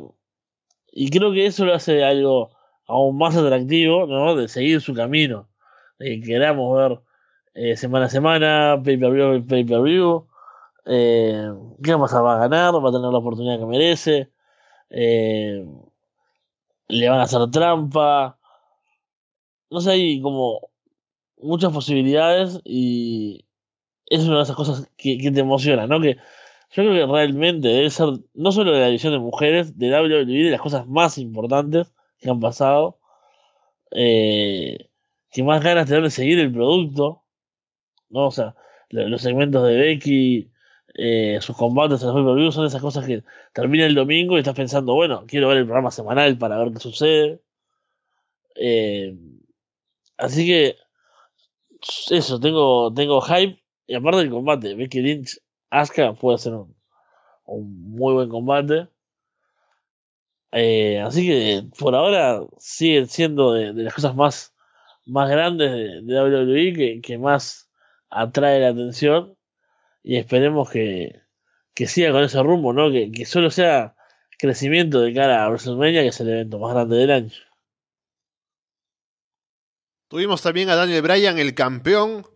y 0.92 1.08
creo 1.08 1.32
que 1.32 1.46
eso 1.46 1.64
lo 1.64 1.72
hace 1.72 2.04
algo 2.04 2.50
aún 2.86 3.16
más 3.16 3.34
atractivo, 3.36 4.06
¿no? 4.06 4.36
De 4.36 4.48
seguir 4.48 4.82
su 4.82 4.92
camino, 4.92 5.48
de 5.98 6.20
que 6.20 6.26
queramos 6.26 6.76
ver 6.76 7.00
eh, 7.54 7.76
semana 7.78 8.04
a 8.06 8.10
semana, 8.10 8.78
pay-per-view, 8.84 9.46
pay-per-view. 9.46 10.26
Eh, 10.84 11.50
¿Qué 11.82 11.94
va 11.94 12.06
a 12.06 12.20
Va 12.20 12.34
a 12.36 12.48
ganar, 12.48 12.84
va 12.84 12.90
a 12.90 12.92
tener 12.92 13.10
la 13.10 13.18
oportunidad 13.18 13.58
que 13.58 13.64
merece. 13.66 14.30
Le 14.90 15.64
van 17.08 17.20
a 17.20 17.22
hacer 17.22 17.50
trampa. 17.50 18.38
No 19.70 19.80
sé, 19.80 19.92
hay 19.92 20.20
como 20.20 20.68
muchas 21.40 21.72
posibilidades 21.72 22.60
y 22.64 23.46
es 24.06 24.24
una 24.24 24.38
de 24.38 24.42
esas 24.44 24.56
cosas 24.56 24.90
que, 24.96 25.18
te 25.18 25.40
emociona, 25.40 25.86
¿no? 25.86 26.00
Que 26.00 26.16
yo 26.16 26.82
creo 26.82 26.92
que 26.92 27.12
realmente 27.12 27.68
debe 27.68 27.90
ser 27.90 28.08
no 28.34 28.52
solo 28.52 28.72
de 28.72 28.80
la 28.80 28.86
división 28.86 29.12
de 29.12 29.18
mujeres, 29.18 29.78
de 29.78 29.90
WWE, 29.90 30.44
de 30.44 30.50
las 30.50 30.60
cosas 30.60 30.86
más 30.86 31.18
importantes 31.18 31.92
que 32.18 32.30
han 32.30 32.40
pasado. 32.40 32.98
Eh, 33.90 34.88
que 35.30 35.42
más 35.42 35.62
ganas 35.62 35.86
tener 35.86 36.02
de 36.02 36.10
seguir 36.10 36.38
el 36.38 36.52
producto. 36.52 37.22
¿no? 38.10 38.26
O 38.26 38.30
sea, 38.30 38.54
los 38.90 39.22
segmentos 39.22 39.66
de 39.66 39.76
Becky, 39.76 40.50
eh, 40.94 41.38
sus 41.40 41.56
combates 41.56 42.02
en 42.02 42.08
los 42.08 42.36
pay 42.36 42.52
son 42.52 42.66
esas 42.66 42.82
cosas 42.82 43.06
que 43.06 43.22
termina 43.52 43.86
el 43.86 43.94
domingo 43.94 44.36
y 44.36 44.40
estás 44.40 44.54
pensando, 44.54 44.94
bueno, 44.94 45.24
quiero 45.26 45.48
ver 45.48 45.58
el 45.58 45.64
programa 45.64 45.90
semanal 45.90 46.38
para 46.38 46.58
ver 46.58 46.72
qué 46.72 46.80
sucede. 46.80 47.40
Eh, 48.56 49.16
así 50.16 50.46
que, 50.46 50.76
eso, 52.10 52.40
tengo, 52.40 52.92
tengo 52.92 53.20
hype. 53.20 53.62
Y 53.86 53.94
aparte 53.94 54.18
del 54.18 54.30
combate, 54.30 54.74
Becky 54.74 55.00
Lynch, 55.00 55.38
Asuka 55.70 56.12
puede 56.14 56.38
ser 56.38 56.54
un, 56.54 56.76
un 57.46 57.90
muy 57.90 58.14
buen 58.14 58.28
combate. 58.28 58.88
Eh, 60.52 61.00
así 61.00 61.26
que 61.26 61.64
por 61.78 61.94
ahora 61.94 62.40
sigue 62.58 63.06
siendo 63.06 63.52
de, 63.52 63.72
las 63.74 63.94
cosas 63.94 64.14
más, 64.14 64.54
más 65.04 65.30
grandes 65.30 65.70
de, 65.70 66.02
de 66.02 66.22
WWE 66.22 66.72
que, 66.74 67.00
que 67.02 67.18
más 67.18 67.70
atrae 68.10 68.60
la 68.60 68.68
atención 68.68 69.36
y 70.02 70.16
esperemos 70.16 70.70
que, 70.70 71.20
que 71.74 71.86
siga 71.86 72.12
con 72.12 72.24
ese 72.24 72.42
rumbo, 72.42 72.72
¿no? 72.72 72.90
Que, 72.90 73.12
que 73.12 73.26
solo 73.26 73.50
sea 73.50 73.94
crecimiento 74.38 75.00
de 75.00 75.12
cara 75.12 75.44
a 75.44 75.48
WrestleMania, 75.48 76.02
que 76.02 76.08
es 76.08 76.20
el 76.20 76.30
evento 76.30 76.58
más 76.58 76.72
grande 76.74 76.96
del 76.96 77.10
año. 77.10 77.30
Tuvimos 80.08 80.40
también 80.40 80.70
a 80.70 80.74
Daniel 80.74 81.02
Bryan, 81.02 81.38
el 81.38 81.54
campeón, 81.54 82.26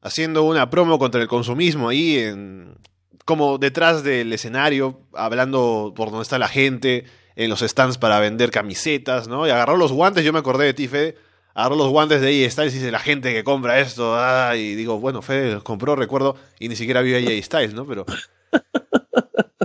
haciendo 0.00 0.44
una 0.44 0.70
promo 0.70 0.98
contra 0.98 1.20
el 1.20 1.26
consumismo 1.26 1.88
ahí, 1.88 2.16
en, 2.16 2.78
como 3.24 3.58
detrás 3.58 4.04
del 4.04 4.32
escenario, 4.32 5.00
hablando 5.12 5.92
por 5.96 6.10
donde 6.10 6.22
está 6.22 6.38
la 6.38 6.48
gente, 6.48 7.04
en 7.34 7.50
los 7.50 7.60
stands 7.60 7.98
para 7.98 8.20
vender 8.20 8.50
camisetas, 8.50 9.26
¿no? 9.26 9.46
Y 9.46 9.50
agarró 9.50 9.76
los 9.76 9.92
guantes, 9.92 10.24
yo 10.24 10.32
me 10.32 10.38
acordé 10.38 10.66
de 10.66 10.74
ti, 10.74 10.86
Fede, 10.86 11.16
agarró 11.54 11.74
los 11.74 11.88
guantes 11.88 12.20
de 12.20 12.28
AJ 12.44 12.52
Styles 12.52 12.74
y 12.74 12.78
dice, 12.78 12.90
la 12.92 13.00
gente 13.00 13.32
que 13.32 13.42
compra 13.42 13.80
esto, 13.80 14.14
ah", 14.16 14.56
y 14.56 14.76
digo, 14.76 15.00
bueno, 15.00 15.20
Fede 15.20 15.54
los 15.54 15.64
compró, 15.64 15.96
recuerdo, 15.96 16.36
y 16.60 16.68
ni 16.68 16.76
siquiera 16.76 17.00
vio 17.02 17.16
a 17.16 17.18
AJ 17.18 17.44
Styles, 17.44 17.74
¿no? 17.74 17.86
Pero... 17.86 18.06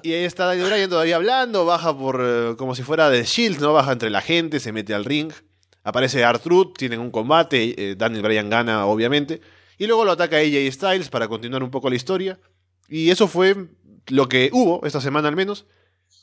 Y 0.02 0.12
ahí 0.12 0.26
está 0.26 0.48
Daniel 0.48 0.68
Bryan 0.68 0.90
todavía 0.90 1.16
hablando, 1.16 1.64
baja 1.64 1.98
por 1.98 2.22
eh, 2.22 2.56
como 2.58 2.76
si 2.76 2.84
fuera 2.84 3.10
de 3.10 3.24
Shield, 3.24 3.62
¿no? 3.62 3.72
Baja 3.72 3.94
entre 3.94 4.10
la 4.10 4.20
gente, 4.20 4.60
se 4.60 4.74
mete 4.74 4.94
al 4.94 5.06
ring. 5.06 5.32
Aparece 5.84 6.24
Artruth, 6.24 6.78
tienen 6.78 7.00
un 7.00 7.12
combate, 7.12 7.92
eh, 7.92 7.96
Daniel 7.96 8.24
Bryan 8.24 8.50
gana, 8.50 8.86
obviamente. 8.86 9.42
Y 9.78 9.88
luego 9.88 10.06
lo 10.06 10.12
ataca 10.12 10.38
AJ 10.38 10.72
Styles 10.72 11.10
para 11.10 11.28
continuar 11.28 11.64
un 11.64 11.72
poco 11.72 11.90
la 11.90 11.96
historia. 11.96 12.40
Y 12.88 13.10
eso 13.10 13.28
fue 13.28 13.56
lo 14.08 14.30
que 14.30 14.50
hubo 14.54 14.86
esta 14.86 15.02
semana 15.02 15.28
al 15.28 15.36
menos, 15.36 15.66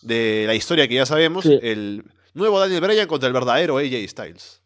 de 0.02 0.44
la 0.46 0.54
historia 0.54 0.88
que 0.88 0.94
ya 0.94 1.06
sabemos, 1.06 1.44
Sí. 1.44 1.58
el 1.62 2.04
nuevo 2.32 2.58
Daniel 2.60 2.80
Bryan 2.80 3.06
contra 3.08 3.26
el 3.26 3.32
verdadero 3.34 3.78
AJ 3.78 4.08
Styles. 4.08 4.62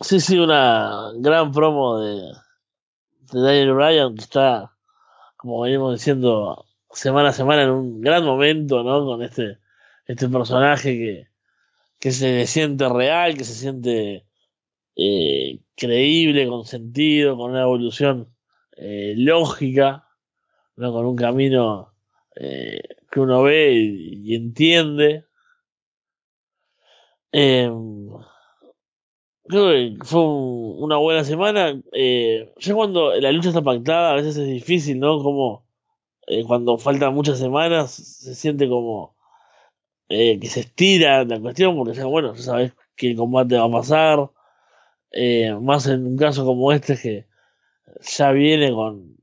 Sí, 0.00 0.20
sí, 0.20 0.38
una 0.38 1.10
gran 1.16 1.50
promo 1.52 1.98
de, 2.00 2.20
de 3.32 3.40
Daniel 3.40 3.72
Bryan 3.72 4.14
que 4.14 4.22
está, 4.22 4.70
como 5.36 5.62
venimos 5.62 5.94
diciendo, 5.94 6.66
semana 6.92 7.30
a 7.30 7.32
semana 7.32 7.62
en 7.62 7.70
un 7.70 8.00
gran 8.00 8.24
momento, 8.24 8.82
¿no? 8.84 9.04
Con 9.06 9.22
este, 9.22 9.58
este 10.06 10.28
personaje 10.28 10.90
que, 10.92 11.26
que 12.00 12.12
se 12.12 12.46
siente 12.46 12.88
real, 12.88 13.36
que 13.36 13.44
se 13.44 13.54
siente 13.54 14.26
eh, 14.96 15.60
creíble, 15.76 16.48
con 16.48 16.64
sentido, 16.66 17.36
con 17.36 17.52
una 17.52 17.62
evolución 17.62 18.34
eh, 18.76 19.14
lógica, 19.16 20.08
¿no? 20.76 20.92
Con 20.92 21.06
un 21.06 21.16
camino 21.16 21.94
eh, 22.36 22.80
que 23.10 23.20
uno 23.20 23.42
ve 23.44 23.72
y, 23.74 24.32
y 24.32 24.36
entiende. 24.36 25.26
Em, 27.32 28.10
Creo 29.48 29.68
que 29.98 30.04
fue 30.04 30.20
un- 30.22 30.82
una 30.84 30.96
buena 30.96 31.22
semana. 31.24 31.80
Eh, 31.92 32.52
ya 32.58 32.74
cuando 32.74 33.14
la 33.14 33.30
lucha 33.32 33.48
está 33.50 33.62
pactada, 33.62 34.12
a 34.12 34.16
veces 34.16 34.36
es 34.36 34.48
difícil, 34.48 34.98
¿no? 34.98 35.22
Como 35.22 35.66
eh, 36.28 36.44
cuando 36.46 36.78
faltan 36.78 37.14
muchas 37.14 37.38
semanas, 37.40 37.92
se 37.92 38.34
siente 38.36 38.68
como 38.68 39.15
eh, 40.08 40.38
que 40.40 40.48
se 40.48 40.60
estira 40.60 41.24
la 41.24 41.40
cuestión, 41.40 41.76
porque 41.76 41.94
ya, 41.94 42.06
bueno, 42.06 42.34
ya 42.34 42.74
que 42.96 43.10
el 43.10 43.16
combate 43.16 43.56
va 43.56 43.64
a 43.64 43.70
pasar. 43.70 44.30
Eh, 45.12 45.54
más 45.60 45.86
en 45.86 46.06
un 46.06 46.16
caso 46.16 46.44
como 46.44 46.72
este, 46.72 46.96
que 46.98 47.26
ya 48.02 48.32
viene 48.32 48.72
con, 48.72 49.16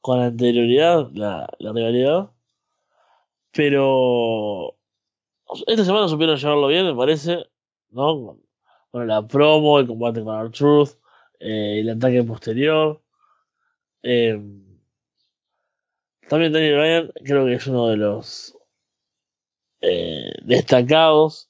con 0.00 0.20
anterioridad 0.20 1.10
la, 1.12 1.48
la 1.58 1.72
rivalidad. 1.72 2.30
Pero 3.52 4.76
esta 5.66 5.84
semana 5.84 6.08
supieron 6.08 6.36
llevarlo 6.36 6.68
bien, 6.68 6.86
me 6.86 6.94
parece, 6.94 7.46
¿no? 7.90 8.38
Con, 8.90 9.06
la 9.06 9.26
promo, 9.26 9.78
el 9.78 9.86
combate 9.86 10.24
con 10.24 10.40
R-Truth, 10.40 10.96
eh, 11.40 11.80
el 11.80 11.90
ataque 11.90 12.22
posterior. 12.22 13.02
Eh, 14.02 14.40
también 16.28 16.52
Daniel 16.52 16.76
Bryan 16.76 17.12
creo 17.24 17.44
que 17.44 17.54
es 17.54 17.66
uno 17.66 17.88
de 17.88 17.96
los 17.98 18.55
eh, 19.88 20.32
destacados, 20.42 21.48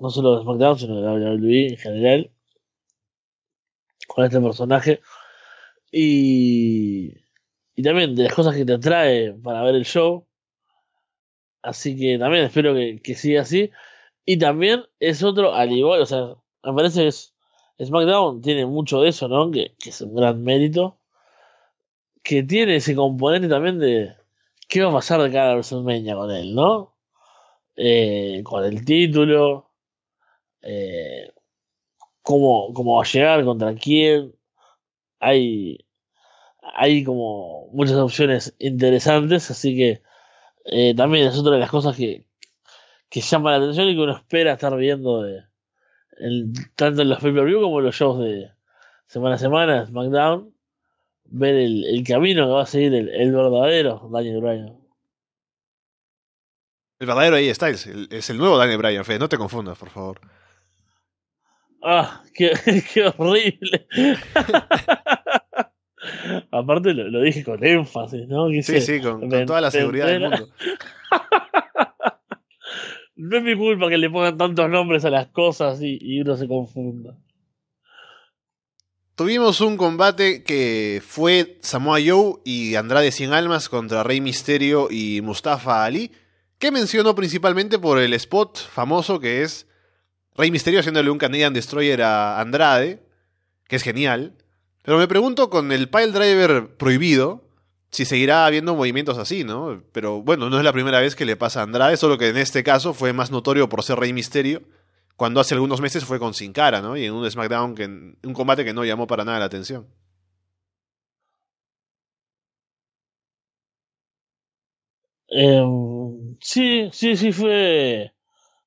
no 0.00 0.10
solo 0.10 0.36
de 0.36 0.42
SmackDown, 0.42 0.78
sino 0.78 1.00
de 1.00 1.38
WWE 1.38 1.68
en 1.68 1.76
general, 1.78 2.30
con 4.06 4.24
este 4.24 4.40
personaje. 4.40 5.00
Y, 5.90 7.14
y 7.74 7.82
también 7.82 8.14
de 8.14 8.24
las 8.24 8.34
cosas 8.34 8.54
que 8.54 8.64
te 8.66 8.74
atrae 8.74 9.32
para 9.32 9.62
ver 9.62 9.74
el 9.74 9.84
show. 9.84 10.26
Así 11.62 11.96
que 11.98 12.18
también 12.18 12.44
espero 12.44 12.74
que, 12.74 13.00
que 13.02 13.14
siga 13.14 13.42
así. 13.42 13.70
Y 14.26 14.38
también 14.38 14.84
es 15.00 15.22
otro, 15.22 15.54
al 15.54 15.72
igual, 15.72 16.02
o 16.02 16.06
sea, 16.06 16.34
me 16.62 16.74
parece 16.74 17.02
que 17.02 17.08
es, 17.08 17.34
SmackDown 17.82 18.42
tiene 18.42 18.66
mucho 18.66 19.00
de 19.00 19.10
eso, 19.10 19.28
¿no? 19.28 19.50
Que, 19.50 19.74
que 19.78 19.90
es 19.90 20.00
un 20.00 20.14
gran 20.14 20.42
mérito. 20.42 20.98
Que 22.22 22.42
tiene 22.42 22.76
ese 22.76 22.94
componente 22.94 23.48
también 23.48 23.78
de 23.78 24.15
qué 24.68 24.82
va 24.82 24.90
a 24.90 24.94
pasar 24.94 25.20
de 25.22 25.30
cara 25.30 25.50
a 25.50 25.54
WrestleMania 25.54 26.14
con 26.16 26.30
él, 26.30 26.54
¿no? 26.54 26.96
Eh, 27.76 28.42
con 28.44 28.64
el 28.64 28.84
título. 28.84 29.70
Eh, 30.62 31.32
cómo, 32.22 32.72
cómo 32.74 32.96
va 32.96 33.02
a 33.02 33.06
llegar, 33.06 33.44
contra 33.44 33.74
quién. 33.74 34.34
Hay, 35.20 35.86
hay 36.60 37.04
como 37.04 37.68
muchas 37.72 37.96
opciones 37.96 38.54
interesantes, 38.58 39.50
así 39.50 39.76
que 39.76 40.02
eh, 40.66 40.94
también 40.96 41.28
es 41.28 41.38
otra 41.38 41.54
de 41.54 41.60
las 41.60 41.70
cosas 41.70 41.96
que, 41.96 42.26
que 43.08 43.20
llama 43.20 43.52
la 43.52 43.58
atención 43.58 43.88
y 43.88 43.94
que 43.94 44.02
uno 44.02 44.16
espera 44.16 44.54
estar 44.54 44.76
viendo 44.76 45.22
de, 45.22 45.44
tanto 46.74 47.02
en 47.02 47.08
los 47.08 47.20
pay-per-view 47.20 47.60
como 47.60 47.78
en 47.78 47.86
los 47.86 47.94
shows 47.94 48.18
de 48.20 48.50
semana 49.06 49.36
a 49.36 49.38
semana, 49.38 49.86
SmackDown, 49.86 50.55
ver 51.28 51.54
el, 51.54 51.84
el 51.84 52.04
camino 52.04 52.46
que 52.46 52.52
va 52.52 52.62
a 52.62 52.66
seguir 52.66 52.94
el, 52.94 53.08
el 53.08 53.32
verdadero 53.32 54.08
Daniel 54.12 54.40
Bryan. 54.40 54.76
El 56.98 57.06
verdadero 57.06 57.36
AJ 57.36 57.54
Styles, 57.54 57.86
el- 57.86 58.08
es 58.10 58.30
el 58.30 58.38
nuevo 58.38 58.56
Daniel 58.56 58.78
Bryan, 58.78 59.04
Fede, 59.04 59.18
no 59.18 59.28
te 59.28 59.36
confundas, 59.38 59.76
por 59.78 59.90
favor. 59.90 60.20
¡Ah! 61.82 62.22
¡Qué, 62.34 62.50
qué 62.94 63.06
horrible! 63.06 63.86
Aparte 66.50 66.94
lo, 66.94 67.08
lo 67.08 67.20
dije 67.22 67.44
con 67.44 67.62
énfasis, 67.64 68.26
¿no? 68.28 68.48
Sí, 68.48 68.54
Quise 68.56 68.80
sí, 68.80 69.00
con, 69.00 69.28
con 69.28 69.46
toda 69.46 69.60
la 69.60 69.70
seguridad 69.70 70.06
del 70.06 70.20
mundo. 70.22 70.48
No 73.18 73.38
es 73.38 73.42
mi 73.42 73.56
culpa 73.56 73.88
que 73.88 73.96
le 73.96 74.10
pongan 74.10 74.36
tantos 74.36 74.68
nombres 74.68 75.06
a 75.06 75.10
las 75.10 75.28
cosas 75.28 75.80
y, 75.80 75.96
y 76.02 76.20
uno 76.20 76.36
se 76.36 76.46
confunda. 76.46 77.16
Tuvimos 79.16 79.62
un 79.62 79.78
combate 79.78 80.42
que 80.42 81.02
fue 81.02 81.56
Samoa 81.62 82.00
Joe 82.06 82.34
y 82.44 82.74
Andrade 82.74 83.10
Cien 83.10 83.32
Almas 83.32 83.70
contra 83.70 84.02
Rey 84.02 84.20
Misterio 84.20 84.88
y 84.90 85.22
Mustafa 85.22 85.86
Ali, 85.86 86.12
que 86.58 86.70
mencionó 86.70 87.14
principalmente 87.14 87.78
por 87.78 87.98
el 87.98 88.12
spot 88.12 88.58
famoso 88.58 89.18
que 89.18 89.40
es 89.40 89.66
Rey 90.34 90.50
Misterio 90.50 90.80
haciéndole 90.80 91.08
un 91.08 91.16
Canadian 91.16 91.54
Destroyer 91.54 92.02
a 92.02 92.38
Andrade, 92.42 93.02
que 93.66 93.76
es 93.76 93.82
genial. 93.82 94.34
Pero 94.82 94.98
me 94.98 95.08
pregunto 95.08 95.48
con 95.48 95.72
el 95.72 95.88
pile 95.88 96.12
driver 96.12 96.76
prohibido 96.76 97.42
si 97.90 98.04
seguirá 98.04 98.44
habiendo 98.44 98.74
movimientos 98.74 99.16
así, 99.16 99.44
¿no? 99.44 99.82
Pero 99.92 100.20
bueno, 100.20 100.50
no 100.50 100.58
es 100.58 100.64
la 100.64 100.74
primera 100.74 101.00
vez 101.00 101.16
que 101.16 101.24
le 101.24 101.36
pasa 101.36 101.60
a 101.60 101.62
Andrade, 101.62 101.96
solo 101.96 102.18
que 102.18 102.28
en 102.28 102.36
este 102.36 102.62
caso 102.62 102.92
fue 102.92 103.14
más 103.14 103.30
notorio 103.30 103.70
por 103.70 103.82
ser 103.82 103.98
Rey 103.98 104.12
Misterio 104.12 104.60
cuando 105.16 105.40
hace 105.40 105.54
algunos 105.54 105.80
meses 105.80 106.04
fue 106.04 106.18
con 106.18 106.34
Sin 106.34 106.52
Cara, 106.52 106.80
¿no? 106.82 106.96
Y 106.96 107.06
en 107.06 107.14
un 107.14 107.30
SmackDown, 107.30 107.74
que, 107.74 107.84
un 107.86 108.32
combate 108.34 108.64
que 108.64 108.74
no 108.74 108.84
llamó 108.84 109.06
para 109.06 109.24
nada 109.24 109.38
la 109.40 109.46
atención. 109.46 109.86
Em, 115.28 116.36
sí, 116.40 116.88
sí, 116.92 117.16
sí 117.16 117.32
fue. 117.32 118.12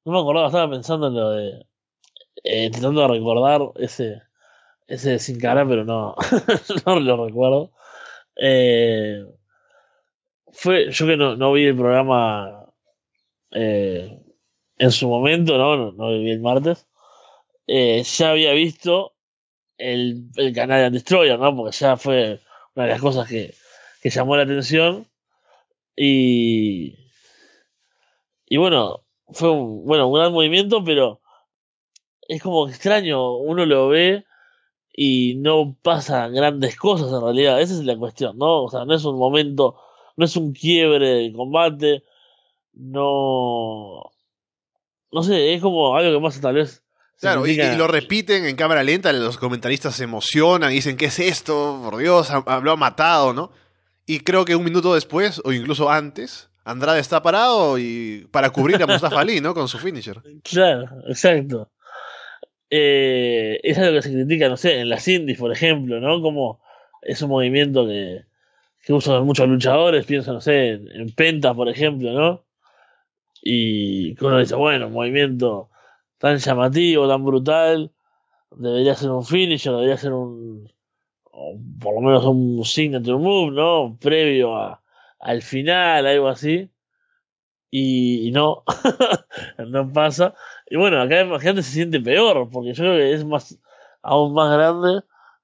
No 0.06 0.12
me 0.14 0.20
acordaba, 0.20 0.47
estaba 0.47 0.70
pensando 0.72 1.08
en 1.08 1.14
lo 1.16 1.30
de. 1.32 1.66
eh, 2.43 2.70
de 2.72 3.08
recordar 3.08 3.62
ese. 3.78 4.22
Ese 4.88 5.20
sin 5.20 5.39
cara, 5.39 5.68
pero 5.68 5.86
no. 5.86 6.16
no 6.88 7.00
lo 7.02 7.26
recuerdo. 7.28 7.72
Eh, 8.38 9.24
fue. 10.52 10.91
Yo 10.91 11.06
que 11.08 11.18
no, 11.18 11.36
no 11.36 11.54
vi 11.54 11.66
el 11.66 11.76
programa. 11.76 12.66
eh, 13.52 14.20
en 14.80 14.91
su 14.91 15.09
momento, 15.09 15.57
¿no? 15.59 15.77
No, 15.77 15.91
no 15.93 16.09
vi 16.19 16.32
el 16.32 16.41
martes. 16.41 16.88
eh, 17.67 18.03
ya 18.03 18.32
había 18.32 18.53
visto 18.53 19.15
el, 19.77 20.30
el 20.38 20.53
canal 20.53 20.84
de 20.84 20.91
Destroyer, 20.99 21.39
¿no? 21.39 21.55
Porque 21.55 21.77
ya 21.77 21.97
fue 21.97 22.41
una 22.75 22.86
de 22.86 22.91
las 22.91 23.01
cosas 23.01 23.27
que, 23.30 23.55
que 24.01 24.09
llamó 24.11 24.38
la 24.38 24.43
atención. 24.43 25.07
Y, 25.95 26.95
y 28.47 28.57
bueno, 28.57 29.05
fue 29.30 29.49
un, 29.51 29.86
bueno, 29.86 30.07
un 30.07 30.13
gran 30.15 30.34
movimiento, 30.34 30.84
pero 30.84 31.21
es 32.27 32.41
como 32.41 32.67
extraño, 32.67 33.38
uno 33.38 33.65
lo 33.65 33.88
ve 33.89 34.25
y 34.93 35.36
no 35.38 35.77
pasan 35.84 36.34
grandes 36.34 36.77
cosas 36.77 37.11
en 37.13 37.21
realidad, 37.21 37.61
esa 37.61 37.73
es 37.75 37.86
la 37.86 37.97
cuestión, 37.97 38.38
¿no? 38.38 38.63
O 38.65 38.69
sea, 38.71 38.86
no 38.86 38.95
es 38.95 39.05
un 39.05 39.17
momento, 39.19 39.77
no 40.17 40.25
es 40.25 40.36
un 40.38 40.53
quiebre 40.53 41.09
del 41.09 41.34
combate, 41.34 42.03
no, 42.73 44.11
no 45.12 45.24
sé, 45.24 45.53
es 45.53 45.62
como 45.62 45.95
algo 45.95 46.20
que 46.20 46.24
pasa 46.24 46.41
tal 46.41 46.55
vez. 46.55 46.84
Claro, 47.20 47.45
y, 47.45 47.57
lo 47.76 47.88
repiten 47.88 48.45
en 48.45 48.55
cámara 48.55 48.82
lenta, 48.82 49.12
los 49.12 49.38
comentaristas 49.38 49.95
se 49.95 50.05
emocionan, 50.05 50.72
dicen, 50.72 50.95
¿qué 50.95 51.05
es 51.07 51.20
esto? 51.20 51.82
Por 51.84 51.97
Dios, 51.97 52.32
ha- 52.32 52.62
lo 52.62 52.72
ha 52.72 52.76
matado, 52.78 53.34
¿no? 53.34 53.51
Y 54.05 54.22
creo 54.22 54.45
que 54.45 54.55
un 54.55 54.64
minuto 54.64 54.93
después, 54.93 55.41
o 55.43 55.51
incluso 55.51 55.89
antes, 55.89 56.49
Andrade 56.64 56.99
está 57.01 57.22
parado 57.22 57.78
y 57.78 58.28
para 58.32 58.51
cubrir 58.51 58.82
a 58.82 58.88
Mustafa 58.88 59.20
Ali, 59.20 59.41
¿no? 59.41 59.53
Con 59.53 59.68
su 59.68 59.78
finisher. 59.80 60.22
Claro, 60.43 60.86
exacto. 61.10 61.70
Eh, 62.70 63.60
es 63.64 63.78
algo 63.78 63.95
que 63.95 64.01
se 64.03 64.14
critica, 64.14 64.47
no 64.47 64.57
sé, 64.57 64.80
en 64.80 64.89
las 64.89 65.07
indies, 65.07 65.39
por 65.39 65.51
ejemplo, 65.51 65.99
¿no? 65.99 66.22
Como 66.22 66.62
es 67.01 67.22
un 67.22 67.30
movimiento 67.30 67.86
que, 67.88 68.26
que 68.84 68.93
usan 68.93 69.26
muchos 69.26 69.47
luchadores, 69.49 70.05
pienso, 70.05 70.32
no 70.34 70.41
sé, 70.41 70.70
en, 70.70 70.88
en 70.91 71.10
Pentas, 71.12 71.55
por 71.55 71.68
ejemplo, 71.70 72.14
¿no? 72.14 72.45
Y 73.41 74.21
uno 74.23 74.39
dice, 74.39 74.55
bueno, 74.55 74.89
movimiento 74.89 75.69
tan 76.17 76.37
llamativo, 76.37 77.07
tan 77.07 77.23
brutal, 77.23 77.91
debería 78.51 78.95
ser 78.95 79.11
un 79.11 79.25
finisher, 79.25 79.73
debería 79.73 79.97
ser 79.97 80.13
un, 80.13 80.69
por 81.79 81.95
lo 81.95 82.01
menos 82.01 82.25
un 82.25 82.63
signature 82.65 83.17
move, 83.17 83.51
¿no? 83.51 83.97
Previo 83.99 84.55
a, 84.57 84.81
al 85.19 85.41
final, 85.41 86.05
algo 86.05 86.27
así. 86.27 86.69
Y, 87.71 88.31
no, 88.31 88.63
no 89.67 89.93
pasa. 89.93 90.33
Y 90.69 90.75
bueno, 90.77 91.01
acá 91.01 91.39
gente 91.39 91.63
se 91.63 91.71
siente 91.71 91.99
peor, 91.99 92.49
porque 92.51 92.73
yo 92.73 92.83
creo 92.83 92.97
que 92.97 93.13
es 93.13 93.23
más, 93.23 93.59
aún 94.01 94.33
más 94.33 94.51
grande 94.51 95.03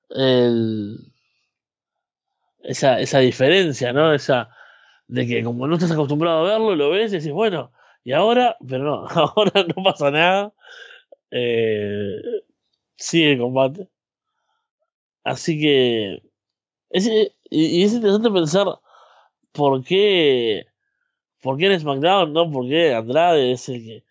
el, 0.10 0.98
esa, 2.64 3.00
esa 3.00 3.20
diferencia, 3.20 3.94
¿no? 3.94 4.14
Esa, 4.14 4.50
de 5.08 5.28
que 5.28 5.44
como 5.44 5.68
no 5.68 5.76
estás 5.76 5.92
acostumbrado 5.92 6.40
a 6.40 6.50
verlo, 6.52 6.76
lo 6.76 6.90
ves 6.90 7.14
y 7.14 7.18
decís, 7.18 7.32
bueno, 7.32 7.72
y 8.06 8.14
ahora, 8.14 8.56
pero 8.68 8.84
no, 8.84 9.08
ahora 9.36 9.66
no 9.76 9.84
pasa 9.84 10.12
nada. 10.12 10.54
Eh, 11.32 12.22
sigue 12.96 13.34
el 13.34 13.40
combate. 13.40 13.90
Así 15.24 15.60
que. 15.60 16.22
Es, 16.90 17.08
y, 17.50 17.84
es 17.84 17.94
interesante 17.94 18.30
pensar 18.32 18.68
por 19.52 19.84
qué. 19.84 20.68
¿Por 21.42 21.58
qué 21.58 21.68
en 21.68 21.80
SmackDown, 21.80 22.34
no? 22.34 22.52
¿Por 22.52 22.68
qué 22.70 22.94
Andrade 22.94 23.52
es 23.54 23.70
el 23.70 23.84
que. 23.84 24.04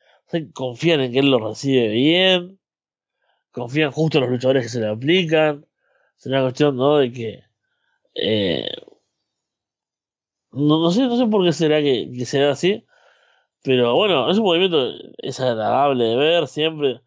confían 0.52 1.00
en 1.00 1.12
que 1.12 1.20
él 1.20 1.30
lo 1.30 1.38
recibe 1.38 1.88
bien. 1.88 2.58
Confían 3.52 3.92
justo 3.92 4.18
en 4.18 4.22
los 4.24 4.32
luchadores 4.32 4.64
que 4.64 4.70
se 4.70 4.80
le 4.80 4.88
aplican. 4.88 5.66
Es 6.18 6.26
una 6.26 6.42
cuestión, 6.42 6.76
¿no? 6.76 6.98
De 6.98 7.12
que. 7.12 7.44
Eh, 8.16 8.68
no, 10.52 10.80
no 10.82 10.90
sé, 10.90 11.02
no 11.02 11.16
sé 11.16 11.26
por 11.26 11.44
qué 11.44 11.52
será 11.52 11.80
que, 11.80 12.10
que 12.12 12.24
será 12.26 12.52
así. 12.52 12.84
Pero 13.64 13.94
bueno, 13.94 14.30
es 14.30 14.36
un 14.36 14.44
movimiento 14.44 14.92
es 15.16 15.40
agradable 15.40 16.04
de 16.04 16.16
ver 16.16 16.46
siempre 16.48 17.00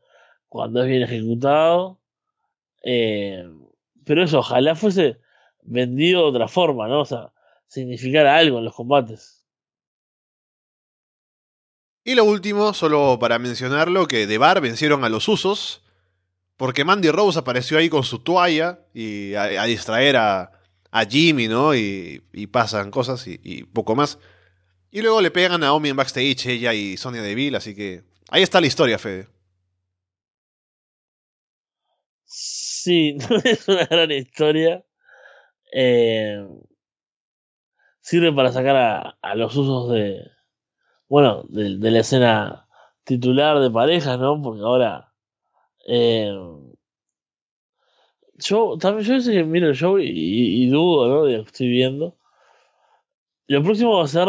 cuando 0.50 0.82
es 0.82 0.88
bien 0.88 1.04
ejecutado. 1.04 2.00
Eh, 2.82 3.48
pero 4.04 4.24
eso, 4.24 4.40
ojalá 4.40 4.76
fuese 4.76 5.20
vendido 5.62 6.24
de 6.24 6.30
otra 6.30 6.48
forma, 6.48 6.88
¿no? 6.88 7.02
O 7.02 7.06
sea, 7.06 7.32
significara 7.68 8.36
algo 8.38 8.58
en 8.58 8.66
los 8.66 8.74
combates. 8.74 9.46
Y 12.04 12.16
lo 12.16 12.24
último, 12.24 12.74
solo 12.74 13.20
para 13.20 13.38
mencionarlo, 13.38 14.08
que 14.08 14.26
de 14.26 14.38
Bar 14.40 14.60
vencieron 14.60 15.04
a 15.04 15.10
los 15.10 15.28
Usos, 15.28 15.84
porque 16.56 16.86
Mandy 16.86 17.12
Rose 17.12 17.38
apareció 17.38 17.78
ahí 17.78 17.88
con 17.88 18.04
su 18.04 18.20
toalla 18.20 18.80
y 18.96 19.36
a, 19.36 19.44
a 19.44 19.66
distraer 19.66 20.16
a, 20.16 20.52
a, 20.90 21.06
Jimmy, 21.06 21.48
¿no? 21.48 21.76
Y, 21.76 22.24
pasan 22.52 22.90
cosas 22.90 23.28
y, 23.28 23.64
poco 23.66 23.94
más. 23.94 24.18
Y 24.98 25.02
luego 25.04 25.22
le 25.22 25.30
pegan 25.30 25.64
a 25.64 25.74
Omi 25.74 25.90
en 25.90 25.96
backstage, 25.96 26.48
ella 26.48 26.74
y 26.74 26.98
Sonia 26.98 27.22
Deville, 27.22 27.56
así 27.56 27.76
que 27.76 28.02
ahí 28.32 28.42
está 28.42 28.60
la 28.60 28.66
historia, 28.66 28.98
Fede. 28.98 29.28
Sí, 32.24 33.14
no 33.30 33.38
es 33.44 33.68
una 33.68 33.86
gran 33.86 34.10
historia. 34.10 34.84
Eh, 35.72 36.44
sirve 38.02 38.34
para 38.34 38.52
sacar 38.52 38.76
a, 39.22 39.36
los 39.36 39.56
usos 39.56 39.92
de, 39.92 40.32
bueno, 41.08 41.44
de, 41.48 41.92
la 41.92 42.00
escena 42.00 42.68
titular 43.04 43.60
de 43.60 43.70
parejas, 43.70 44.18
¿no? 44.18 44.42
Porque 44.42 44.62
ahora, 44.62 45.14
eh, 45.88 46.34
yo 48.34 48.80
también 48.80 49.08
yo 49.08 49.22
sé 49.22 49.32
que 49.32 49.44
miro 49.44 49.68
el 49.68 49.76
show 49.76 50.00
y, 50.00 50.08
y, 50.10 50.64
y, 50.64 50.70
dudo, 50.70 51.08
¿no? 51.08 51.26
De 51.26 51.38
lo 51.38 51.44
que 51.44 51.50
estoy 51.50 51.68
viendo. 51.70 52.18
Lo 53.46 53.62
próximo 53.62 54.00
va 54.00 54.04
a 54.04 54.08
ser 54.08 54.28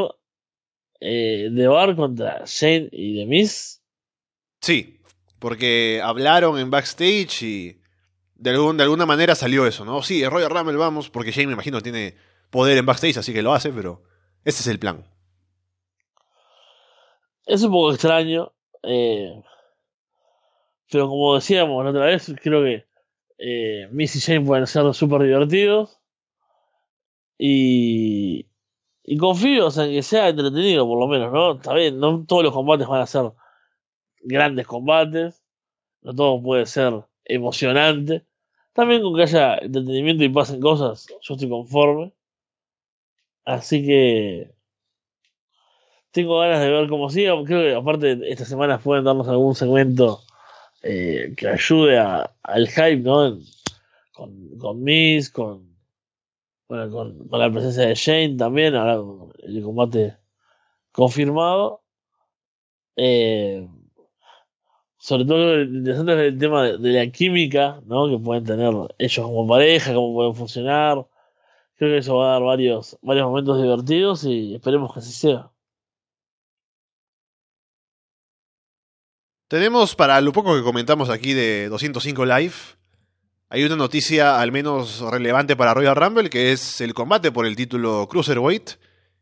eh, 1.01 1.51
The 1.55 1.67
Bar 1.67 1.97
contra 1.97 2.43
Shane 2.47 2.89
y 2.93 3.19
The 3.19 3.27
Miz. 3.27 3.83
Sí, 4.61 5.01
porque 5.39 6.01
hablaron 6.03 6.59
en 6.59 6.71
backstage 6.71 7.43
y 7.43 7.81
de, 8.35 8.51
algún, 8.51 8.77
de 8.77 8.85
alguna 8.85 9.07
manera 9.07 9.35
salió 9.35 9.67
eso, 9.67 9.85
¿no? 9.85 10.03
Sí, 10.03 10.25
Royal 10.25 10.51
Rumble 10.51 10.77
vamos, 10.77 11.11
porque 11.11 11.31
Shane 11.31 11.49
me 11.49 11.53
imagino 11.55 11.81
tiene 11.81 12.17
poder 12.51 12.79
en 12.79 12.87
backstage, 12.87 13.19
así 13.19 13.33
que 13.33 13.43
lo 13.43 13.53
hace, 13.53 13.73
pero 13.73 14.03
ese 14.45 14.63
es 14.63 14.67
el 14.67 14.79
plan. 14.79 15.05
Es 17.47 17.63
un 17.63 17.71
poco 17.71 17.93
extraño, 17.93 18.53
eh, 18.83 19.43
pero 20.91 21.09
como 21.09 21.35
decíamos 21.35 21.85
la 21.85 21.91
otra 21.91 22.07
vez, 22.07 22.33
creo 22.43 22.63
que 22.63 22.87
eh, 23.39 23.89
Miss 23.93 24.17
y 24.17 24.19
Shane 24.19 24.45
pueden 24.45 24.67
ser 24.67 24.93
súper 24.95 25.23
divertidos. 25.23 25.99
Y, 27.39 28.48
y 29.11 29.17
confío 29.17 29.69
o 29.69 29.71
sea, 29.71 29.87
en 29.87 29.93
que 29.93 30.03
sea 30.03 30.29
entretenido, 30.29 30.87
por 30.87 30.99
lo 31.01 31.09
menos, 31.09 31.33
¿no? 31.33 31.53
Está 31.53 31.73
bien, 31.73 31.99
no 31.99 32.27
todos 32.27 32.45
los 32.45 32.53
combates 32.53 32.87
van 32.87 33.01
a 33.01 33.07
ser 33.07 33.33
grandes 34.21 34.67
combates, 34.67 35.43
no 36.03 36.15
todo 36.15 36.43
puede 36.43 36.67
ser 36.67 37.05
emocionante. 37.25 38.27
También 38.75 39.01
con 39.01 39.17
que 39.17 39.23
haya 39.23 39.57
entretenimiento 39.57 40.25
y 40.25 40.29
pasen 40.29 40.61
cosas, 40.61 41.07
yo 41.23 41.35
estoy 41.35 41.49
conforme. 41.49 42.13
Así 43.47 43.87
que 43.87 44.53
tengo 46.11 46.41
ganas 46.41 46.61
de 46.61 46.71
ver 46.71 46.87
cómo 46.91 47.09
sigue. 47.09 47.33
Creo 47.47 47.63
que 47.63 47.75
aparte 47.75 48.31
estas 48.31 48.49
semanas 48.49 48.83
pueden 48.83 49.05
darnos 49.05 49.27
algún 49.29 49.55
segmento 49.55 50.21
eh, 50.83 51.33
que 51.35 51.49
ayude 51.49 51.99
a, 51.99 52.31
al 52.43 52.69
hype, 52.69 52.99
¿no? 52.99 53.39
Con, 54.13 54.59
con 54.59 54.83
Miss, 54.83 55.31
con, 55.31 55.68
bueno, 56.69 56.91
con, 56.91 57.29
la 57.31 57.51
presencia 57.51 57.87
de 57.87 57.95
Shane 57.95 58.37
también, 58.37 58.75
ahora 58.75 59.03
el 59.43 59.63
combate 59.63 60.19
confirmado. 60.93 61.83
Eh, 62.97 63.69
sobre 64.99 65.25
todo 65.25 65.57
lo 65.57 65.63
interesante 65.63 66.13
es 66.13 66.33
el 66.33 66.39
tema 66.39 66.65
de, 66.65 66.79
de, 66.79 66.93
la 66.93 67.11
química, 67.11 67.81
¿no? 67.87 68.09
Que 68.09 68.19
pueden 68.19 68.45
tener 68.45 68.75
ellos 68.99 69.27
como 69.27 69.47
pareja, 69.47 69.95
cómo 69.95 70.15
pueden 70.15 70.35
funcionar. 70.35 71.07
Creo 71.77 71.93
que 71.93 71.99
eso 71.99 72.17
va 72.17 72.31
a 72.31 72.33
dar 72.33 72.43
varios, 72.43 72.99
varios 73.03 73.27
momentos 73.27 73.63
divertidos 73.63 74.25
y 74.25 74.55
esperemos 74.57 74.93
que 74.93 74.99
así 74.99 75.13
sea. 75.13 75.51
Tenemos 79.49 79.95
para 79.95 80.21
lo 80.21 80.33
poco 80.33 80.55
que 80.55 80.63
comentamos 80.63 81.09
aquí 81.09 81.33
de 81.33 81.69
205 81.71 82.27
Live, 82.27 82.55
hay 83.49 83.65
una 83.65 83.77
noticia 83.77 84.41
al 84.41 84.53
menos 84.53 85.01
relevante 85.01 85.57
para 85.57 85.75
Royal 85.75 85.97
Rumble, 85.97 86.31
que 86.31 86.53
es 86.53 86.81
el 86.81 86.95
combate 86.95 87.33
por 87.33 87.47
el 87.47 87.57
título 87.57 88.07
Cruiserweight, 88.09 88.71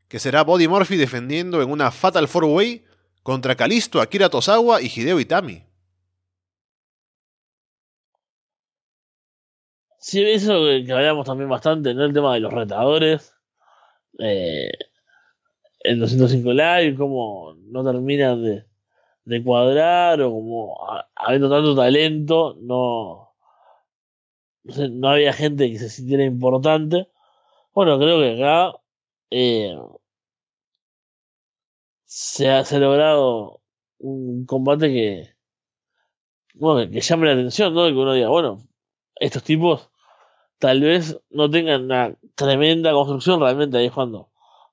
que 0.08 0.18
será 0.18 0.42
Body 0.42 0.68
Murphy 0.68 0.96
defendiendo 0.96 1.62
en 1.62 1.70
una 1.70 1.90
Fatal 1.90 2.26
4-Way 2.26 2.84
contra 3.22 3.54
Kalisto, 3.54 4.00
Akira 4.00 4.28
Tosawa 4.28 4.82
y 4.82 4.86
Hideo 4.86 5.20
Itami. 5.20 5.64
Sí, 9.98 10.22
eso 10.22 10.64
que 10.86 10.92
hablamos 10.92 11.26
también 11.26 11.48
bastante, 11.48 11.92
¿no? 11.94 12.04
El 12.04 12.12
tema 12.12 12.34
de 12.34 12.40
los 12.40 12.52
retadores. 12.52 13.34
Eh, 14.18 14.70
en 15.80 16.00
205 16.00 16.52
Live, 16.52 16.94
como 16.96 17.54
no 17.66 17.84
terminan 17.84 18.42
de 18.42 18.66
de 19.26 19.42
cuadrar 19.42 20.22
o 20.22 20.30
como 20.30 20.78
habiendo 21.14 21.50
tanto 21.50 21.74
talento, 21.74 22.56
no, 22.60 23.25
no, 24.90 25.08
había 25.08 25.32
gente 25.32 25.70
que 25.70 25.78
se 25.78 25.90
sintiera 25.90 26.24
importante. 26.24 27.08
Bueno, 27.74 27.98
creo 27.98 28.20
que 28.20 28.42
acá 28.42 28.78
eh, 29.30 29.76
se, 32.04 32.50
ha, 32.50 32.64
se 32.64 32.76
ha 32.76 32.78
logrado 32.78 33.60
un 33.98 34.46
combate 34.46 34.88
que, 34.88 35.28
bueno, 36.54 36.90
que 36.90 37.00
llame 37.00 37.26
la 37.26 37.32
atención, 37.34 37.74
¿no? 37.74 37.86
Que 37.86 37.92
uno 37.92 38.14
diga, 38.14 38.28
bueno, 38.28 38.58
estos 39.16 39.42
tipos 39.42 39.90
tal 40.58 40.80
vez 40.80 41.20
no 41.30 41.50
tengan 41.50 41.84
una 41.84 42.16
tremenda 42.34 42.92
construcción 42.92 43.40
realmente 43.40 43.78
ahí 43.78 43.90
cuando 43.90 44.30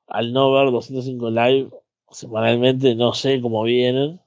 al 0.07 0.33
no 0.33 0.51
ver 0.53 0.71
205 0.71 1.29
live 1.29 1.71
semanalmente 2.11 2.95
no 2.95 3.13
sé 3.13 3.41
cómo 3.41 3.63
vienen 3.63 4.23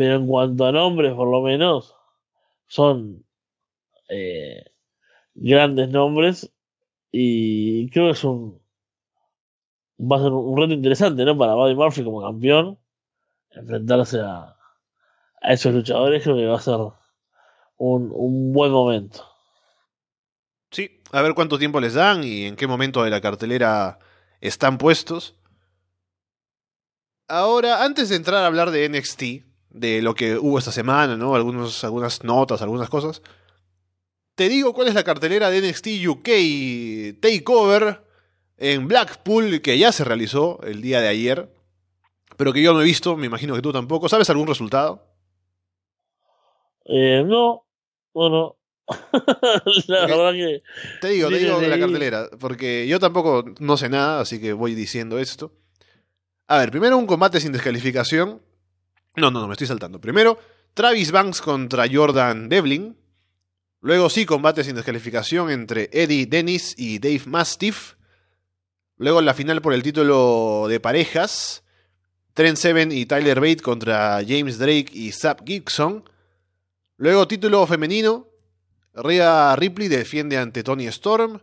pero 0.00 0.16
en 0.16 0.26
cuanto 0.26 0.64
a 0.64 0.72
nombres, 0.72 1.12
por 1.14 1.28
lo 1.28 1.42
menos, 1.42 1.94
son 2.66 3.26
eh, 4.10 4.64
grandes 5.34 5.88
nombres 5.88 6.52
y 7.12 7.88
creo 7.90 8.06
que 8.06 8.12
es 8.12 8.24
un 8.24 8.60
va 10.00 10.16
a 10.16 10.20
ser 10.20 10.32
un 10.32 10.56
reto 10.56 10.72
interesante, 10.72 11.24
¿no? 11.24 11.36
Para 11.36 11.54
Buddy 11.54 11.74
Murphy 11.74 12.04
como 12.04 12.22
campeón 12.22 12.78
enfrentarse 13.50 14.20
a, 14.20 14.56
a 15.42 15.52
esos 15.52 15.74
luchadores 15.74 16.22
creo 16.22 16.36
que 16.36 16.46
va 16.46 16.56
a 16.56 16.60
ser 16.60 16.76
un, 17.76 18.12
un 18.14 18.52
buen 18.52 18.72
momento. 18.72 19.26
Sí, 20.70 21.00
a 21.12 21.22
ver 21.22 21.34
cuánto 21.34 21.58
tiempo 21.58 21.80
les 21.80 21.94
dan 21.94 22.22
y 22.22 22.44
en 22.44 22.56
qué 22.56 22.66
momento 22.66 23.02
de 23.02 23.10
la 23.10 23.20
cartelera 23.20 23.98
están 24.40 24.78
puestos. 24.78 25.34
Ahora, 27.28 27.84
antes 27.84 28.08
de 28.08 28.16
entrar 28.16 28.42
a 28.42 28.46
hablar 28.46 28.70
de 28.70 28.88
NXT, 28.88 29.22
de 29.70 30.02
lo 30.02 30.14
que 30.14 30.36
hubo 30.36 30.58
esta 30.58 30.72
semana, 30.72 31.16
¿no? 31.16 31.34
Algunos, 31.34 31.84
algunas 31.84 32.24
notas, 32.24 32.62
algunas 32.62 32.88
cosas. 32.90 33.22
Te 34.34 34.48
digo 34.48 34.72
cuál 34.72 34.88
es 34.88 34.94
la 34.94 35.04
cartelera 35.04 35.50
de 35.50 35.60
NXT 35.60 36.06
UK 36.06 37.20
Takeover 37.20 38.04
en 38.56 38.88
Blackpool, 38.88 39.60
que 39.60 39.78
ya 39.78 39.92
se 39.92 40.04
realizó 40.04 40.60
el 40.62 40.82
día 40.82 41.00
de 41.00 41.08
ayer, 41.08 41.52
pero 42.36 42.52
que 42.52 42.62
yo 42.62 42.72
no 42.72 42.80
he 42.80 42.84
visto, 42.84 43.16
me 43.16 43.26
imagino 43.26 43.54
que 43.54 43.62
tú 43.62 43.72
tampoco. 43.72 44.08
¿Sabes 44.08 44.30
algún 44.30 44.46
resultado? 44.46 45.06
Eh, 46.86 47.22
no, 47.26 47.64
bueno, 48.12 48.56
la 49.86 50.06
verdad 50.06 50.32
que... 50.32 50.62
Te 51.00 51.08
digo, 51.08 51.28
te 51.28 51.38
digo 51.38 51.60
de 51.60 51.68
la 51.68 51.78
cartelera, 51.78 52.28
porque 52.38 52.86
yo 52.88 52.98
tampoco 52.98 53.44
no 53.60 53.76
sé 53.76 53.88
nada, 53.88 54.20
así 54.20 54.40
que 54.40 54.52
voy 54.52 54.74
diciendo 54.74 55.18
esto. 55.18 55.52
A 56.46 56.58
ver, 56.58 56.70
primero 56.70 56.98
un 56.98 57.06
combate 57.06 57.40
sin 57.40 57.52
descalificación. 57.52 58.42
No, 59.16 59.30
no, 59.30 59.40
no, 59.40 59.46
me 59.46 59.52
estoy 59.52 59.68
saltando. 59.68 60.00
Primero, 60.00 60.38
Travis 60.74 61.12
Banks 61.12 61.40
contra 61.40 61.86
Jordan 61.90 62.48
Devlin. 62.48 62.96
Luego 63.80 64.10
sí, 64.10 64.26
combate 64.26 64.62
sin 64.62 64.76
descalificación 64.76 65.50
entre 65.50 65.88
Eddie 65.92 66.26
Dennis 66.26 66.74
y 66.76 66.98
Dave 66.98 67.22
Mastiff. 67.26 67.94
Luego 68.96 69.22
la 69.22 69.32
final 69.32 69.62
por 69.62 69.72
el 69.72 69.82
título 69.82 70.66
de 70.68 70.80
parejas. 70.80 71.64
Trent 72.34 72.58
Seven 72.58 72.92
y 72.92 73.06
Tyler 73.06 73.40
Bate 73.40 73.62
contra 73.62 74.20
James 74.26 74.58
Drake 74.58 74.90
y 74.92 75.12
Zap 75.12 75.40
Gibson. 75.46 76.04
Luego 76.96 77.26
título 77.26 77.66
femenino. 77.66 78.28
Rhea 78.92 79.56
Ripley 79.56 79.88
defiende 79.88 80.36
ante 80.36 80.62
Tony 80.62 80.86
Storm. 80.88 81.40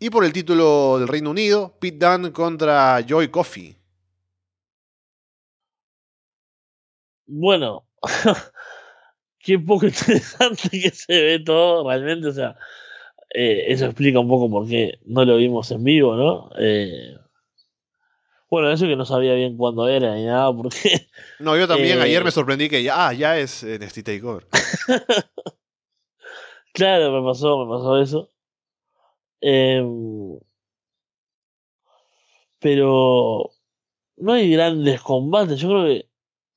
Y 0.00 0.08
por 0.08 0.24
el 0.24 0.32
título 0.32 0.98
del 0.98 1.08
Reino 1.08 1.30
Unido, 1.30 1.76
Pete 1.78 1.98
Dunne 1.98 2.32
contra 2.32 3.04
Joy 3.06 3.28
Coffey. 3.28 3.76
Bueno, 7.26 7.86
qué 9.48 9.58
poco 9.58 9.86
interesante 9.86 10.68
que 10.68 10.90
se 10.90 11.22
ve 11.22 11.38
todo, 11.38 11.88
realmente, 11.88 12.28
o 12.28 12.32
sea, 12.32 12.54
eh, 13.34 13.64
eso 13.68 13.86
explica 13.86 14.20
un 14.20 14.28
poco 14.28 14.50
por 14.50 14.68
qué 14.68 14.98
no 15.06 15.24
lo 15.24 15.38
vimos 15.38 15.70
en 15.70 15.84
vivo, 15.84 16.16
¿no? 16.16 16.50
Eh, 16.58 17.16
bueno, 18.50 18.70
eso 18.70 18.86
que 18.86 18.96
no 18.96 19.06
sabía 19.06 19.32
bien 19.32 19.56
cuándo 19.56 19.88
era 19.88 20.14
ni 20.14 20.26
nada, 20.26 20.54
porque... 20.54 21.08
No, 21.38 21.56
yo 21.56 21.66
también, 21.66 21.98
ayer 22.02 22.22
me 22.22 22.30
sorprendí 22.30 22.68
que 22.68 22.82
ya, 22.82 23.08
ah, 23.08 23.14
ya 23.14 23.38
es 23.38 23.64
NXT 23.64 24.02
TakeOver. 24.02 24.46
claro, 26.74 27.12
me 27.12 27.26
pasó, 27.26 27.64
me 27.64 27.74
pasó 27.74 28.02
eso. 28.02 28.28
Em, 29.40 30.38
pero 32.58 33.50
no 34.18 34.32
hay 34.34 34.50
grandes 34.50 35.00
combates, 35.00 35.58
yo 35.58 35.68
creo 35.68 35.84
que 35.86 36.08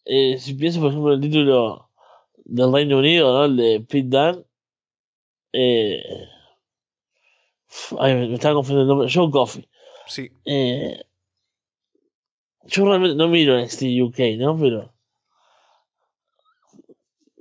eh, 0.05 0.37
si 0.39 0.55
pienso 0.55 0.81
por 0.81 0.89
ejemplo 0.89 1.13
en 1.13 1.23
el 1.23 1.29
título 1.29 1.90
del 2.51 2.73
Reino 2.73 2.97
Unido, 2.99 3.33
¿no? 3.33 3.45
El 3.45 3.57
de 3.57 3.79
Pete 3.87 4.09
Dunne. 4.09 4.43
Eh, 5.53 6.03
ay, 7.99 8.15
me, 8.15 8.33
estaba 8.33 8.55
confundiendo 8.55 8.81
el 8.93 8.97
nombre. 8.99 9.13
Joe 9.13 9.31
Coffey. 9.31 9.67
Sí. 10.07 10.29
Eh, 10.45 11.01
yo 12.65 12.85
realmente 12.85 13.15
no 13.15 13.27
miro 13.29 13.57
en 13.57 13.61
este 13.61 14.01
UK, 14.01 14.37
¿no? 14.37 14.57
Pero. 14.57 14.93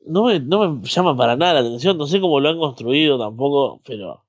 No 0.06 0.24
me, 0.24 0.40
no 0.40 0.74
me 0.74 0.88
llama 0.88 1.16
para 1.16 1.36
nada 1.36 1.54
la 1.54 1.60
atención. 1.60 1.98
No 1.98 2.06
sé 2.06 2.20
cómo 2.20 2.40
lo 2.40 2.48
han 2.48 2.58
construido 2.58 3.18
tampoco, 3.18 3.80
pero. 3.84 4.24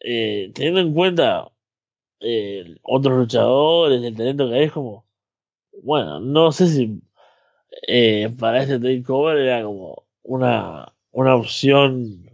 Eh, 0.00 0.50
teniendo 0.54 0.80
en 0.80 0.94
cuenta 0.94 1.50
eh, 2.20 2.76
otros 2.82 3.18
luchadores, 3.18 4.02
el 4.02 4.16
talento 4.16 4.48
que 4.48 4.54
hay, 4.54 4.64
es 4.64 4.72
como. 4.72 5.04
Bueno, 5.82 6.20
no 6.20 6.52
sé 6.52 6.68
si 6.68 7.00
eh, 7.86 8.34
para 8.38 8.62
este 8.62 8.78
takeover 8.78 9.38
era 9.38 9.62
como 9.64 10.06
una, 10.22 10.94
una 11.12 11.36
opción 11.36 12.28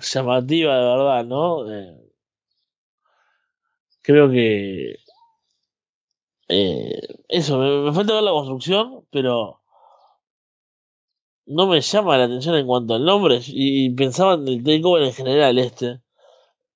llamativa 0.00 0.76
de 0.76 0.84
verdad, 0.84 1.24
¿no? 1.24 1.72
Eh, 1.72 2.12
creo 4.02 4.30
que 4.30 4.96
eh, 6.48 7.00
eso, 7.28 7.58
me, 7.58 7.92
falta 7.92 8.14
ver 8.14 8.22
la 8.22 8.30
construcción, 8.30 9.04
pero 9.10 9.60
no 11.46 11.66
me 11.66 11.80
llama 11.80 12.18
la 12.18 12.24
atención 12.24 12.56
en 12.56 12.66
cuanto 12.66 12.94
al 12.94 13.04
nombre 13.04 13.40
y 13.46 13.90
pensaba 13.90 14.34
en 14.34 14.48
el 14.48 14.62
takeover 14.64 15.02
en 15.02 15.12
general 15.12 15.58
este 15.58 16.00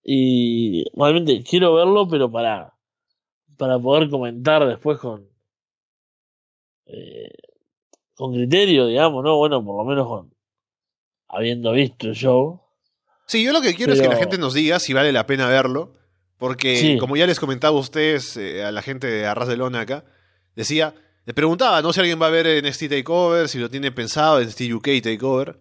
y 0.03 0.85
realmente 0.95 1.43
quiero 1.43 1.75
verlo 1.75 2.09
pero 2.09 2.31
para 2.31 2.75
para 3.59 3.79
poder 3.79 4.09
comentar 4.11 4.67
después 4.67 4.99
con 4.99 5.29
eh, 6.87 7.33
con 8.21 8.35
criterio, 8.35 8.87
digamos, 8.87 9.25
¿no? 9.25 9.39
Bueno, 9.39 9.65
por 9.65 9.79
lo 9.79 9.85
menos 9.85 10.07
con 10.07 10.35
habiendo 11.27 11.73
visto 11.73 12.07
el 12.07 12.15
show. 12.15 12.61
Sí, 13.25 13.43
yo 13.43 13.51
lo 13.51 13.63
que 13.63 13.75
quiero 13.75 13.95
es 13.95 14.03
que 14.03 14.09
la 14.09 14.17
gente 14.17 14.37
nos 14.37 14.53
diga 14.53 14.79
si 14.79 14.93
vale 14.93 15.11
la 15.11 15.25
pena 15.25 15.49
verlo, 15.49 15.95
porque 16.37 16.99
como 17.01 17.17
ya 17.17 17.27
les 17.27 17.41
comentaba 17.41 17.79
a 17.79 17.81
ustedes, 17.81 18.37
eh, 18.37 18.63
a 18.63 18.73
la 18.73 18.83
gente 18.83 19.07
de 19.07 19.25
Arras 19.25 19.49
de 19.49 19.57
Lona 19.57 19.81
acá, 19.81 20.05
decía, 20.55 20.93
le 21.25 21.33
preguntaba, 21.33 21.81
¿no? 21.81 21.95
Si 21.95 22.01
alguien 22.01 22.21
va 22.21 22.27
a 22.27 22.31
ver 22.31 22.47
en 22.47 22.67
este 22.67 22.91
Takeover, 22.91 23.49
si 23.49 23.59
lo 23.59 23.71
tiene 23.71 23.91
pensado 23.91 24.39
en 24.39 24.49
este 24.49 24.71
UK 24.71 24.89
Takeover. 25.03 25.59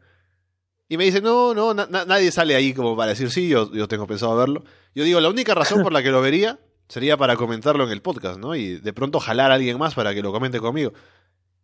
Y 0.90 0.98
me 0.98 1.06
dice, 1.06 1.22
no, 1.22 1.54
no, 1.54 1.74
nadie 1.74 2.30
sale 2.30 2.56
ahí 2.56 2.74
como 2.74 2.98
para 2.98 3.12
decir, 3.12 3.32
sí, 3.32 3.48
yo, 3.48 3.72
yo 3.72 3.88
tengo 3.88 4.06
pensado 4.06 4.36
verlo. 4.36 4.66
Yo 4.94 5.06
digo, 5.06 5.22
la 5.22 5.30
única 5.30 5.56
razón 5.56 5.82
por 5.82 5.94
la 5.94 6.04
que 6.04 6.12
lo 6.12 6.20
vería 6.20 6.60
sería 6.90 7.16
para 7.16 7.38
comentarlo 7.38 7.86
en 7.86 7.92
el 7.92 8.02
podcast, 8.02 8.38
¿no? 8.38 8.54
Y 8.54 8.80
de 8.80 8.92
pronto 8.92 9.22
jalar 9.22 9.52
a 9.52 9.54
alguien 9.54 9.78
más 9.78 9.94
para 9.94 10.14
que 10.14 10.22
lo 10.22 10.34
comente 10.34 10.60
conmigo. 10.60 10.92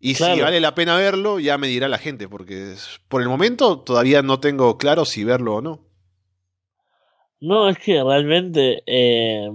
Y 0.05 0.13
si 0.13 0.39
vale 0.39 0.59
la 0.59 0.75
pena 0.75 0.95
verlo, 0.97 1.39
ya 1.39 1.57
me 1.57 1.65
dirá 1.65 1.87
la 1.87 1.97
gente, 1.97 2.29
porque 2.29 2.75
por 3.07 3.23
el 3.23 3.27
momento 3.27 3.79
todavía 3.79 4.21
no 4.21 4.39
tengo 4.39 4.77
claro 4.77 5.03
si 5.03 5.23
verlo 5.23 5.55
o 5.55 5.61
no. 5.61 5.79
No, 7.39 7.67
es 7.67 7.79
que 7.79 8.03
realmente, 8.03 8.83
eh, 8.85 9.49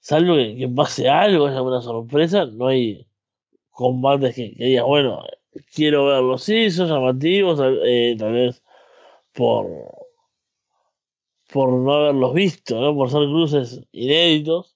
salvo 0.00 0.34
que, 0.34 0.68
pase 0.74 1.08
algo, 1.08 1.48
es 1.48 1.54
alguna 1.54 1.80
sorpresa, 1.80 2.46
no 2.46 2.66
hay 2.66 3.06
combates 3.70 4.34
que, 4.34 4.54
digas, 4.58 4.84
bueno, 4.84 5.22
quiero 5.72 6.06
verlos, 6.06 6.42
sí, 6.42 6.68
son 6.72 6.88
llamativos, 6.88 7.60
eh, 7.84 8.16
tal 8.18 8.32
vez 8.32 8.60
por, 9.34 9.68
por 11.52 11.72
no 11.72 11.92
haberlos 11.92 12.34
visto, 12.34 12.80
¿no? 12.80 12.92
por 12.92 13.08
ser 13.08 13.20
cruces 13.20 13.82
inéditos, 13.92 14.74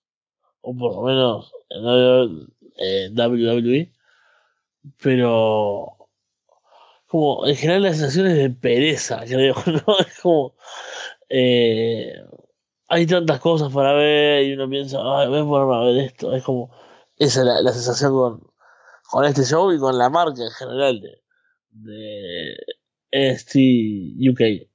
o 0.61 0.73
por 0.73 0.95
lo 0.95 1.03
menos 1.03 1.53
no 1.71 2.47
eh, 2.81 3.11
WWE, 3.15 3.93
pero 5.03 5.97
como 7.07 7.47
en 7.47 7.57
general 7.57 7.83
las 7.83 7.99
sensaciones 7.99 8.37
de 8.37 8.51
pereza, 8.51 9.23
creo, 9.27 9.55
¿no? 9.87 9.99
Es 9.99 10.21
como 10.21 10.55
eh, 11.29 12.15
hay 12.89 13.07
tantas 13.07 13.41
cosas 13.41 13.73
para 13.73 13.93
ver 13.95 14.45
y 14.45 14.53
uno 14.55 14.69
piensa, 14.69 14.99
ay, 15.03 15.29
voy 15.29 15.41
a 15.41 15.45
ponerme 15.45 15.93
ver 15.93 16.05
esto, 16.07 16.35
es 16.35 16.43
como 16.43 16.71
esa 17.17 17.41
es 17.41 17.65
la, 17.65 17.73
sensación 17.73 18.13
con, 18.13 18.43
con 19.11 19.25
este 19.25 19.45
show 19.45 19.73
y 19.73 19.79
con 19.79 19.99
la 19.99 20.11
marca 20.11 20.43
en 20.43 20.51
general 20.51 21.01
de, 21.01 21.23
de 21.71 22.57
UK. 24.31 24.70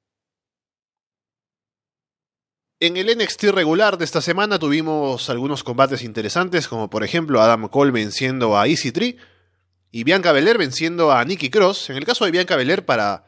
En 2.86 2.98
el 2.98 3.18
NXT 3.18 3.46
regular 3.46 3.98
de 3.98 4.06
esta 4.06 4.22
semana 4.22 4.60
tuvimos 4.60 5.32
algunos 5.32 5.64
combates 5.64 6.04
interesantes, 6.04 6.68
como 6.68 6.88
por 6.88 7.04
ejemplo 7.04 7.42
Adam 7.42 7.68
Cole 7.68 7.90
venciendo 7.92 8.60
a 8.60 8.68
Easy 8.68 8.92
Tree 8.92 9.18
y 9.92 10.04
Bianca 10.04 10.32
Belair 10.32 10.60
venciendo 10.60 11.12
a 11.12 11.26
Nikki 11.26 11.50
Cross. 11.50 11.90
En 11.90 11.98
el 11.98 12.06
caso 12.06 12.26
de 12.26 12.32
Bianca 12.32 12.56
Belair, 12.56 12.86
para 12.86 13.26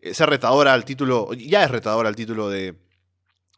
eh, 0.00 0.14
ser 0.14 0.30
retadora 0.30 0.72
al 0.72 0.86
título, 0.86 1.34
ya 1.34 1.64
es 1.64 1.70
retadora 1.70 2.08
al 2.08 2.16
título 2.16 2.48
de 2.48 2.76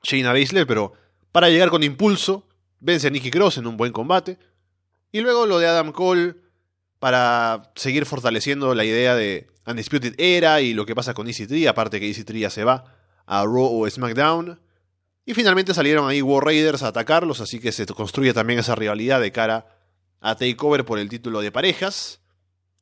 Shayna 0.02 0.32
Baszler, 0.32 0.66
pero 0.66 0.94
para 1.30 1.48
llegar 1.48 1.70
con 1.70 1.84
impulso, 1.84 2.48
vence 2.80 3.06
a 3.06 3.10
Nikki 3.10 3.30
Cross 3.30 3.58
en 3.58 3.68
un 3.68 3.76
buen 3.76 3.92
combate. 3.92 4.38
Y 5.12 5.20
luego 5.20 5.46
lo 5.46 5.60
de 5.60 5.68
Adam 5.68 5.92
Cole 5.92 6.34
para 6.98 7.70
seguir 7.76 8.04
fortaleciendo 8.04 8.74
la 8.74 8.84
idea 8.84 9.14
de 9.14 9.46
Undisputed 9.64 10.16
Era 10.18 10.60
y 10.60 10.74
lo 10.74 10.84
que 10.86 10.96
pasa 10.96 11.14
con 11.14 11.28
Easy 11.28 11.46
Tree, 11.46 11.68
aparte 11.68 12.00
que 12.00 12.08
Easy 12.08 12.24
Tree 12.24 12.40
ya 12.40 12.50
se 12.50 12.64
va 12.64 12.96
a 13.26 13.44
Raw 13.44 13.80
o 13.80 13.88
SmackDown. 13.88 14.65
Y 15.26 15.34
finalmente 15.34 15.74
salieron 15.74 16.08
ahí 16.08 16.22
War 16.22 16.44
Raiders 16.44 16.84
a 16.84 16.88
atacarlos, 16.88 17.40
así 17.40 17.58
que 17.58 17.72
se 17.72 17.84
construye 17.86 18.32
también 18.32 18.60
esa 18.60 18.76
rivalidad 18.76 19.20
de 19.20 19.32
cara 19.32 19.66
a 20.20 20.36
Takeover 20.36 20.84
por 20.84 21.00
el 21.00 21.08
título 21.08 21.40
de 21.40 21.50
parejas. 21.50 22.22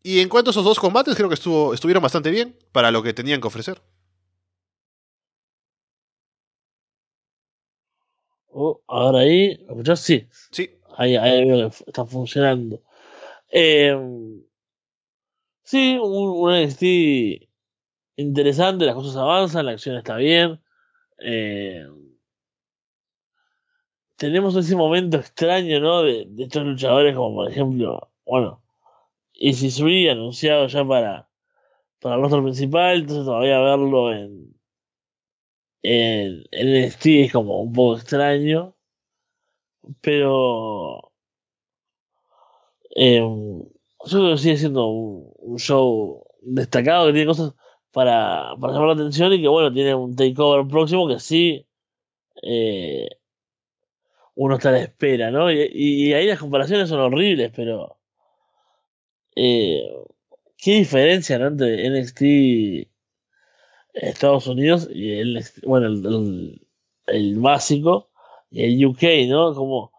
Y 0.02 0.20
en 0.20 0.28
cuanto 0.28 0.50
a 0.50 0.52
esos 0.52 0.64
dos 0.64 0.78
combates, 0.78 1.16
creo 1.16 1.28
que 1.28 1.34
estuvo, 1.36 1.72
estuvieron 1.72 2.02
bastante 2.02 2.30
bien 2.30 2.58
para 2.72 2.90
lo 2.90 3.02
que 3.02 3.14
tenían 3.14 3.40
que 3.40 3.48
ofrecer. 3.48 3.82
Oh, 8.48 8.82
ahora 8.86 9.20
ahí, 9.20 9.56
¿lo 9.66 9.96
Sí. 9.96 10.28
Sí. 10.50 10.70
Ahí, 10.96 11.16
ahí 11.16 11.44
veo 11.44 11.70
que 11.70 11.76
está 11.86 12.04
funcionando. 12.06 12.82
Eh, 13.50 13.94
sí, 15.62 15.98
un, 16.00 16.28
un 16.28 16.52
NXT 16.52 16.82
interesante, 18.16 18.84
las 18.84 18.94
cosas 18.94 19.16
avanzan, 19.16 19.66
la 19.66 19.72
acción 19.72 19.96
está 19.96 20.16
bien. 20.16 20.60
Eh, 21.18 21.86
tenemos 24.16 24.56
ese 24.56 24.76
momento 24.76 25.18
extraño, 25.18 25.80
¿no? 25.80 26.02
De, 26.02 26.28
estos 26.38 26.64
luchadores, 26.64 27.14
como 27.16 27.36
por 27.36 27.50
ejemplo, 27.50 28.10
bueno, 28.26 28.62
Easy 29.34 29.70
3 29.70 30.10
anunciado 30.12 30.66
ya 30.68 30.84
para, 30.84 31.28
para 32.00 32.16
el 32.16 32.22
rostro 32.22 32.42
principal, 32.42 33.00
entonces 33.00 33.26
todavía 33.26 33.60
verlo 33.60 34.12
en, 34.12 34.54
en, 35.82 36.44
en 36.52 36.68
es 36.68 37.32
como 37.32 37.60
un 37.62 37.72
poco 37.72 37.96
extraño, 37.98 38.74
pero 40.00 41.12
eh, 42.96 43.18
yo 43.20 43.68
creo 44.06 44.30
que 44.32 44.38
sigue 44.38 44.56
siendo 44.56 44.86
un, 44.86 45.32
un 45.38 45.58
show 45.58 46.24
destacado 46.42 47.06
que 47.06 47.12
tiene 47.12 47.26
cosas 47.26 47.54
para, 47.92 48.54
para 48.60 48.72
llamar 48.72 48.88
la 48.88 48.94
atención 48.94 49.32
y 49.32 49.40
que 49.42 49.48
bueno, 49.48 49.72
tiene 49.72 49.94
un 49.94 50.14
takeover 50.16 50.66
próximo 50.66 51.08
que 51.08 51.18
sí 51.20 51.66
eh, 52.42 53.08
uno 54.34 54.56
está 54.56 54.70
a 54.70 54.72
la 54.72 54.80
espera, 54.80 55.30
¿no? 55.30 55.50
Y, 55.52 56.12
ahí 56.12 56.26
las 56.26 56.38
comparaciones 56.40 56.88
son 56.88 57.00
horribles, 57.00 57.52
pero 57.54 57.98
eh, 59.36 59.82
qué 60.56 60.72
diferencia 60.78 61.38
¿no? 61.38 61.48
entre 61.48 61.88
NXT 61.90 62.88
Estados 63.94 64.46
Unidos 64.48 64.88
y 64.92 65.12
el, 65.12 65.44
bueno, 65.64 65.86
el, 65.86 66.04
el, 66.06 66.66
el 67.06 67.38
básico 67.38 68.10
y 68.50 68.64
el 68.64 68.86
UK, 68.86 69.02
¿no? 69.28 69.54
Como 69.54 69.92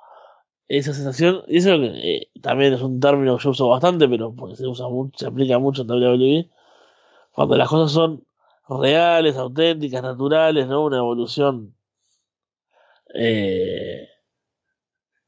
esa 0.67 0.93
sensación, 0.93 1.43
y 1.47 1.57
eso 1.57 1.75
eh, 1.75 2.29
también 2.41 2.73
es 2.73 2.81
un 2.81 2.99
término 2.99 3.37
que 3.37 3.43
yo 3.43 3.51
uso 3.51 3.69
bastante, 3.69 4.07
pero 4.09 4.33
porque 4.35 4.55
se 4.55 4.67
usa 4.67 4.87
mucho, 4.89 5.17
se 5.17 5.27
aplica 5.27 5.59
mucho 5.59 5.83
en 5.83 5.91
WWE, 5.91 6.49
cuando 7.31 7.57
las 7.57 7.69
cosas 7.69 7.91
son 7.91 8.25
reales, 8.67 9.37
auténticas, 9.37 10.01
naturales, 10.03 10.67
¿no? 10.67 10.85
Una 10.85 10.97
evolución 10.97 11.75
eh, 13.13 14.09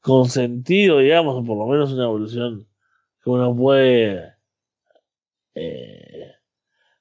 con 0.00 0.28
sentido, 0.28 0.98
digamos, 0.98 1.46
por 1.46 1.56
lo 1.58 1.66
menos 1.66 1.92
una 1.92 2.04
evolución 2.04 2.68
que 3.22 3.30
uno 3.30 3.54
puede 3.56 4.34
eh, 5.54 6.32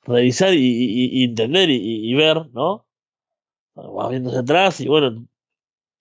revisar 0.04 0.54
y, 0.54 1.24
entender 1.26 1.70
y, 1.70 2.14
ver, 2.16 2.48
¿no? 2.54 2.86
Va 3.76 4.10
viéndose 4.10 4.40
atrás 4.40 4.82
y 4.82 4.88
bueno, 4.88 5.28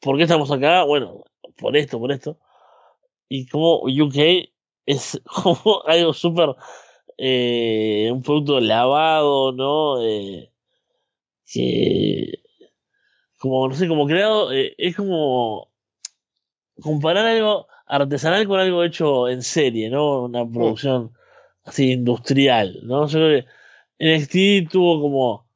¿por 0.00 0.16
qué 0.16 0.22
estamos 0.24 0.50
acá? 0.50 0.84
Bueno, 0.84 1.24
por 1.58 1.76
esto, 1.76 1.98
por 1.98 2.12
esto. 2.12 2.38
Y 3.28 3.46
como 3.48 3.82
UK 3.82 4.48
es 4.86 5.20
como 5.44 5.82
algo 5.86 6.14
súper, 6.14 6.56
eh, 7.18 8.10
un 8.12 8.22
producto 8.22 8.60
lavado, 8.60 9.52
¿no? 9.52 10.02
Eh, 10.02 10.52
que, 11.46 12.42
como, 13.38 13.68
no 13.68 13.74
sé, 13.74 13.88
como 13.88 14.06
creado, 14.06 14.52
eh, 14.52 14.74
es 14.78 14.96
como 14.96 15.70
comparar 16.80 17.26
algo 17.26 17.66
artesanal 17.86 18.46
con 18.46 18.60
algo 18.60 18.82
hecho 18.84 19.28
en 19.28 19.42
serie, 19.42 19.90
¿no? 19.90 20.24
Una 20.24 20.48
producción 20.48 21.12
así 21.64 21.92
industrial, 21.92 22.80
¿no? 22.84 23.06
Yo 23.06 23.18
creo 23.18 23.42
que 23.42 23.46
NXT 23.98 24.70
tuvo 24.70 25.00
como 25.00 25.46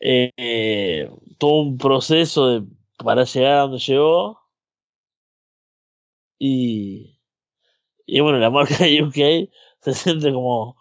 eh, 0.00 1.10
todo 1.38 1.62
un 1.62 1.78
proceso 1.78 2.48
de, 2.48 2.66
para 2.98 3.24
llegar 3.24 3.52
a 3.52 3.60
donde 3.62 3.78
llegó 3.78 4.40
y, 6.38 7.18
y 8.06 8.20
bueno, 8.20 8.38
la 8.38 8.50
marca 8.50 8.76
de 8.78 9.02
UK 9.02 9.50
se 9.80 9.94
siente 9.94 10.32
como 10.32 10.76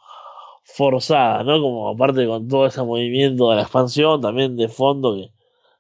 forzada, 0.64 1.44
¿no? 1.44 1.62
Como 1.62 1.90
aparte 1.90 2.26
con 2.28 2.48
todo 2.48 2.68
ese 2.68 2.84
movimiento 2.84 3.50
de 3.50 3.58
la 3.58 3.64
expansión, 3.64 4.22
también 4.22 4.56
de 4.56 4.68
fondo 4.70 5.16
que 5.16 5.32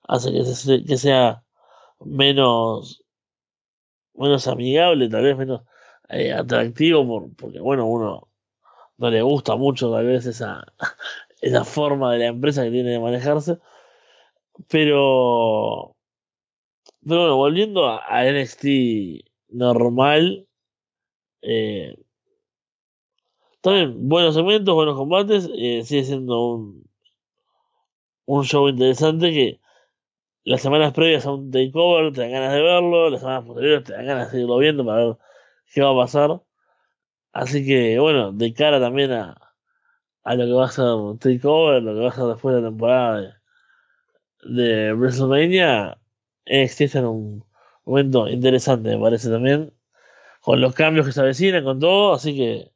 hace 0.03 0.31
que, 0.31 0.43
se, 0.45 0.83
que 0.83 0.97
sea 0.97 1.43
menos 1.99 3.03
menos 4.19 4.47
amigable, 4.47 5.09
tal 5.09 5.23
vez 5.23 5.37
menos 5.37 5.61
eh, 6.09 6.33
atractivo, 6.33 7.05
por, 7.07 7.35
porque 7.35 7.59
bueno, 7.59 7.85
uno 7.87 8.27
no 8.97 9.09
le 9.09 9.21
gusta 9.21 9.55
mucho 9.55 9.91
tal 9.91 10.05
vez 10.05 10.25
esa, 10.25 10.65
esa 11.41 11.63
forma 11.63 12.13
de 12.13 12.19
la 12.19 12.25
empresa 12.27 12.63
que 12.63 12.71
tiene 12.71 12.91
de 12.91 12.99
manejarse. 12.99 13.59
Pero, 14.67 15.95
pero 17.01 17.19
bueno, 17.21 17.37
volviendo 17.37 17.87
a, 17.87 18.23
NXT 18.25 18.65
normal, 19.49 20.47
eh, 21.41 21.95
también 23.61 24.09
buenos 24.09 24.35
segmentos, 24.35 24.75
buenos 24.75 24.95
combates, 24.97 25.49
eh, 25.55 25.83
sigue 25.85 26.03
siendo 26.03 26.47
un, 26.47 26.89
un 28.25 28.43
show 28.43 28.67
interesante 28.69 29.31
que 29.31 29.59
las 30.49 30.63
semanas 30.63 30.93
previas 30.93 31.27
a 31.27 31.31
un 31.31 31.51
takeover 31.51 32.11
te 32.11 32.21
dan 32.21 32.31
ganas 32.31 32.53
de 32.53 32.61
verlo, 32.63 33.11
las 33.11 33.19
semanas 33.19 33.45
posteriores 33.45 33.83
te 33.83 33.93
dan 33.93 34.07
ganas 34.07 34.25
de 34.25 34.31
seguirlo 34.31 34.57
viendo 34.57 34.83
para 34.83 35.05
ver 35.05 35.17
qué 35.71 35.81
va 35.81 35.91
a 35.91 35.95
pasar. 35.95 36.41
Así 37.33 37.63
que, 37.63 37.99
bueno, 37.99 38.31
de 38.31 38.51
cara 38.53 38.79
también 38.79 39.11
a, 39.11 39.35
lo 40.25 40.45
que 40.45 40.51
va 40.51 40.65
a 40.65 40.71
ser 40.71 40.85
takeover, 41.19 41.83
lo 41.83 41.93
que 41.93 41.99
va 41.99 42.09
a 42.09 42.13
ser 42.13 42.25
después 42.25 42.55
de 42.55 42.61
la 42.61 42.67
temporada 42.69 43.21
de, 43.21 43.33
de 44.55 44.93
WrestleMania, 44.93 45.99
NXT 46.47 46.81
está 46.81 46.99
en 46.99 47.05
un 47.05 47.45
momento 47.85 48.27
interesante, 48.27 48.89
me 48.97 49.03
parece 49.03 49.29
también, 49.29 49.71
con 50.41 50.61
los 50.61 50.73
cambios 50.73 51.05
que 51.05 51.11
se 51.11 51.21
avecinan, 51.21 51.63
con 51.63 51.79
todo, 51.79 52.13
así 52.15 52.35
que 52.35 52.71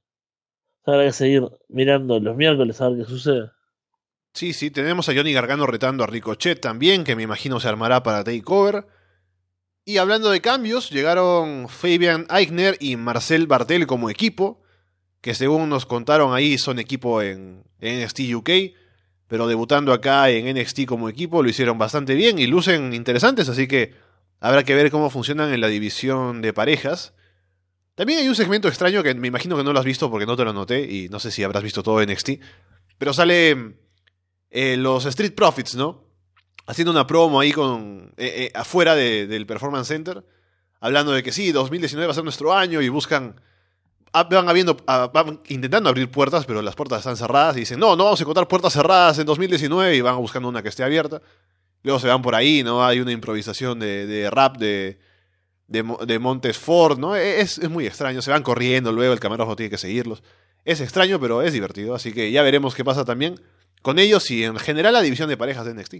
habrá 0.86 1.05
que 1.05 1.11
seguir 1.11 1.49
mirando 1.69 2.19
los 2.19 2.36
miércoles 2.36 2.80
a 2.82 2.89
ver 2.89 2.99
qué 2.99 3.05
sucede. 3.05 3.49
Sí, 4.34 4.53
sí, 4.53 4.71
tenemos 4.71 5.07
a 5.09 5.13
Johnny 5.13 5.31
Gargano 5.31 5.67
retando 5.67 6.03
a 6.03 6.07
Ricochet 6.07 6.59
también, 6.59 7.03
que 7.03 7.15
me 7.15 7.21
imagino 7.21 7.59
se 7.59 7.67
armará 7.67 8.01
para 8.01 8.23
Takeover. 8.23 8.88
Y 9.86 9.97
hablando 9.97 10.31
de 10.31 10.41
cambios, 10.41 10.89
llegaron 10.89 11.69
Fabian 11.69 12.25
Eichner 12.31 12.77
y 12.79 12.95
Marcel 12.95 13.45
Bartel 13.45 13.86
como 13.86 14.09
equipo, 14.09 14.63
que 15.21 15.36
según 15.36 15.69
nos 15.69 15.86
contaron 15.86 16.34
ahí 16.34 16.57
son 16.57 16.79
equipo 16.79 17.21
en, 17.21 17.63
en 17.79 18.03
NXT 18.03 18.21
UK, 18.34 18.49
pero 19.27 19.45
debutando 19.45 19.93
acá 19.93 20.27
en 20.31 20.57
NXT 20.57 20.86
como 20.86 21.09
equipo 21.09 21.43
lo 21.43 21.49
hicieron 21.49 21.77
bastante 21.77 22.15
bien 22.15 22.39
y 22.39 22.47
lucen 22.47 22.93
interesantes, 22.93 23.49
así 23.49 23.67
que 23.67 23.93
habrá 24.39 24.63
que 24.63 24.73
ver 24.73 24.89
cómo 24.89 25.11
funcionan 25.11 25.53
en 25.53 25.61
la 25.61 25.67
división 25.67 26.41
de 26.41 26.53
parejas. 26.53 27.13
También 27.93 28.17
hay 28.17 28.27
un 28.27 28.36
segmento 28.36 28.67
extraño 28.67 29.03
que 29.03 29.13
me 29.13 29.27
imagino 29.27 29.57
que 29.57 29.63
no 29.63 29.73
lo 29.73 29.79
has 29.79 29.86
visto 29.86 30.09
porque 30.09 30.25
no 30.25 30.36
te 30.36 30.43
lo 30.43 30.53
noté 30.53 30.91
y 30.91 31.07
no 31.09 31.19
sé 31.19 31.29
si 31.29 31.43
habrás 31.43 31.61
visto 31.61 31.84
todo 31.84 32.03
NXT, 32.03 32.31
pero 32.97 33.13
sale 33.13 33.82
eh, 34.54 34.78
los 34.78 35.06
Street 35.06 35.34
Profits, 35.34 35.74
¿no? 35.74 36.04
Haciendo 36.68 36.91
una 36.91 37.08
promo 37.08 37.39
ahí 37.39 37.51
con 37.51 38.14
eh, 38.18 38.45
eh, 38.45 38.51
afuera 38.54 38.93
de, 38.93 39.26
del 39.26 39.47
Performance 39.47 39.88
Center, 39.88 40.24
hablando 40.80 41.12
de 41.12 41.24
que 41.24 41.32
sí, 41.32 41.51
2019 41.51 42.06
va 42.06 42.12
a 42.12 42.14
ser 42.14 42.24
nuestro 42.24 42.54
año 42.54 42.80
y 42.80 42.88
buscan, 42.88 43.41
ah, 44.14 44.26
van, 44.26 44.47
habiendo, 44.47 44.78
ah, 44.86 45.10
van 45.12 45.41
intentando 45.47 45.89
abrir 45.89 46.10
puertas, 46.12 46.45
pero 46.45 46.62
las 46.62 46.76
puertas 46.76 46.99
están 46.99 47.18
cerradas 47.18 47.58
y 47.58 47.62
dicen, 47.62 47.80
no, 47.80 47.95
no 47.95 48.04
vamos 48.04 48.20
a 48.20 48.24
encontrar 48.24 48.47
puertas 48.47 48.74
cerradas 48.74 49.18
en 49.18 49.26
2019 49.26 49.95
y 49.95 50.01
van 50.01 50.18
buscando 50.18 50.47
una 50.47 50.62
que 50.62 50.70
esté 50.70 50.84
abierta. 50.84 51.20
Luego 51.82 51.99
se 51.99 52.08
van 52.08 52.22
por 52.22 52.36
ahí, 52.36 52.62
¿no? 52.62 52.86
Hay 52.86 52.99
una 52.99 53.12
improvisación 53.12 53.80
de, 53.80 54.06
de 54.06 54.30
rap 54.30 54.58
de, 54.58 54.99
de, 55.68 55.84
de 56.06 56.20
Montes 56.20 56.60
Ford, 56.60 56.99
¿no? 56.99 57.16
Es, 57.16 57.58
es 57.58 57.70
muy 57.72 57.88
extraño, 57.88 58.22
se 58.22 58.30
van 58.30 58.43
corriendo, 58.43 58.91
luego 58.91 59.14
el 59.14 59.20
camarógrafo 59.20 59.56
tiene 59.56 59.72
que 59.72 59.80
seguirlos. 59.80 60.22
Es 60.64 60.80
extraño, 60.80 61.20
pero 61.20 61.41
es 61.41 61.54
divertido, 61.54 61.95
así 61.95 62.14
que 62.14 62.32
ya 62.32 62.43
veremos 62.43 62.76
qué 62.76 62.86
pasa 62.86 63.04
también 63.04 63.41
con 63.84 63.99
ellos 63.99 64.31
y 64.31 64.43
en 64.43 64.57
general 64.57 64.93
la 64.93 65.01
división 65.01 65.29
de 65.29 65.38
parejas 65.38 65.65
de 65.65 65.75
NXT. 65.75 65.95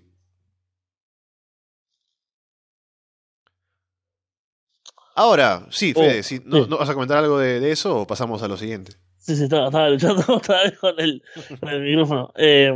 Ahora, 5.16 5.68
sí, 5.70 5.94
Fede, 5.94 6.22
oh, 6.22 6.24
sí, 6.24 6.42
¿no, 6.44 6.64
sí. 6.64 6.70
¿no, 6.70 6.80
vas 6.80 6.90
a 6.90 6.96
comentar 6.96 7.20
algo 7.20 7.38
de, 7.38 7.60
de, 7.60 7.72
eso 7.72 8.00
o 8.00 8.08
pasamos 8.08 8.42
a 8.42 8.48
lo 8.48 8.58
siguiente? 8.58 8.94
Sí, 9.20 9.36
sí, 9.36 9.44
estaba, 9.44 9.68
estaba 9.68 9.90
luchando 9.90 10.24
otra 10.34 10.64
vez 10.64 10.80
con 10.80 11.00
el, 11.00 11.22
con 11.60 11.70
el 11.70 11.82
micrófono. 11.84 12.34
Eh, 12.36 12.74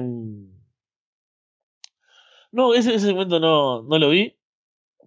no, 2.52 2.76
ese, 2.76 2.94
ese 2.94 3.08
segmento 3.08 3.40
no, 3.40 3.82
no 3.82 3.98
lo 3.98 4.10
vi, 4.10 4.38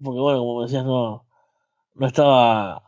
porque 0.03 0.19
bueno, 0.19 0.41
como 0.41 0.63
decías, 0.63 0.85
no, 0.85 1.25
no 1.95 2.07
estaba 2.07 2.83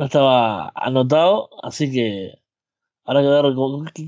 no 0.00 0.06
estaba 0.06 0.72
anotado, 0.74 1.50
así 1.62 1.92
que 1.92 2.39
habrá 3.10 3.22
que 3.22 3.28
ver, 3.28 3.54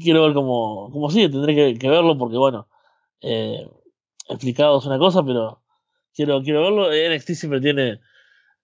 quiero 0.01 0.23
ver 0.23 0.33
cómo, 0.33 0.91
cómo 0.93 1.11
sigue, 1.11 1.29
tendré 1.29 1.55
que, 1.55 1.79
que, 1.79 1.89
verlo 1.89 2.17
porque 2.17 2.37
bueno, 2.37 2.69
eh, 3.21 3.69
explicado 4.29 4.79
es 4.79 4.87
una 4.87 4.99
cosa, 4.99 5.25
pero 5.25 5.61
quiero, 6.15 6.43
quiero 6.43 6.63
verlo. 6.63 6.89
NXT 6.91 7.31
siempre 7.33 7.61
tiene 7.61 8.01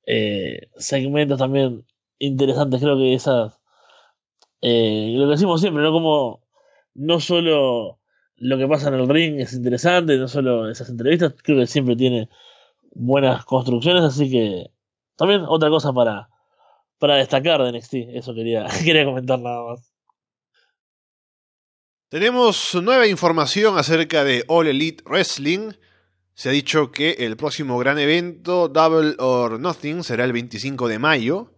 eh, 0.07 0.71
segmentos 0.77 1.39
también 1.39 1.85
interesantes, 2.21 2.81
creo 2.81 2.97
que 2.97 3.15
esas, 3.15 3.59
eh, 4.61 5.15
lo 5.17 5.27
que 5.27 5.33
decimos 5.33 5.61
siempre, 5.61 5.83
¿no? 5.83 5.93
Como 5.93 6.41
no 6.95 7.21
solo 7.21 7.99
lo 8.37 8.59
que 8.59 8.69
pasa 8.69 8.89
en 8.89 8.95
el 8.95 9.09
ring 9.09 9.41
es 9.41 9.55
interesante, 9.55 10.19
no 10.19 10.29
solo 10.29 10.71
esas 10.71 10.89
entrevistas, 10.89 11.35
creo 11.43 11.59
que 11.59 11.67
siempre 11.67 11.97
tiene 11.97 12.29
buenas 12.93 13.45
construcciones, 13.45 14.05
así 14.05 14.31
que 14.31 14.71
también 15.17 15.43
otra 15.49 15.69
cosa 15.69 15.93
para, 15.93 16.29
para 16.99 17.17
destacar 17.17 17.63
de 17.63 17.73
NXT, 17.73 17.95
eso 18.15 18.35
quería, 18.35 18.67
quería 18.85 19.05
comentar 19.05 19.41
nada 19.41 19.65
más. 19.65 19.98
Tenemos 22.11 22.75
nueva 22.75 23.07
información 23.07 23.77
acerca 23.77 24.25
de 24.25 24.43
All 24.49 24.67
Elite 24.67 25.05
Wrestling. 25.05 25.73
Se 26.33 26.49
ha 26.49 26.53
dicho 26.53 26.91
que 26.91 27.11
el 27.19 27.37
próximo 27.37 27.77
gran 27.77 27.99
evento, 27.99 28.69
Double 28.69 29.17
or 29.19 29.61
Nothing, 29.61 30.03
será 30.03 30.25
el 30.25 30.33
25 30.33 30.89
de 30.89 30.99
mayo. 30.99 31.53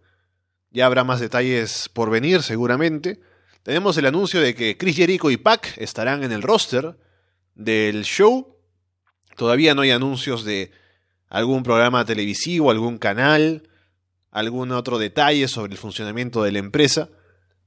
Ya 0.69 0.87
habrá 0.87 1.05
más 1.05 1.21
detalles 1.21 1.87
por 1.87 2.09
venir, 2.09 2.43
seguramente. 2.43 3.21
Tenemos 3.63 3.95
el 3.95 4.07
anuncio 4.07 4.41
de 4.41 4.53
que 4.53 4.75
Chris 4.75 4.97
Jericho 4.97 5.31
y 5.31 5.37
Pac 5.37 5.73
estarán 5.77 6.21
en 6.25 6.33
el 6.33 6.41
roster 6.41 6.97
del 7.55 8.03
show. 8.03 8.57
Todavía 9.37 9.73
no 9.73 9.83
hay 9.83 9.91
anuncios 9.91 10.43
de 10.43 10.73
algún 11.29 11.63
programa 11.63 12.03
televisivo, 12.03 12.71
algún 12.71 12.97
canal, 12.97 13.69
algún 14.31 14.73
otro 14.73 14.99
detalle 14.99 15.47
sobre 15.47 15.71
el 15.71 15.77
funcionamiento 15.77 16.43
de 16.43 16.51
la 16.51 16.59
empresa. 16.59 17.07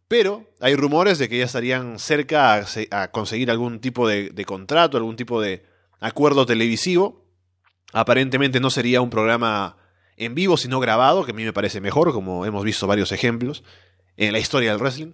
Pero 0.08 0.46
hay 0.60 0.76
rumores 0.76 1.18
de 1.18 1.28
que 1.28 1.38
ya 1.38 1.44
estarían 1.44 1.98
cerca 1.98 2.64
a, 2.90 3.10
conseguir 3.10 3.50
algún 3.50 3.80
tipo 3.80 4.06
de, 4.06 4.44
contrato, 4.44 4.96
algún 4.96 5.16
tipo 5.16 5.40
de 5.40 5.64
acuerdo 6.00 6.46
televisivo. 6.46 7.24
Aparentemente 7.92 8.60
no 8.60 8.70
sería 8.70 9.00
un 9.00 9.10
programa 9.10 9.76
en 10.16 10.34
vivo, 10.34 10.56
sino 10.56 10.80
grabado, 10.80 11.24
que 11.24 11.32
a 11.32 11.34
mí 11.34 11.44
me 11.44 11.52
parece 11.52 11.80
mejor, 11.80 12.12
como 12.12 12.44
hemos 12.44 12.64
visto 12.64 12.86
varios 12.86 13.12
ejemplos 13.12 13.64
en 14.16 14.32
la 14.32 14.38
historia 14.38 14.70
del 14.70 14.80
wrestling. 14.80 15.12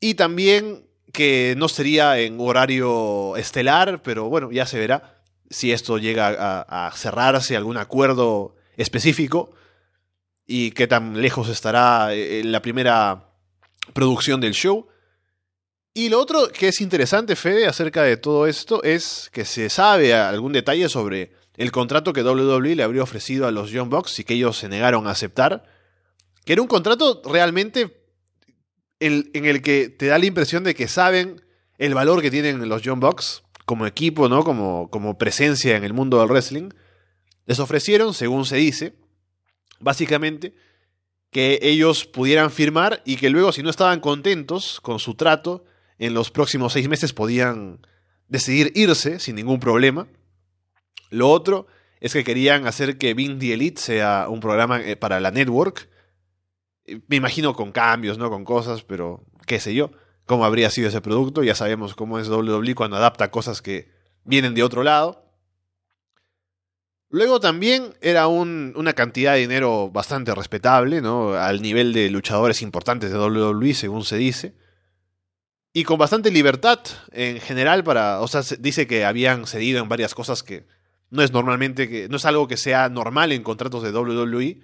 Y 0.00 0.14
también 0.14 0.86
que 1.12 1.54
no 1.56 1.68
sería 1.68 2.18
en 2.18 2.38
horario 2.40 3.36
estelar, 3.36 4.02
pero 4.02 4.28
bueno, 4.28 4.52
ya 4.52 4.66
se 4.66 4.78
verá 4.78 5.22
si 5.50 5.72
esto 5.72 5.98
llega 5.98 6.28
a, 6.28 6.86
a 6.86 6.92
cerrarse, 6.92 7.56
algún 7.56 7.76
acuerdo 7.76 8.56
específico 8.76 9.52
y 10.46 10.70
qué 10.72 10.86
tan 10.86 11.20
lejos 11.20 11.48
estará 11.48 12.14
eh, 12.14 12.40
en 12.40 12.52
la 12.52 12.62
primera 12.62 13.25
producción 13.92 14.40
del 14.40 14.52
show. 14.52 14.86
Y 15.94 16.10
lo 16.10 16.20
otro 16.20 16.48
que 16.48 16.68
es 16.68 16.80
interesante, 16.80 17.36
Fede, 17.36 17.66
acerca 17.66 18.02
de 18.02 18.16
todo 18.16 18.46
esto 18.46 18.82
es 18.82 19.30
que 19.32 19.44
se 19.44 19.70
sabe 19.70 20.12
algún 20.12 20.52
detalle 20.52 20.88
sobre 20.88 21.32
el 21.56 21.72
contrato 21.72 22.12
que 22.12 22.22
WWE 22.22 22.76
le 22.76 22.82
habría 22.82 23.02
ofrecido 23.02 23.46
a 23.46 23.50
los 23.50 23.70
Young 23.70 23.88
Bucks 23.88 24.18
y 24.18 24.24
que 24.24 24.34
ellos 24.34 24.58
se 24.58 24.68
negaron 24.68 25.06
a 25.06 25.12
aceptar. 25.12 25.64
Que 26.44 26.52
era 26.52 26.62
un 26.62 26.68
contrato 26.68 27.22
realmente 27.24 28.02
en, 29.00 29.30
el 29.32 29.62
que 29.62 29.88
te 29.88 30.06
da 30.06 30.18
la 30.18 30.26
impresión 30.26 30.64
de 30.64 30.74
que 30.74 30.88
saben 30.88 31.40
el 31.78 31.94
valor 31.94 32.22
que 32.22 32.30
tienen 32.30 32.68
los 32.68 32.82
Young 32.82 33.00
Bucks 33.00 33.42
como 33.64 33.86
equipo, 33.86 34.28
¿no? 34.28 34.44
Como, 34.44 34.90
como 34.90 35.18
presencia 35.18 35.76
en 35.76 35.84
el 35.84 35.92
mundo 35.92 36.20
del 36.20 36.28
wrestling. 36.28 36.68
Les 37.46 37.58
ofrecieron, 37.58 38.12
según 38.12 38.44
se 38.44 38.56
dice, 38.56 38.94
básicamente, 39.80 40.54
que 41.36 41.58
ellos 41.60 42.06
pudieran 42.06 42.50
firmar 42.50 43.02
y 43.04 43.16
que 43.16 43.28
luego, 43.28 43.52
si 43.52 43.62
no 43.62 43.68
estaban 43.68 44.00
contentos 44.00 44.80
con 44.80 44.98
su 44.98 45.16
trato, 45.16 45.66
en 45.98 46.14
los 46.14 46.30
próximos 46.30 46.72
seis 46.72 46.88
meses 46.88 47.12
podían 47.12 47.86
decidir 48.26 48.72
irse 48.74 49.18
sin 49.18 49.36
ningún 49.36 49.60
problema. 49.60 50.08
Lo 51.10 51.28
otro 51.28 51.66
es 52.00 52.14
que 52.14 52.24
querían 52.24 52.66
hacer 52.66 52.96
que 52.96 53.12
Bing 53.12 53.38
the 53.38 53.52
Elite 53.52 53.78
sea 53.78 54.28
un 54.30 54.40
programa 54.40 54.80
eh, 54.80 54.96
para 54.96 55.20
la 55.20 55.30
network. 55.30 55.90
Me 57.06 57.16
imagino 57.16 57.52
con 57.52 57.70
cambios, 57.70 58.16
¿no? 58.16 58.30
Con 58.30 58.46
cosas, 58.46 58.82
pero 58.82 59.22
qué 59.46 59.60
sé 59.60 59.74
yo. 59.74 59.90
Cómo 60.24 60.46
habría 60.46 60.70
sido 60.70 60.88
ese 60.88 61.02
producto. 61.02 61.42
Ya 61.42 61.54
sabemos 61.54 61.94
cómo 61.94 62.18
es 62.18 62.30
WWE 62.30 62.74
cuando 62.74 62.96
adapta 62.96 63.30
cosas 63.30 63.60
que 63.60 63.90
vienen 64.24 64.54
de 64.54 64.62
otro 64.62 64.82
lado. 64.82 65.25
Luego 67.08 67.38
también 67.38 67.94
era 68.00 68.26
una 68.26 68.92
cantidad 68.92 69.34
de 69.34 69.40
dinero 69.40 69.90
bastante 69.90 70.34
respetable, 70.34 71.00
¿no? 71.00 71.34
Al 71.34 71.62
nivel 71.62 71.92
de 71.92 72.10
luchadores 72.10 72.62
importantes 72.62 73.12
de 73.12 73.18
WWE, 73.18 73.74
según 73.74 74.04
se 74.04 74.16
dice. 74.16 74.54
Y 75.72 75.84
con 75.84 75.98
bastante 75.98 76.30
libertad 76.30 76.80
en 77.12 77.40
general 77.40 77.84
para. 77.84 78.20
O 78.20 78.28
sea, 78.28 78.42
dice 78.58 78.86
que 78.86 79.04
habían 79.04 79.46
cedido 79.46 79.82
en 79.82 79.88
varias 79.88 80.14
cosas 80.14 80.42
que 80.42 80.66
no 81.10 81.22
es 81.22 81.32
normalmente. 81.32 81.88
que 81.88 82.08
No 82.08 82.16
es 82.16 82.24
algo 82.24 82.48
que 82.48 82.56
sea 82.56 82.88
normal 82.88 83.30
en 83.30 83.42
contratos 83.44 83.82
de 83.82 83.92
WWE. 83.92 84.62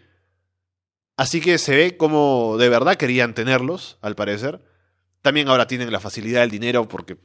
Así 1.16 1.40
que 1.40 1.58
se 1.58 1.76
ve 1.76 1.96
como 1.96 2.56
de 2.58 2.68
verdad 2.68 2.96
querían 2.96 3.34
tenerlos, 3.34 3.98
al 4.00 4.16
parecer. 4.16 4.64
También 5.20 5.48
ahora 5.48 5.68
tienen 5.68 5.92
la 5.92 6.00
facilidad 6.00 6.40
del 6.40 6.50
dinero 6.50 6.88
porque 6.88 7.18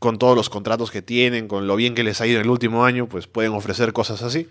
con 0.00 0.18
todos 0.18 0.34
los 0.34 0.50
contratos 0.50 0.90
que 0.90 1.02
tienen, 1.02 1.46
con 1.46 1.66
lo 1.68 1.76
bien 1.76 1.94
que 1.94 2.02
les 2.02 2.20
ha 2.20 2.26
ido 2.26 2.40
en 2.40 2.46
el 2.46 2.50
último 2.50 2.84
año, 2.84 3.08
pues 3.08 3.28
pueden 3.28 3.52
ofrecer 3.52 3.92
cosas 3.92 4.22
así. 4.22 4.48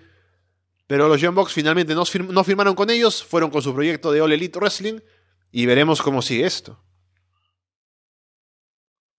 Pero 0.88 1.08
los 1.08 1.22
Young 1.22 1.36
Bucks 1.36 1.54
finalmente 1.54 1.96
no, 1.96 2.06
firmaron 2.06 2.76
con 2.76 2.90
ellos, 2.90 3.24
fueron 3.24 3.50
con 3.50 3.62
su 3.62 3.74
proyecto 3.74 4.12
de 4.12 4.22
All 4.22 4.32
Elite 4.32 4.60
Wrestling 4.60 5.00
y 5.52 5.66
veremos 5.66 6.02
cómo 6.02 6.22
sigue 6.22 6.46
esto. 6.46 6.78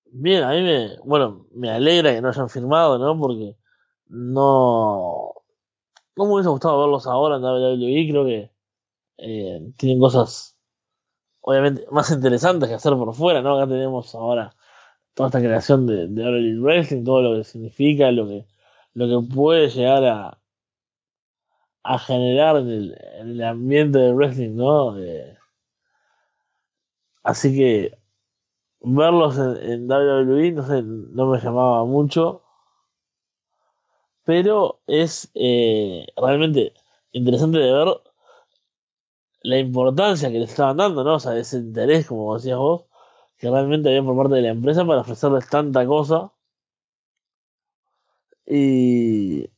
Bien, 0.05 0.45
a 0.45 0.51
mí 0.51 0.62
me, 0.62 0.97
bueno, 1.05 1.47
me 1.53 1.71
alegra 1.71 2.15
que 2.15 2.21
no 2.21 2.29
hayan 2.29 2.49
firmado, 2.49 2.99
¿no? 2.99 3.19
Porque 3.19 3.57
no, 4.07 5.33
no 6.17 6.25
me 6.25 6.35
hubiese 6.35 6.51
gustado 6.51 6.81
verlos 6.81 7.07
ahora 7.07 7.37
en 7.37 7.43
WWE, 7.43 8.09
creo 8.11 8.25
que 8.25 8.51
eh, 9.19 9.73
tienen 9.77 9.99
cosas, 9.99 10.57
obviamente, 11.41 11.85
más 11.91 12.11
interesantes 12.11 12.69
que 12.69 12.75
hacer 12.77 12.93
por 12.93 13.12
fuera, 13.15 13.43
¿no? 13.43 13.57
Acá 13.57 13.69
tenemos 13.69 14.15
ahora 14.15 14.55
toda 15.15 15.29
esta 15.29 15.41
creación 15.41 15.87
de, 15.87 16.09
de 16.09 16.25
All 16.25 16.37
Elite 16.37 16.61
Wrestling, 16.61 17.05
todo 17.05 17.23
lo 17.23 17.37
que 17.37 17.45
significa, 17.45 18.12
lo 18.12 18.29
que, 18.29 18.47
lo 18.93 19.09
que 19.09 19.35
puede 19.35 19.69
llegar 19.71 20.05
a, 20.05 20.43
a 21.85 21.99
generar 21.99 22.57
en 22.57 22.69
el, 22.71 22.99
el 23.21 23.43
ambiente 23.45 23.99
del 23.99 24.15
wrestling, 24.15 24.57
¿no? 24.57 24.99
Eh, 24.99 25.37
así 27.23 27.55
que 27.55 27.99
verlos 28.81 29.39
en, 29.39 29.89
WWE, 29.89 30.53
no 30.53 30.67
sé, 30.67 30.83
no 30.83 31.27
me 31.27 31.41
llamaba 31.41 31.85
mucho. 31.85 32.43
Pero 34.25 34.81
es 34.87 35.31
eh, 35.35 36.07
realmente 36.17 36.73
interesante 37.13 37.59
de 37.59 37.73
ver 37.73 37.89
la 39.43 39.59
importancia 39.59 40.31
que 40.31 40.39
les 40.39 40.51
estaban 40.51 40.79
dando, 40.79 41.05
¿no? 41.05 41.15
O 41.17 41.21
sea, 41.21 41.37
ese 41.39 41.59
interés, 41.59 42.07
como 42.07 42.35
decías 42.35 42.59
vos, 42.59 42.85
que 43.39 43.51
realmente 43.51 43.89
había 43.91 44.03
por 44.03 44.17
parte 44.17 44.37
de 44.37 44.43
la 44.43 44.51
empresa 44.51 44.87
para 44.87 45.03
ofrecerles 45.03 45.49
tanta 45.49 45.87
cosa. 45.87 46.33
Y, 48.47 49.51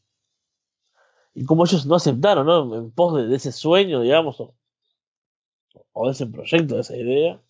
y 1.36 1.44
como 1.44 1.64
ellos 1.66 1.84
no 1.84 1.96
aceptaron, 1.96 2.46
¿no? 2.46 2.74
En 2.74 2.90
pos 2.90 3.14
de, 3.28 3.36
ese 3.36 3.52
sueño, 3.52 4.00
digamos, 4.00 4.40
o, 5.92 6.06
de 6.06 6.12
ese 6.12 6.26
proyecto, 6.26 6.76
de 6.76 6.80
esa 6.80 6.96
idea. 6.96 7.42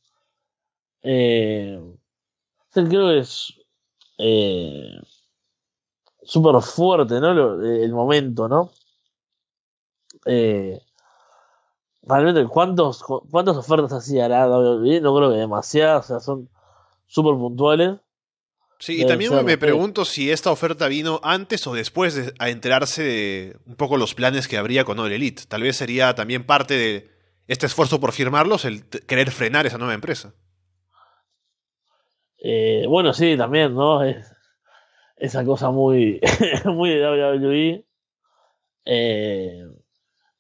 Eh, 1.03 1.81
creo 2.73 3.11
que 3.11 3.19
es 3.21 3.55
eh, 4.19 5.01
súper 6.21 6.61
fuerte, 6.63 7.21
¿no? 7.21 7.31
el 7.63 7.93
momento, 7.93 8.49
¿no? 8.49 8.73
Eh, 10.27 10.83
realmente, 12.03 12.45
¿cuántos, 12.49 13.05
¿cuántas 13.05 13.57
ofertas 13.57 13.93
la 14.29 14.49
WWE? 14.49 15.01
No 15.01 15.15
creo 15.15 15.31
que 15.31 15.37
demasiadas, 15.37 16.07
o 16.07 16.09
sea, 16.09 16.19
son 16.19 16.51
súper 17.07 17.35
puntuales. 17.35 18.01
Sí, 18.79 19.01
y 19.01 19.07
también 19.07 19.33
me 19.45 19.57
pregunto 19.57 20.05
si 20.05 20.31
esta 20.31 20.51
oferta 20.51 20.87
vino 20.89 21.21
antes 21.23 21.67
o 21.67 21.75
después 21.75 22.15
de 22.15 22.35
a 22.39 22.51
enterarse 22.51 23.03
de 23.03 23.57
un 23.67 23.75
poco 23.75 23.97
los 23.97 24.15
planes 24.15 24.49
que 24.49 24.59
habría 24.59 24.85
con 24.85 24.99
All 24.99 25.13
Elite. 25.13 25.45
Tal 25.49 25.63
vez 25.63 25.77
sería 25.77 26.15
también 26.15 26.45
parte 26.45 26.75
de 26.75 27.11
este 27.49 27.67
esfuerzo 27.67 28.01
por 28.01 28.13
firmarlos 28.13 28.65
el 28.65 28.85
querer 28.85 29.31
frenar 29.31 29.67
esa 29.67 29.79
nueva 29.79 29.95
empresa. 29.95 30.35
Eh, 32.39 32.85
bueno, 32.89 33.15
sí, 33.15 33.37
también, 33.37 33.75
¿no? 33.75 34.05
Es 34.05 34.37
esa 35.17 35.45
cosa 35.45 35.71
muy, 35.71 36.21
muy 36.65 36.91
de 36.91 37.03
WWE. 37.03 37.85
Eh, 38.85 39.67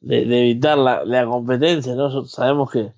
de, 0.01 0.19
evitar 0.23 0.79
la, 0.79 1.05
la, 1.05 1.25
competencia, 1.25 1.95
¿no? 1.95 2.25
Sabemos 2.27 2.71
que 2.71 2.93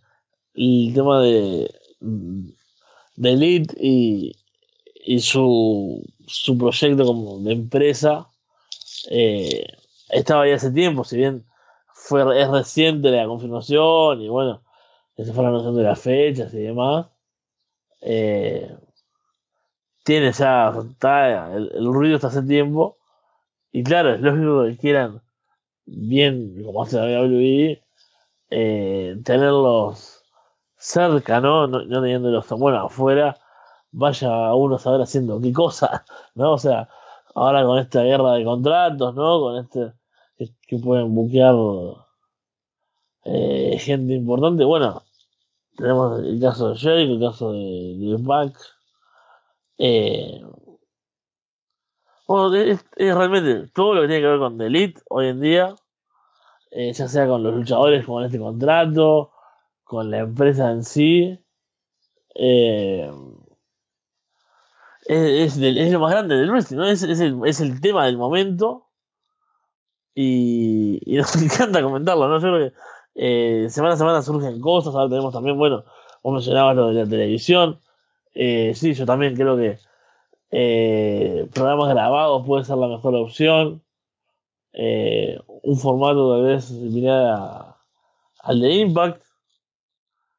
el 0.54 0.92
tema 0.92 1.22
de, 1.22 1.70
de 2.00 3.32
Elite 3.32 3.74
y, 3.80 4.32
y 5.08 5.20
su, 5.20 6.04
su 6.26 6.58
proyecto 6.58 7.06
como 7.06 7.38
de 7.38 7.52
empresa 7.52 8.28
eh, 9.10 9.64
estaba 10.10 10.46
ya 10.46 10.56
hace 10.56 10.70
tiempo, 10.70 11.02
si 11.02 11.16
bien 11.16 11.46
fue, 11.94 12.20
es 12.38 12.50
reciente 12.50 13.10
la 13.10 13.24
confirmación 13.24 14.20
y 14.20 14.28
bueno, 14.28 14.62
se 15.16 15.32
fue 15.32 15.44
la 15.44 15.50
noción 15.50 15.74
de 15.76 15.82
las 15.82 15.98
fechas 15.98 16.52
y 16.52 16.58
demás. 16.58 17.06
Eh, 18.02 18.70
tiene 20.04 20.30
ya, 20.32 20.74
el, 21.54 21.86
ruido 21.86 22.16
está 22.16 22.26
hace 22.28 22.42
tiempo 22.42 22.98
y 23.72 23.82
claro, 23.84 24.12
es 24.12 24.20
lógico 24.20 24.66
que 24.66 24.76
quieran 24.76 25.22
bien, 25.86 26.62
como 26.64 26.82
hace 26.82 26.98
la 26.98 27.22
WWE, 27.22 27.82
eh, 28.50 29.16
tenerlos 29.24 30.22
cerca, 30.76 31.40
¿no? 31.40 31.66
No, 31.66 31.82
no 31.86 32.02
teniéndolos 32.02 32.46
bueno 32.50 32.84
afuera 32.84 33.38
vaya 33.98 34.54
uno 34.54 34.76
a 34.76 34.78
saber 34.78 35.00
haciendo 35.02 35.40
qué 35.40 35.52
cosa, 35.52 36.04
¿no? 36.34 36.52
O 36.52 36.58
sea, 36.58 36.88
ahora 37.34 37.64
con 37.64 37.78
esta 37.78 38.02
guerra 38.02 38.34
de 38.34 38.44
contratos, 38.44 39.14
¿no? 39.14 39.40
Con 39.40 39.56
este 39.58 39.92
que, 40.68 40.78
pueden 40.78 41.14
buquear 41.14 41.54
eh, 43.24 43.76
gente 43.80 44.14
importante. 44.14 44.64
Bueno, 44.64 45.02
tenemos 45.76 46.20
el 46.20 46.40
caso 46.40 46.70
de 46.70 46.76
Jake, 46.76 47.12
el 47.12 47.20
caso 47.20 47.52
de, 47.52 47.96
de 47.98 48.16
Back, 48.20 48.56
Eh, 49.78 50.42
bueno, 52.26 52.54
es, 52.54 52.84
realmente 52.96 53.68
todo 53.74 53.94
lo 53.94 54.02
que 54.02 54.08
tiene 54.08 54.22
que 54.22 54.28
ver 54.28 54.38
con 54.38 54.58
The 54.58 54.94
hoy 55.10 55.28
en 55.28 55.40
día, 55.40 55.74
eh, 56.70 56.92
ya 56.92 57.08
sea 57.08 57.26
con 57.26 57.42
los 57.42 57.54
luchadores 57.54 58.04
con 58.06 58.24
este 58.24 58.38
contrato, 58.38 59.32
con 59.84 60.10
la 60.10 60.18
empresa 60.18 60.70
en 60.70 60.84
sí, 60.84 61.38
eh, 62.34 63.10
es, 65.08 65.56
es, 65.56 65.92
lo 65.92 66.00
más 66.00 66.12
grande 66.12 66.36
del 66.36 66.50
wrestling, 66.50 66.76
¿no? 66.76 66.86
Es, 66.86 67.02
es 67.02 67.20
el, 67.60 67.80
tema 67.80 68.04
del 68.06 68.18
momento 68.18 68.86
y, 70.14 71.00
y 71.04 71.16
nos 71.18 71.34
encanta 71.36 71.82
comentarlo, 71.82 72.28
¿no? 72.28 72.36
Yo 72.40 72.48
creo 72.48 72.70
que 72.70 72.76
eh, 73.14 73.70
semana 73.70 73.94
a 73.94 73.96
semana 73.96 74.22
surgen 74.22 74.60
cosas, 74.60 74.94
ahora 74.94 75.08
tenemos 75.08 75.32
también, 75.32 75.58
bueno, 75.58 75.84
vos 76.22 76.34
mencionabas 76.34 76.76
lo 76.76 76.88
de 76.88 77.04
la 77.04 77.08
televisión, 77.08 77.80
eh, 78.34 78.72
sí, 78.74 78.94
yo 78.94 79.06
también 79.06 79.34
creo 79.34 79.56
que 79.56 79.78
eh, 80.50 81.48
programas 81.54 81.88
grabados 81.90 82.46
puede 82.46 82.64
ser 82.64 82.76
la 82.78 82.88
mejor 82.88 83.14
opción, 83.16 83.82
eh, 84.72 85.38
un 85.46 85.78
formato 85.78 86.32
tal 86.34 86.44
vez 86.44 86.64
similar 86.66 87.26
a- 87.26 87.76
al 88.42 88.60
de 88.60 88.72
Impact, 88.74 89.22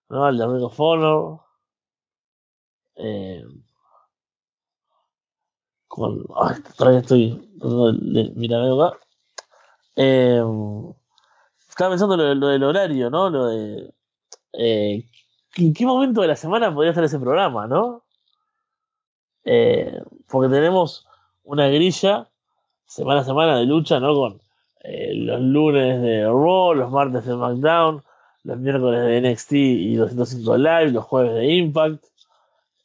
¿no? 0.10 0.26
Al 0.26 0.38
de 0.38 0.48
Ring 0.48 0.64
of 0.64 0.80
eh, 2.96 3.44
con, 6.00 6.26
ay, 6.42 6.56
todavía 6.78 7.00
estoy 7.02 7.50
de 7.60 8.84
acá. 8.84 8.98
Eh, 9.96 10.42
estaba 11.68 11.92
pensando 11.92 12.18
lo, 12.18 12.34
lo 12.36 12.48
del 12.48 12.64
horario, 12.64 13.10
¿no? 13.10 13.30
Lo 13.30 13.48
de. 13.48 13.94
eh, 14.54 15.06
¿En 15.58 15.74
qué 15.74 15.86
momento 15.86 16.22
de 16.22 16.28
la 16.28 16.36
semana 16.36 16.74
podría 16.74 16.92
estar 16.92 17.04
ese 17.04 17.20
programa, 17.20 17.68
no? 17.68 18.04
Eh, 19.44 20.02
porque 20.30 20.54
tenemos 20.54 21.06
una 21.44 21.68
grilla 21.68 22.30
semana 22.86 23.22
a 23.22 23.24
semana 23.26 23.58
de 23.58 23.66
lucha, 23.66 24.00
¿no? 24.00 24.14
Con 24.14 24.42
eh, 24.84 25.14
los 25.16 25.42
lunes 25.42 26.02
de 26.02 26.24
Raw, 26.24 26.74
los 26.76 26.92
martes 26.92 27.26
de 27.26 27.34
SmackDown, 27.34 28.04
los 28.44 28.58
miércoles 28.58 29.02
de 29.02 29.32
NXT 29.32 29.52
y 29.54 29.96
205 29.96 30.58
Live, 30.58 30.92
los 30.92 31.04
jueves 31.06 31.34
de 31.34 31.54
Impact. 31.56 32.06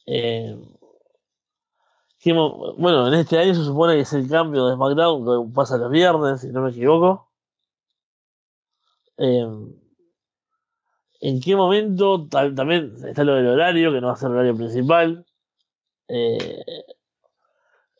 Eh, 0.06 0.56
mo- 2.32 2.74
bueno, 2.78 3.06
en 3.08 3.14
este 3.14 3.38
año 3.38 3.54
se 3.54 3.64
supone 3.64 3.94
que 3.94 4.00
es 4.00 4.12
el 4.12 4.28
cambio 4.28 4.66
de 4.66 4.74
SmackDown, 4.74 5.24
que 5.48 5.54
pasa 5.54 5.76
los 5.78 5.90
viernes, 5.90 6.40
si 6.40 6.48
no 6.48 6.62
me 6.62 6.70
equivoco. 6.70 7.30
Eh, 9.18 9.46
¿En 11.20 11.40
qué 11.40 11.56
momento? 11.56 12.28
También 12.28 12.94
está 13.06 13.24
lo 13.24 13.34
del 13.34 13.46
horario, 13.48 13.92
que 13.92 14.00
no 14.00 14.08
va 14.08 14.12
a 14.14 14.16
ser 14.16 14.28
el 14.30 14.34
horario 14.36 14.56
principal. 14.56 15.24
Eh, 16.08 16.64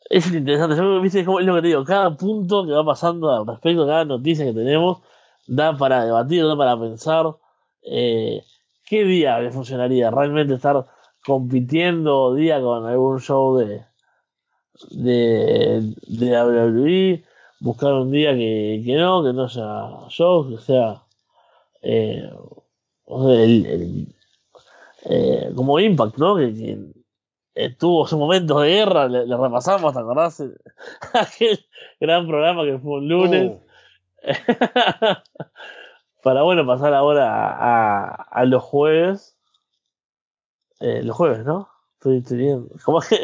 es 0.09 0.31
interesante, 0.31 0.75
yo 0.77 1.01
viste, 1.01 1.19
es 1.21 1.27
es 1.27 1.45
lo 1.45 1.55
que 1.55 1.61
te 1.61 1.67
digo, 1.67 1.83
cada 1.83 2.15
punto 2.15 2.65
que 2.65 2.71
va 2.71 2.85
pasando 2.85 3.31
al 3.31 3.45
respecto, 3.47 3.85
cada 3.87 4.05
noticia 4.05 4.45
que 4.45 4.53
tenemos, 4.53 4.99
da 5.47 5.75
para 5.77 6.05
debatir, 6.05 6.45
da 6.45 6.55
para 6.57 6.79
pensar 6.79 7.25
eh, 7.83 8.43
qué 8.85 9.03
día 9.03 9.39
le 9.39 9.51
funcionaría 9.51 10.11
realmente 10.11 10.53
estar 10.53 10.85
compitiendo 11.25 12.35
día 12.35 12.61
con 12.61 12.85
algún 12.85 13.19
show 13.19 13.57
de, 13.57 13.83
de, 14.91 15.93
de 16.07 16.41
WWE, 16.43 17.23
buscar 17.59 17.93
un 17.93 18.11
día 18.11 18.33
que, 18.33 18.81
que 18.85 18.95
no, 18.95 19.23
que 19.23 19.33
no 19.33 19.45
haya 19.45 20.07
shows, 20.09 20.47
que 20.55 20.61
sea 20.65 21.01
eh, 21.81 22.29
sea, 23.07 23.43
el- 23.43 23.65
el- 23.65 24.15
eh, 25.07 25.51
como 25.55 25.79
Impact, 25.79 26.17
¿no? 26.17 26.35
Que, 26.35 26.53
que, 26.53 26.77
eh, 27.55 27.75
tuvo 27.75 28.07
sus 28.07 28.17
momentos 28.19 28.61
de 28.61 28.69
guerra, 28.69 29.07
le, 29.07 29.25
le 29.27 29.37
repasamos, 29.37 29.93
¿te 29.93 29.99
acordás? 29.99 30.43
Aquel 31.13 31.59
gran 31.99 32.27
programa 32.27 32.63
que 32.65 32.79
fue 32.79 32.99
un 32.99 33.07
lunes. 33.07 33.51
Oh, 33.51 33.61
Para 36.23 36.41
bueno, 36.41 36.65
pasar 36.65 36.95
ahora 36.95 37.29
a, 37.29 38.07
a, 38.07 38.11
a 38.31 38.45
los 38.45 38.63
jueves. 38.63 39.37
Eh, 40.79 41.03
los 41.03 41.15
jueves, 41.15 41.45
¿no? 41.45 41.69
Estoy, 42.13 42.37
bien. 42.37 42.67
¿Cómo 42.83 42.99
que? 43.09 43.15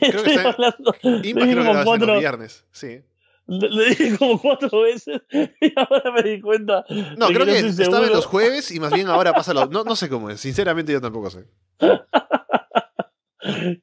Estoy 0.00 0.32
está- 0.32 0.50
hablando. 0.50 0.94
Creo 1.00 1.22
que 1.22 1.56
como 1.56 1.74
lo 1.74 1.84
cuatro- 1.84 2.06
los 2.06 2.18
viernes, 2.20 2.64
sí. 2.72 3.00
Le, 3.48 3.68
le 3.70 3.84
dije 3.90 4.18
como 4.18 4.40
cuatro 4.40 4.80
veces 4.80 5.22
y 5.30 5.72
ahora 5.76 6.10
me 6.12 6.22
di 6.22 6.40
cuenta. 6.40 6.84
No, 7.16 7.28
creo 7.28 7.46
que 7.46 7.58
estaba 7.58 8.04
en 8.06 8.12
los 8.12 8.26
jueves 8.26 8.70
y 8.72 8.80
más 8.80 8.92
bien 8.92 9.06
ahora 9.06 9.32
pasa 9.32 9.54
los... 9.54 9.70
No, 9.70 9.84
no 9.84 9.94
sé 9.94 10.08
cómo 10.08 10.30
es, 10.30 10.40
sinceramente 10.40 10.92
yo 10.92 11.00
tampoco 11.00 11.30
sé. 11.30 11.44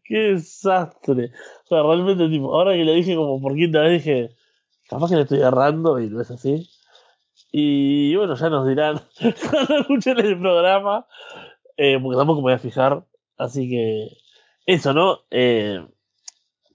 Qué 0.04 0.18
desastre. 0.34 1.32
O 1.64 1.68
sea, 1.68 1.82
realmente, 1.84 2.28
tipo, 2.28 2.54
ahora 2.54 2.74
que 2.74 2.84
le 2.84 2.94
dije 2.96 3.16
como 3.16 3.42
por 3.42 3.56
quinta 3.56 3.82
vez, 3.82 4.04
dije, 4.04 4.36
capaz 4.90 5.10
que 5.10 5.16
le 5.16 5.22
estoy 5.22 5.40
agarrando 5.40 6.00
y 6.00 6.10
no 6.10 6.22
es 6.22 6.30
así. 6.32 6.70
Y 7.52 8.16
bueno, 8.16 8.36
ya 8.36 8.50
nos 8.50 8.68
dirán 8.68 9.00
cuando 9.50 9.78
escuchen 9.80 10.20
el 10.20 10.38
programa, 10.40 11.06
eh, 11.78 11.98
porque 12.02 12.18
tampoco 12.18 12.40
me 12.42 12.44
voy 12.44 12.54
a 12.54 12.60
fijar. 12.60 13.06
Así 13.38 13.70
que, 13.70 14.10
eso, 14.66 14.94
¿no? 14.94 15.20
Eh, 15.32 15.86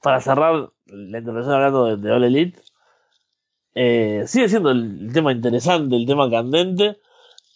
para 0.02 0.20
cerrar 0.20 0.70
la 0.86 1.18
intervención 1.18 1.54
hablando 1.54 1.84
de, 1.84 1.96
de 1.96 2.12
All 2.12 2.24
Elite, 2.24 2.60
eh, 3.74 4.24
sigue 4.26 4.48
siendo 4.48 4.70
el, 4.70 5.10
tema 5.12 5.32
interesante, 5.32 5.96
el 5.96 6.06
tema 6.06 6.30
candente, 6.30 6.98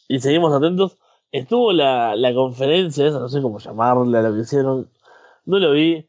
y 0.09 0.21
seguimos 0.21 0.55
atentos. 0.55 0.99
Estuvo 1.33 1.73
la, 1.73 2.15
la 2.17 2.35
conferencia 2.35 3.07
esa, 3.07 3.19
no 3.19 3.29
sé 3.29 3.41
cómo 3.41 3.59
llamarla, 3.59 4.23
lo 4.23 4.35
que 4.35 4.41
hicieron, 4.43 4.91
no 5.47 5.59
lo 5.59 5.73
vi, 5.73 6.09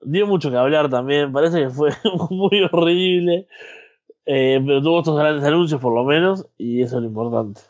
dio 0.00 0.26
mucho 0.26 0.50
que 0.50 0.56
hablar 0.56 0.88
también, 0.88 1.32
parece 1.32 1.60
que 1.62 1.70
fue 1.70 1.90
muy 2.30 2.62
horrible, 2.72 3.48
eh, 4.26 4.62
pero 4.64 4.80
tuvo 4.80 5.00
estos 5.00 5.18
grandes 5.18 5.44
anuncios 5.44 5.80
por 5.80 5.94
lo 5.94 6.04
menos, 6.04 6.46
y 6.56 6.82
eso 6.82 6.96
es 6.96 7.02
lo 7.02 7.08
importante. 7.08 7.60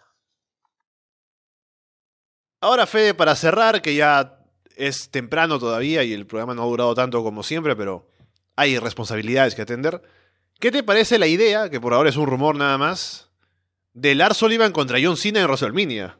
Ahora, 2.60 2.86
Fede, 2.86 3.14
para 3.14 3.34
cerrar, 3.34 3.80
que 3.80 3.94
ya 3.94 4.39
es 4.76 5.10
temprano 5.10 5.58
todavía 5.58 6.04
y 6.04 6.12
el 6.12 6.26
programa 6.26 6.54
no 6.54 6.62
ha 6.62 6.66
durado 6.66 6.94
tanto 6.94 7.22
como 7.22 7.42
siempre, 7.42 7.76
pero 7.76 8.06
hay 8.56 8.78
responsabilidades 8.78 9.54
que 9.54 9.62
atender. 9.62 10.02
¿Qué 10.58 10.70
te 10.70 10.82
parece 10.82 11.18
la 11.18 11.26
idea, 11.26 11.70
que 11.70 11.80
por 11.80 11.94
ahora 11.94 12.10
es 12.10 12.16
un 12.16 12.26
rumor 12.26 12.56
nada 12.56 12.78
más, 12.78 13.30
de 13.94 14.14
Lars 14.14 14.36
Sullivan 14.36 14.72
contra 14.72 14.98
John 15.02 15.16
Cena 15.16 15.40
en 15.40 15.46
WrestleMania? 15.46 16.18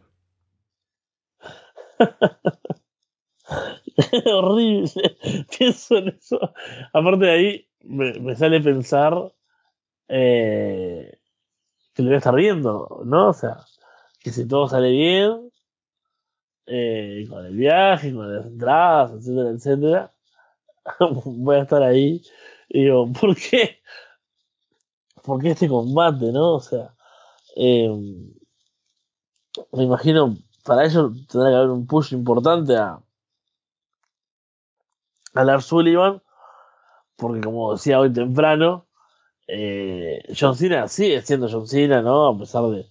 horrible, 4.27 5.17
pienso 5.59 5.99
en 5.99 6.09
eso. 6.09 6.39
Aparte 6.93 7.27
de 7.27 7.31
ahí, 7.31 7.69
me, 7.83 8.15
me 8.15 8.37
sale 8.37 8.61
pensar 8.61 9.15
eh, 10.09 11.19
que 11.95 12.03
lo 12.03 12.09
voy 12.09 12.15
a 12.15 12.19
estar 12.19 12.35
viendo, 12.35 13.03
¿no? 13.05 13.29
O 13.29 13.35
sea, 13.35 13.59
que 14.21 14.31
si 14.31 14.47
todo 14.47 14.69
sale 14.69 14.91
bien, 14.91 15.51
eh, 16.71 17.27
con 17.31 17.47
el 17.47 17.57
viaje, 17.57 18.15
con 18.15 18.35
las 18.37 18.47
entradas, 18.47 19.13
etcétera, 19.13 19.51
etcétera, 19.51 20.15
voy 21.27 21.57
a 21.57 21.63
estar 21.63 21.83
ahí 21.83 22.23
y 22.69 22.85
digo, 22.85 23.13
¿por 23.13 23.37
qué? 23.37 23.81
¿Por 25.25 25.41
qué 25.41 25.51
este 25.53 25.69
combate, 25.69 26.31
no? 26.33 26.55
O 26.57 26.61
sea, 26.61 26.95
eh, 27.57 27.89
me 29.73 29.83
imagino, 29.85 30.37
para 30.65 30.85
ello 30.87 31.11
tendrá 31.29 31.51
que 31.51 31.57
haber 31.57 31.71
un 31.71 31.87
push 31.87 32.13
importante 32.13 32.77
a, 32.77 33.01
a 35.35 35.45
Lars 35.45 35.67
Sullivan, 35.67 36.23
porque 37.17 37.41
como 37.43 37.73
decía 37.75 38.01
hoy 38.01 38.13
temprano, 38.13 38.87
eh, 39.49 40.23
John 40.39 40.57
Cena 40.57 40.89
sigue 40.89 41.23
siendo 41.23 41.49
John 41.51 41.67
Cena, 41.69 42.03
¿no? 42.03 42.29
A 42.29 42.39
pesar 42.39 42.65
de, 42.71 42.87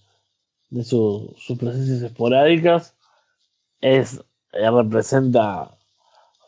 de 0.70 0.84
su- 0.84 1.34
sus 1.38 1.58
presencias 1.58 2.02
esporádicas, 2.02 2.96
es, 3.80 4.22
eh, 4.52 4.70
representa 4.70 5.76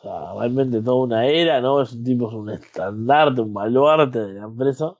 o 0.03 0.39
realmente 0.39 0.81
toda 0.81 1.03
una 1.05 1.25
era, 1.25 1.61
¿no? 1.61 1.81
Es 1.81 1.93
un 1.93 2.03
tipo, 2.03 2.27
es 2.27 2.33
un 2.33 2.49
estandarte, 2.49 3.41
un 3.41 3.53
baluarte 3.53 4.19
de 4.19 4.33
la 4.33 4.45
empresa. 4.45 4.97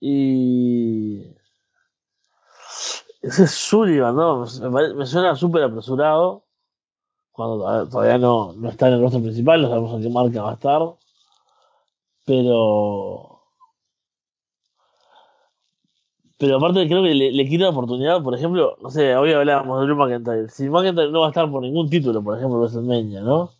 Y. 0.00 1.36
Ese 3.20 3.44
es 3.44 3.50
Sullivan, 3.50 4.16
¿no? 4.16 4.40
Me, 4.96 5.06
suena 5.06 5.36
súper 5.36 5.64
apresurado. 5.64 6.44
Cuando 7.32 7.88
todavía 7.88 8.18
no, 8.18 8.52
no 8.54 8.68
está 8.68 8.88
en 8.88 8.94
el 8.94 9.00
rostro 9.00 9.20
principal, 9.20 9.62
no 9.62 9.68
sabemos 9.68 9.94
en 9.94 10.02
qué 10.02 10.08
marca 10.08 10.42
va 10.42 10.50
a 10.50 10.54
estar. 10.54 10.82
Pero. 12.24 13.37
Pero 16.38 16.56
aparte 16.56 16.86
creo 16.88 17.02
que 17.02 17.14
le, 17.14 17.48
quita 17.48 17.68
oportunidad, 17.70 18.22
por 18.22 18.34
ejemplo, 18.34 18.76
no 18.82 18.90
sé, 18.90 19.14
hoy 19.16 19.32
hablábamos 19.32 19.80
de 19.80 19.86
Drew 19.86 19.96
McIntyre. 19.96 20.48
Si 20.48 20.68
McIntyre 20.70 21.10
no 21.10 21.20
va 21.20 21.26
a 21.26 21.30
estar 21.30 21.50
por 21.50 21.62
ningún 21.62 21.90
título, 21.90 22.22
por 22.22 22.36
ejemplo, 22.36 22.58
WrestleMania, 22.60 23.20
¿no? 23.22 23.50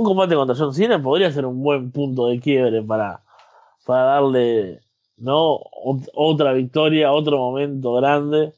Un 0.00 0.04
combate 0.04 0.34
contra 0.34 0.56
John 0.56 0.72
Cena 0.74 1.02
podría 1.02 1.30
ser 1.30 1.44
un 1.46 1.62
buen 1.62 1.90
punto 1.92 2.26
de 2.28 2.40
quiebre 2.40 2.82
para, 2.82 3.22
para 3.86 4.02
darle, 4.04 4.80
¿no? 5.16 5.58
Ot- 5.84 6.10
otra 6.14 6.52
victoria, 6.54 7.12
otro 7.12 7.38
momento 7.38 7.94
grande 7.94 8.54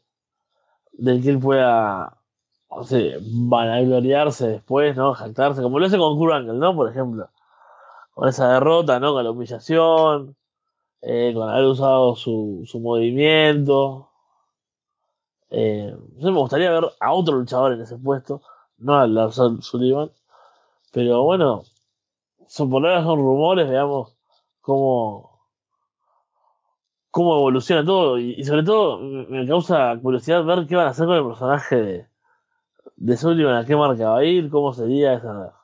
del 0.93 1.23
que 1.23 1.31
él 1.31 1.39
pueda 1.41 2.17
no 2.71 2.85
sé, 2.85 3.17
vanagloriarse 3.23 4.49
después, 4.49 4.97
¿no? 4.97 5.15
Jactarse, 5.15 5.63
como 5.63 5.79
lo 5.79 5.87
hace 5.87 5.99
con 5.99 6.19
Kurt 6.19 6.35
Angle, 6.35 6.55
¿no? 6.59 6.75
Por 6.77 6.91
ejemplo. 6.91 7.29
Con 8.15 8.29
esa 8.29 8.53
derrota, 8.55 9.01
¿no? 9.01 9.13
Con 9.15 9.25
la 9.25 9.31
humillación, 9.33 10.37
eh, 11.03 11.33
con 11.35 11.49
haber 11.49 11.65
usado 11.67 12.17
su, 12.17 12.63
su 12.67 12.81
movimiento. 12.81 14.11
Eh, 15.51 15.97
me 16.19 16.31
gustaría 16.33 16.71
ver 16.71 16.85
a 17.01 17.13
otro 17.13 17.37
luchador 17.37 17.73
en 17.73 17.83
ese 17.83 17.97
puesto, 17.99 18.43
no 18.79 18.97
a 18.97 19.07
Lars 19.07 19.41
Sullivan. 19.61 20.11
Pero 20.93 21.23
bueno, 21.25 21.65
son 22.49 22.73
ahora 22.73 23.03
son 23.03 23.19
rumores, 23.21 23.69
veamos 23.71 24.17
cómo, 24.61 25.41
cómo 27.11 27.37
evoluciona 27.39 27.85
todo. 27.85 28.19
Y, 28.19 28.43
sobre 28.45 28.63
todo 28.65 28.99
me 29.01 29.47
causa 29.47 29.99
curiosidad 30.03 30.45
ver 30.45 30.67
qué 30.67 30.77
van 30.77 30.89
a 30.89 30.91
hacer 30.91 31.07
con 31.07 31.17
el 31.17 31.27
personaje 31.27 31.77
de, 31.77 32.07
de 32.97 33.17
Sullivan, 33.17 33.57
a 33.57 33.67
qué 33.67 33.77
marca 33.77 34.11
va 34.11 34.19
a 34.19 34.25
ir, 34.25 34.51
cómo 34.51 34.73
sería 34.73 35.15
esa, 35.15 35.55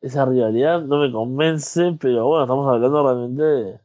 esa 0.00 0.24
rivalidad. 0.26 0.82
No 0.82 0.98
me 0.98 1.12
convence, 1.12 1.96
pero 2.00 2.26
bueno, 2.26 2.44
estamos 2.44 2.68
hablando 2.68 3.02
realmente 3.02 3.42
de, 3.42 3.80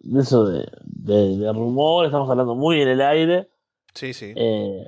de 0.00 0.20
eso, 0.20 0.44
de, 0.46 0.66
de, 0.84 1.36
de 1.38 1.52
rumores, 1.52 2.08
estamos 2.08 2.28
hablando 2.30 2.54
muy 2.54 2.80
en 2.80 2.88
el 2.88 3.00
aire. 3.00 3.48
Sí, 3.94 4.12
sí. 4.12 4.32
Eh, 4.36 4.84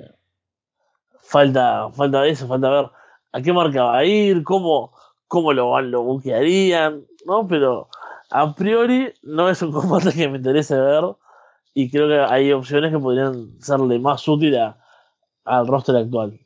falta, 1.22 1.90
falta 1.92 2.26
eso, 2.26 2.46
falta 2.48 2.70
ver 2.70 2.90
a 3.32 3.40
qué 3.42 3.52
marca 3.52 3.84
va 3.84 3.98
a 3.98 4.04
ir, 4.04 4.42
cómo, 4.42 4.92
cómo 5.26 5.52
lo, 5.52 5.70
van- 5.70 5.90
lo 5.90 6.02
buquearían, 6.02 7.06
¿no? 7.26 7.46
Pero 7.48 7.88
a 8.30 8.54
priori 8.54 9.12
no 9.22 9.48
es 9.48 9.62
un 9.62 9.72
combate 9.72 10.12
que 10.12 10.28
me 10.28 10.38
interese 10.38 10.76
ver 10.78 11.04
y 11.74 11.90
creo 11.90 12.08
que 12.08 12.18
hay 12.32 12.52
opciones 12.52 12.92
que 12.92 12.98
podrían 12.98 13.58
serle 13.60 13.98
más 13.98 14.26
útil 14.28 14.56
a- 14.56 14.78
al 15.44 15.66
roster 15.66 15.96
actual. 15.96 16.38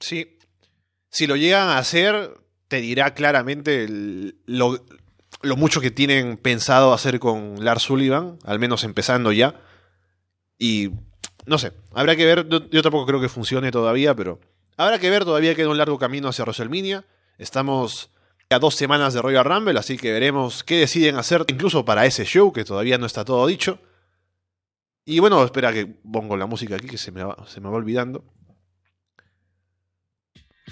Sí. 0.00 0.36
Si 1.08 1.26
lo 1.26 1.36
llegan 1.36 1.68
a 1.68 1.78
hacer, 1.78 2.30
te 2.68 2.80
dirá 2.80 3.14
claramente 3.14 3.84
el- 3.84 4.40
lo, 4.46 4.74
lo 5.42 5.56
mucho 5.56 5.80
que 5.80 5.90
tienen 5.90 6.36
pensado 6.36 6.92
hacer 6.92 7.18
con 7.18 7.64
Lars 7.64 7.82
Sullivan, 7.82 8.38
al 8.44 8.58
menos 8.58 8.84
empezando 8.84 9.32
ya. 9.32 9.60
Y 10.58 10.90
no 11.46 11.58
sé, 11.58 11.72
habrá 11.94 12.16
que 12.16 12.26
ver. 12.26 12.48
Yo, 12.48 12.82
tampoco 12.82 13.06
creo 13.06 13.20
que 13.20 13.28
funcione 13.28 13.70
todavía, 13.70 14.14
pero 14.14 14.40
habrá 14.76 14.98
que 14.98 15.10
ver. 15.10 15.24
Todavía 15.24 15.54
queda 15.54 15.68
un 15.68 15.78
largo 15.78 15.98
camino 15.98 16.28
hacia 16.28 16.44
WrestleMania. 16.44 17.04
Estamos 17.38 18.10
a 18.50 18.58
dos 18.58 18.74
semanas 18.74 19.14
de 19.14 19.22
Royal 19.22 19.44
Rumble, 19.44 19.78
así 19.78 19.96
que 19.96 20.12
veremos 20.12 20.64
qué 20.64 20.78
deciden 20.78 21.16
hacer, 21.16 21.44
incluso 21.48 21.84
para 21.84 22.04
ese 22.04 22.24
show, 22.24 22.52
que 22.52 22.64
todavía 22.64 22.98
no 22.98 23.06
está 23.06 23.24
todo 23.24 23.46
dicho. 23.46 23.78
Y 25.04 25.20
bueno, 25.20 25.42
espera 25.44 25.72
que 25.72 25.86
pongo 25.86 26.36
la 26.36 26.46
música 26.46 26.74
aquí, 26.74 26.88
que 26.88 26.98
se 26.98 27.12
me 27.12 27.22
va, 27.22 27.36
se 27.46 27.60
me 27.60 27.68
va 27.68 27.76
olvidando. 27.76 28.24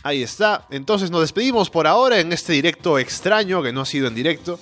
Ahí 0.03 0.23
está. 0.23 0.67
Entonces 0.71 1.11
nos 1.11 1.23
despedimos 1.23 1.71
por 1.71 1.87
ahora 1.87 2.21
en 2.21 2.33
este 2.33 2.53
directo 2.53 2.99
extraño 2.99 3.63
que 3.63 3.73
no 3.73 3.83
ha 3.83 3.87
sido 3.87 4.07
en 4.09 4.15
directo. 4.15 4.59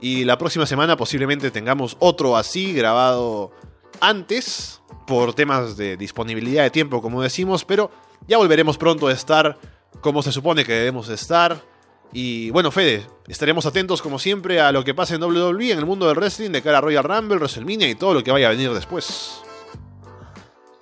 Y 0.00 0.24
la 0.24 0.36
próxima 0.36 0.66
semana 0.66 0.96
posiblemente 0.96 1.50
tengamos 1.50 1.96
otro 2.00 2.36
así 2.36 2.72
grabado 2.72 3.52
antes 4.00 4.82
por 5.06 5.34
temas 5.34 5.76
de 5.76 5.96
disponibilidad 5.96 6.64
de 6.64 6.70
tiempo, 6.70 7.00
como 7.00 7.22
decimos, 7.22 7.64
pero 7.64 7.90
ya 8.26 8.38
volveremos 8.38 8.78
pronto 8.78 9.06
a 9.06 9.12
estar 9.12 9.58
como 10.00 10.22
se 10.22 10.32
supone 10.32 10.64
que 10.64 10.72
debemos 10.72 11.08
estar. 11.08 11.62
Y 12.12 12.50
bueno, 12.50 12.70
Fede, 12.70 13.06
estaremos 13.28 13.64
atentos 13.64 14.02
como 14.02 14.18
siempre 14.18 14.60
a 14.60 14.72
lo 14.72 14.84
que 14.84 14.94
pase 14.94 15.14
en 15.14 15.22
WWE, 15.22 15.70
en 15.70 15.78
el 15.78 15.86
mundo 15.86 16.08
del 16.08 16.16
wrestling, 16.16 16.50
de 16.50 16.62
cara 16.62 16.78
a 16.78 16.80
Royal 16.80 17.04
Rumble, 17.04 17.36
WrestleMania 17.36 17.88
y 17.88 17.94
todo 17.94 18.12
lo 18.12 18.24
que 18.24 18.32
vaya 18.32 18.48
a 18.48 18.50
venir 18.50 18.72
después. 18.72 19.40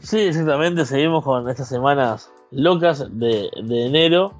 Sí, 0.01 0.18
exactamente, 0.20 0.86
seguimos 0.86 1.22
con 1.22 1.48
estas 1.48 1.68
semanas 1.68 2.31
locas 2.51 3.06
de, 3.18 3.51
de 3.62 3.86
enero, 3.86 4.32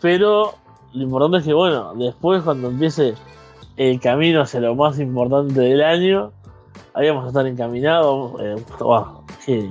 pero 0.00 0.54
lo 0.92 1.02
importante 1.02 1.38
es 1.38 1.44
que, 1.44 1.52
bueno, 1.52 1.94
después 1.94 2.42
cuando 2.42 2.68
empiece 2.68 3.14
el 3.76 4.00
camino 4.00 4.42
hacia 4.42 4.60
lo 4.60 4.74
más 4.74 4.98
importante 4.98 5.60
del 5.60 5.82
año, 5.82 6.32
ahí 6.94 7.08
vamos 7.08 7.24
a 7.24 7.28
estar 7.28 7.46
encaminados. 7.46 8.32
eh, 8.40 8.56
wow, 8.80 9.22
qué, 9.44 9.70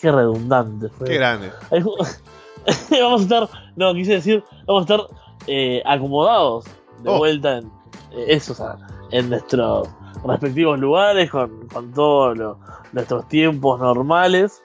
qué 0.00 0.12
redundante 0.12 0.88
fue. 0.88 1.06
Qué 1.08 1.14
grande. 1.14 1.50
Ahí 1.70 1.82
vamos 3.00 3.20
a 3.20 3.22
estar, 3.24 3.48
no, 3.76 3.94
quise 3.94 4.12
decir, 4.14 4.44
vamos 4.66 4.88
a 4.88 4.94
estar 4.94 5.06
eh, 5.46 5.82
acomodados 5.86 6.64
de 7.02 7.10
Oh. 7.10 7.18
vuelta 7.18 7.58
en 7.58 7.66
eh, 8.12 8.24
eso, 8.28 8.52
o 8.52 8.56
sea, 8.56 8.76
en 9.10 9.30
nuestros 9.30 9.88
respectivos 10.24 10.78
lugares, 10.78 11.30
con, 11.30 11.66
con 11.68 11.92
todos 11.92 12.36
lo- 12.36 12.58
nuestros 12.92 13.26
tiempos 13.28 13.80
normales, 13.80 14.62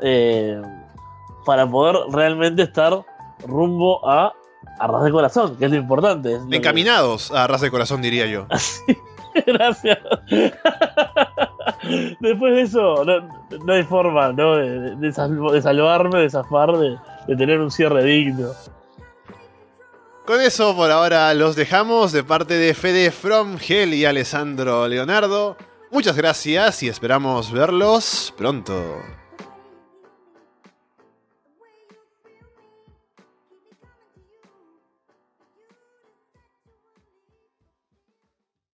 eh, 0.00 0.60
para 1.44 1.66
poder 1.66 1.96
realmente 2.12 2.62
estar 2.62 3.04
rumbo 3.46 4.08
a 4.08 4.32
Arras 4.78 5.04
de 5.04 5.10
Corazón, 5.10 5.56
que 5.56 5.64
es 5.66 5.70
lo 5.70 5.76
importante. 5.76 6.34
es 6.34 6.42
lo 6.42 6.48
que- 6.48 6.56
Encaminados 6.56 7.30
a 7.32 7.46
ras 7.46 7.60
de 7.60 7.70
corazón, 7.70 8.00
diría 8.02 8.26
yo. 8.26 8.46
Gracias. 9.46 9.98
Después 12.20 12.54
de 12.54 12.62
eso, 12.62 13.04
no, 13.04 13.46
no 13.64 13.72
hay 13.72 13.82
forma 13.82 14.32
¿no? 14.32 14.56
de, 14.56 14.96
de 14.96 15.12
de 15.12 15.62
salvarme, 15.62 16.20
de 16.20 16.30
zafar, 16.30 16.72
de, 16.76 16.96
de 17.26 17.36
tener 17.36 17.60
un 17.60 17.70
cierre 17.70 18.04
digno. 18.04 18.48
Con 20.26 20.40
eso 20.40 20.76
por 20.76 20.90
ahora 20.90 21.34
los 21.34 21.56
dejamos 21.56 22.12
de 22.12 22.22
parte 22.22 22.54
de 22.54 22.74
Fede 22.74 23.10
From 23.10 23.56
Hell 23.66 23.92
y 23.94 24.04
Alessandro 24.04 24.86
Leonardo. 24.86 25.56
Muchas 25.90 26.16
gracias 26.16 26.82
y 26.84 26.88
esperamos 26.88 27.50
verlos 27.50 28.32
pronto. 28.36 28.72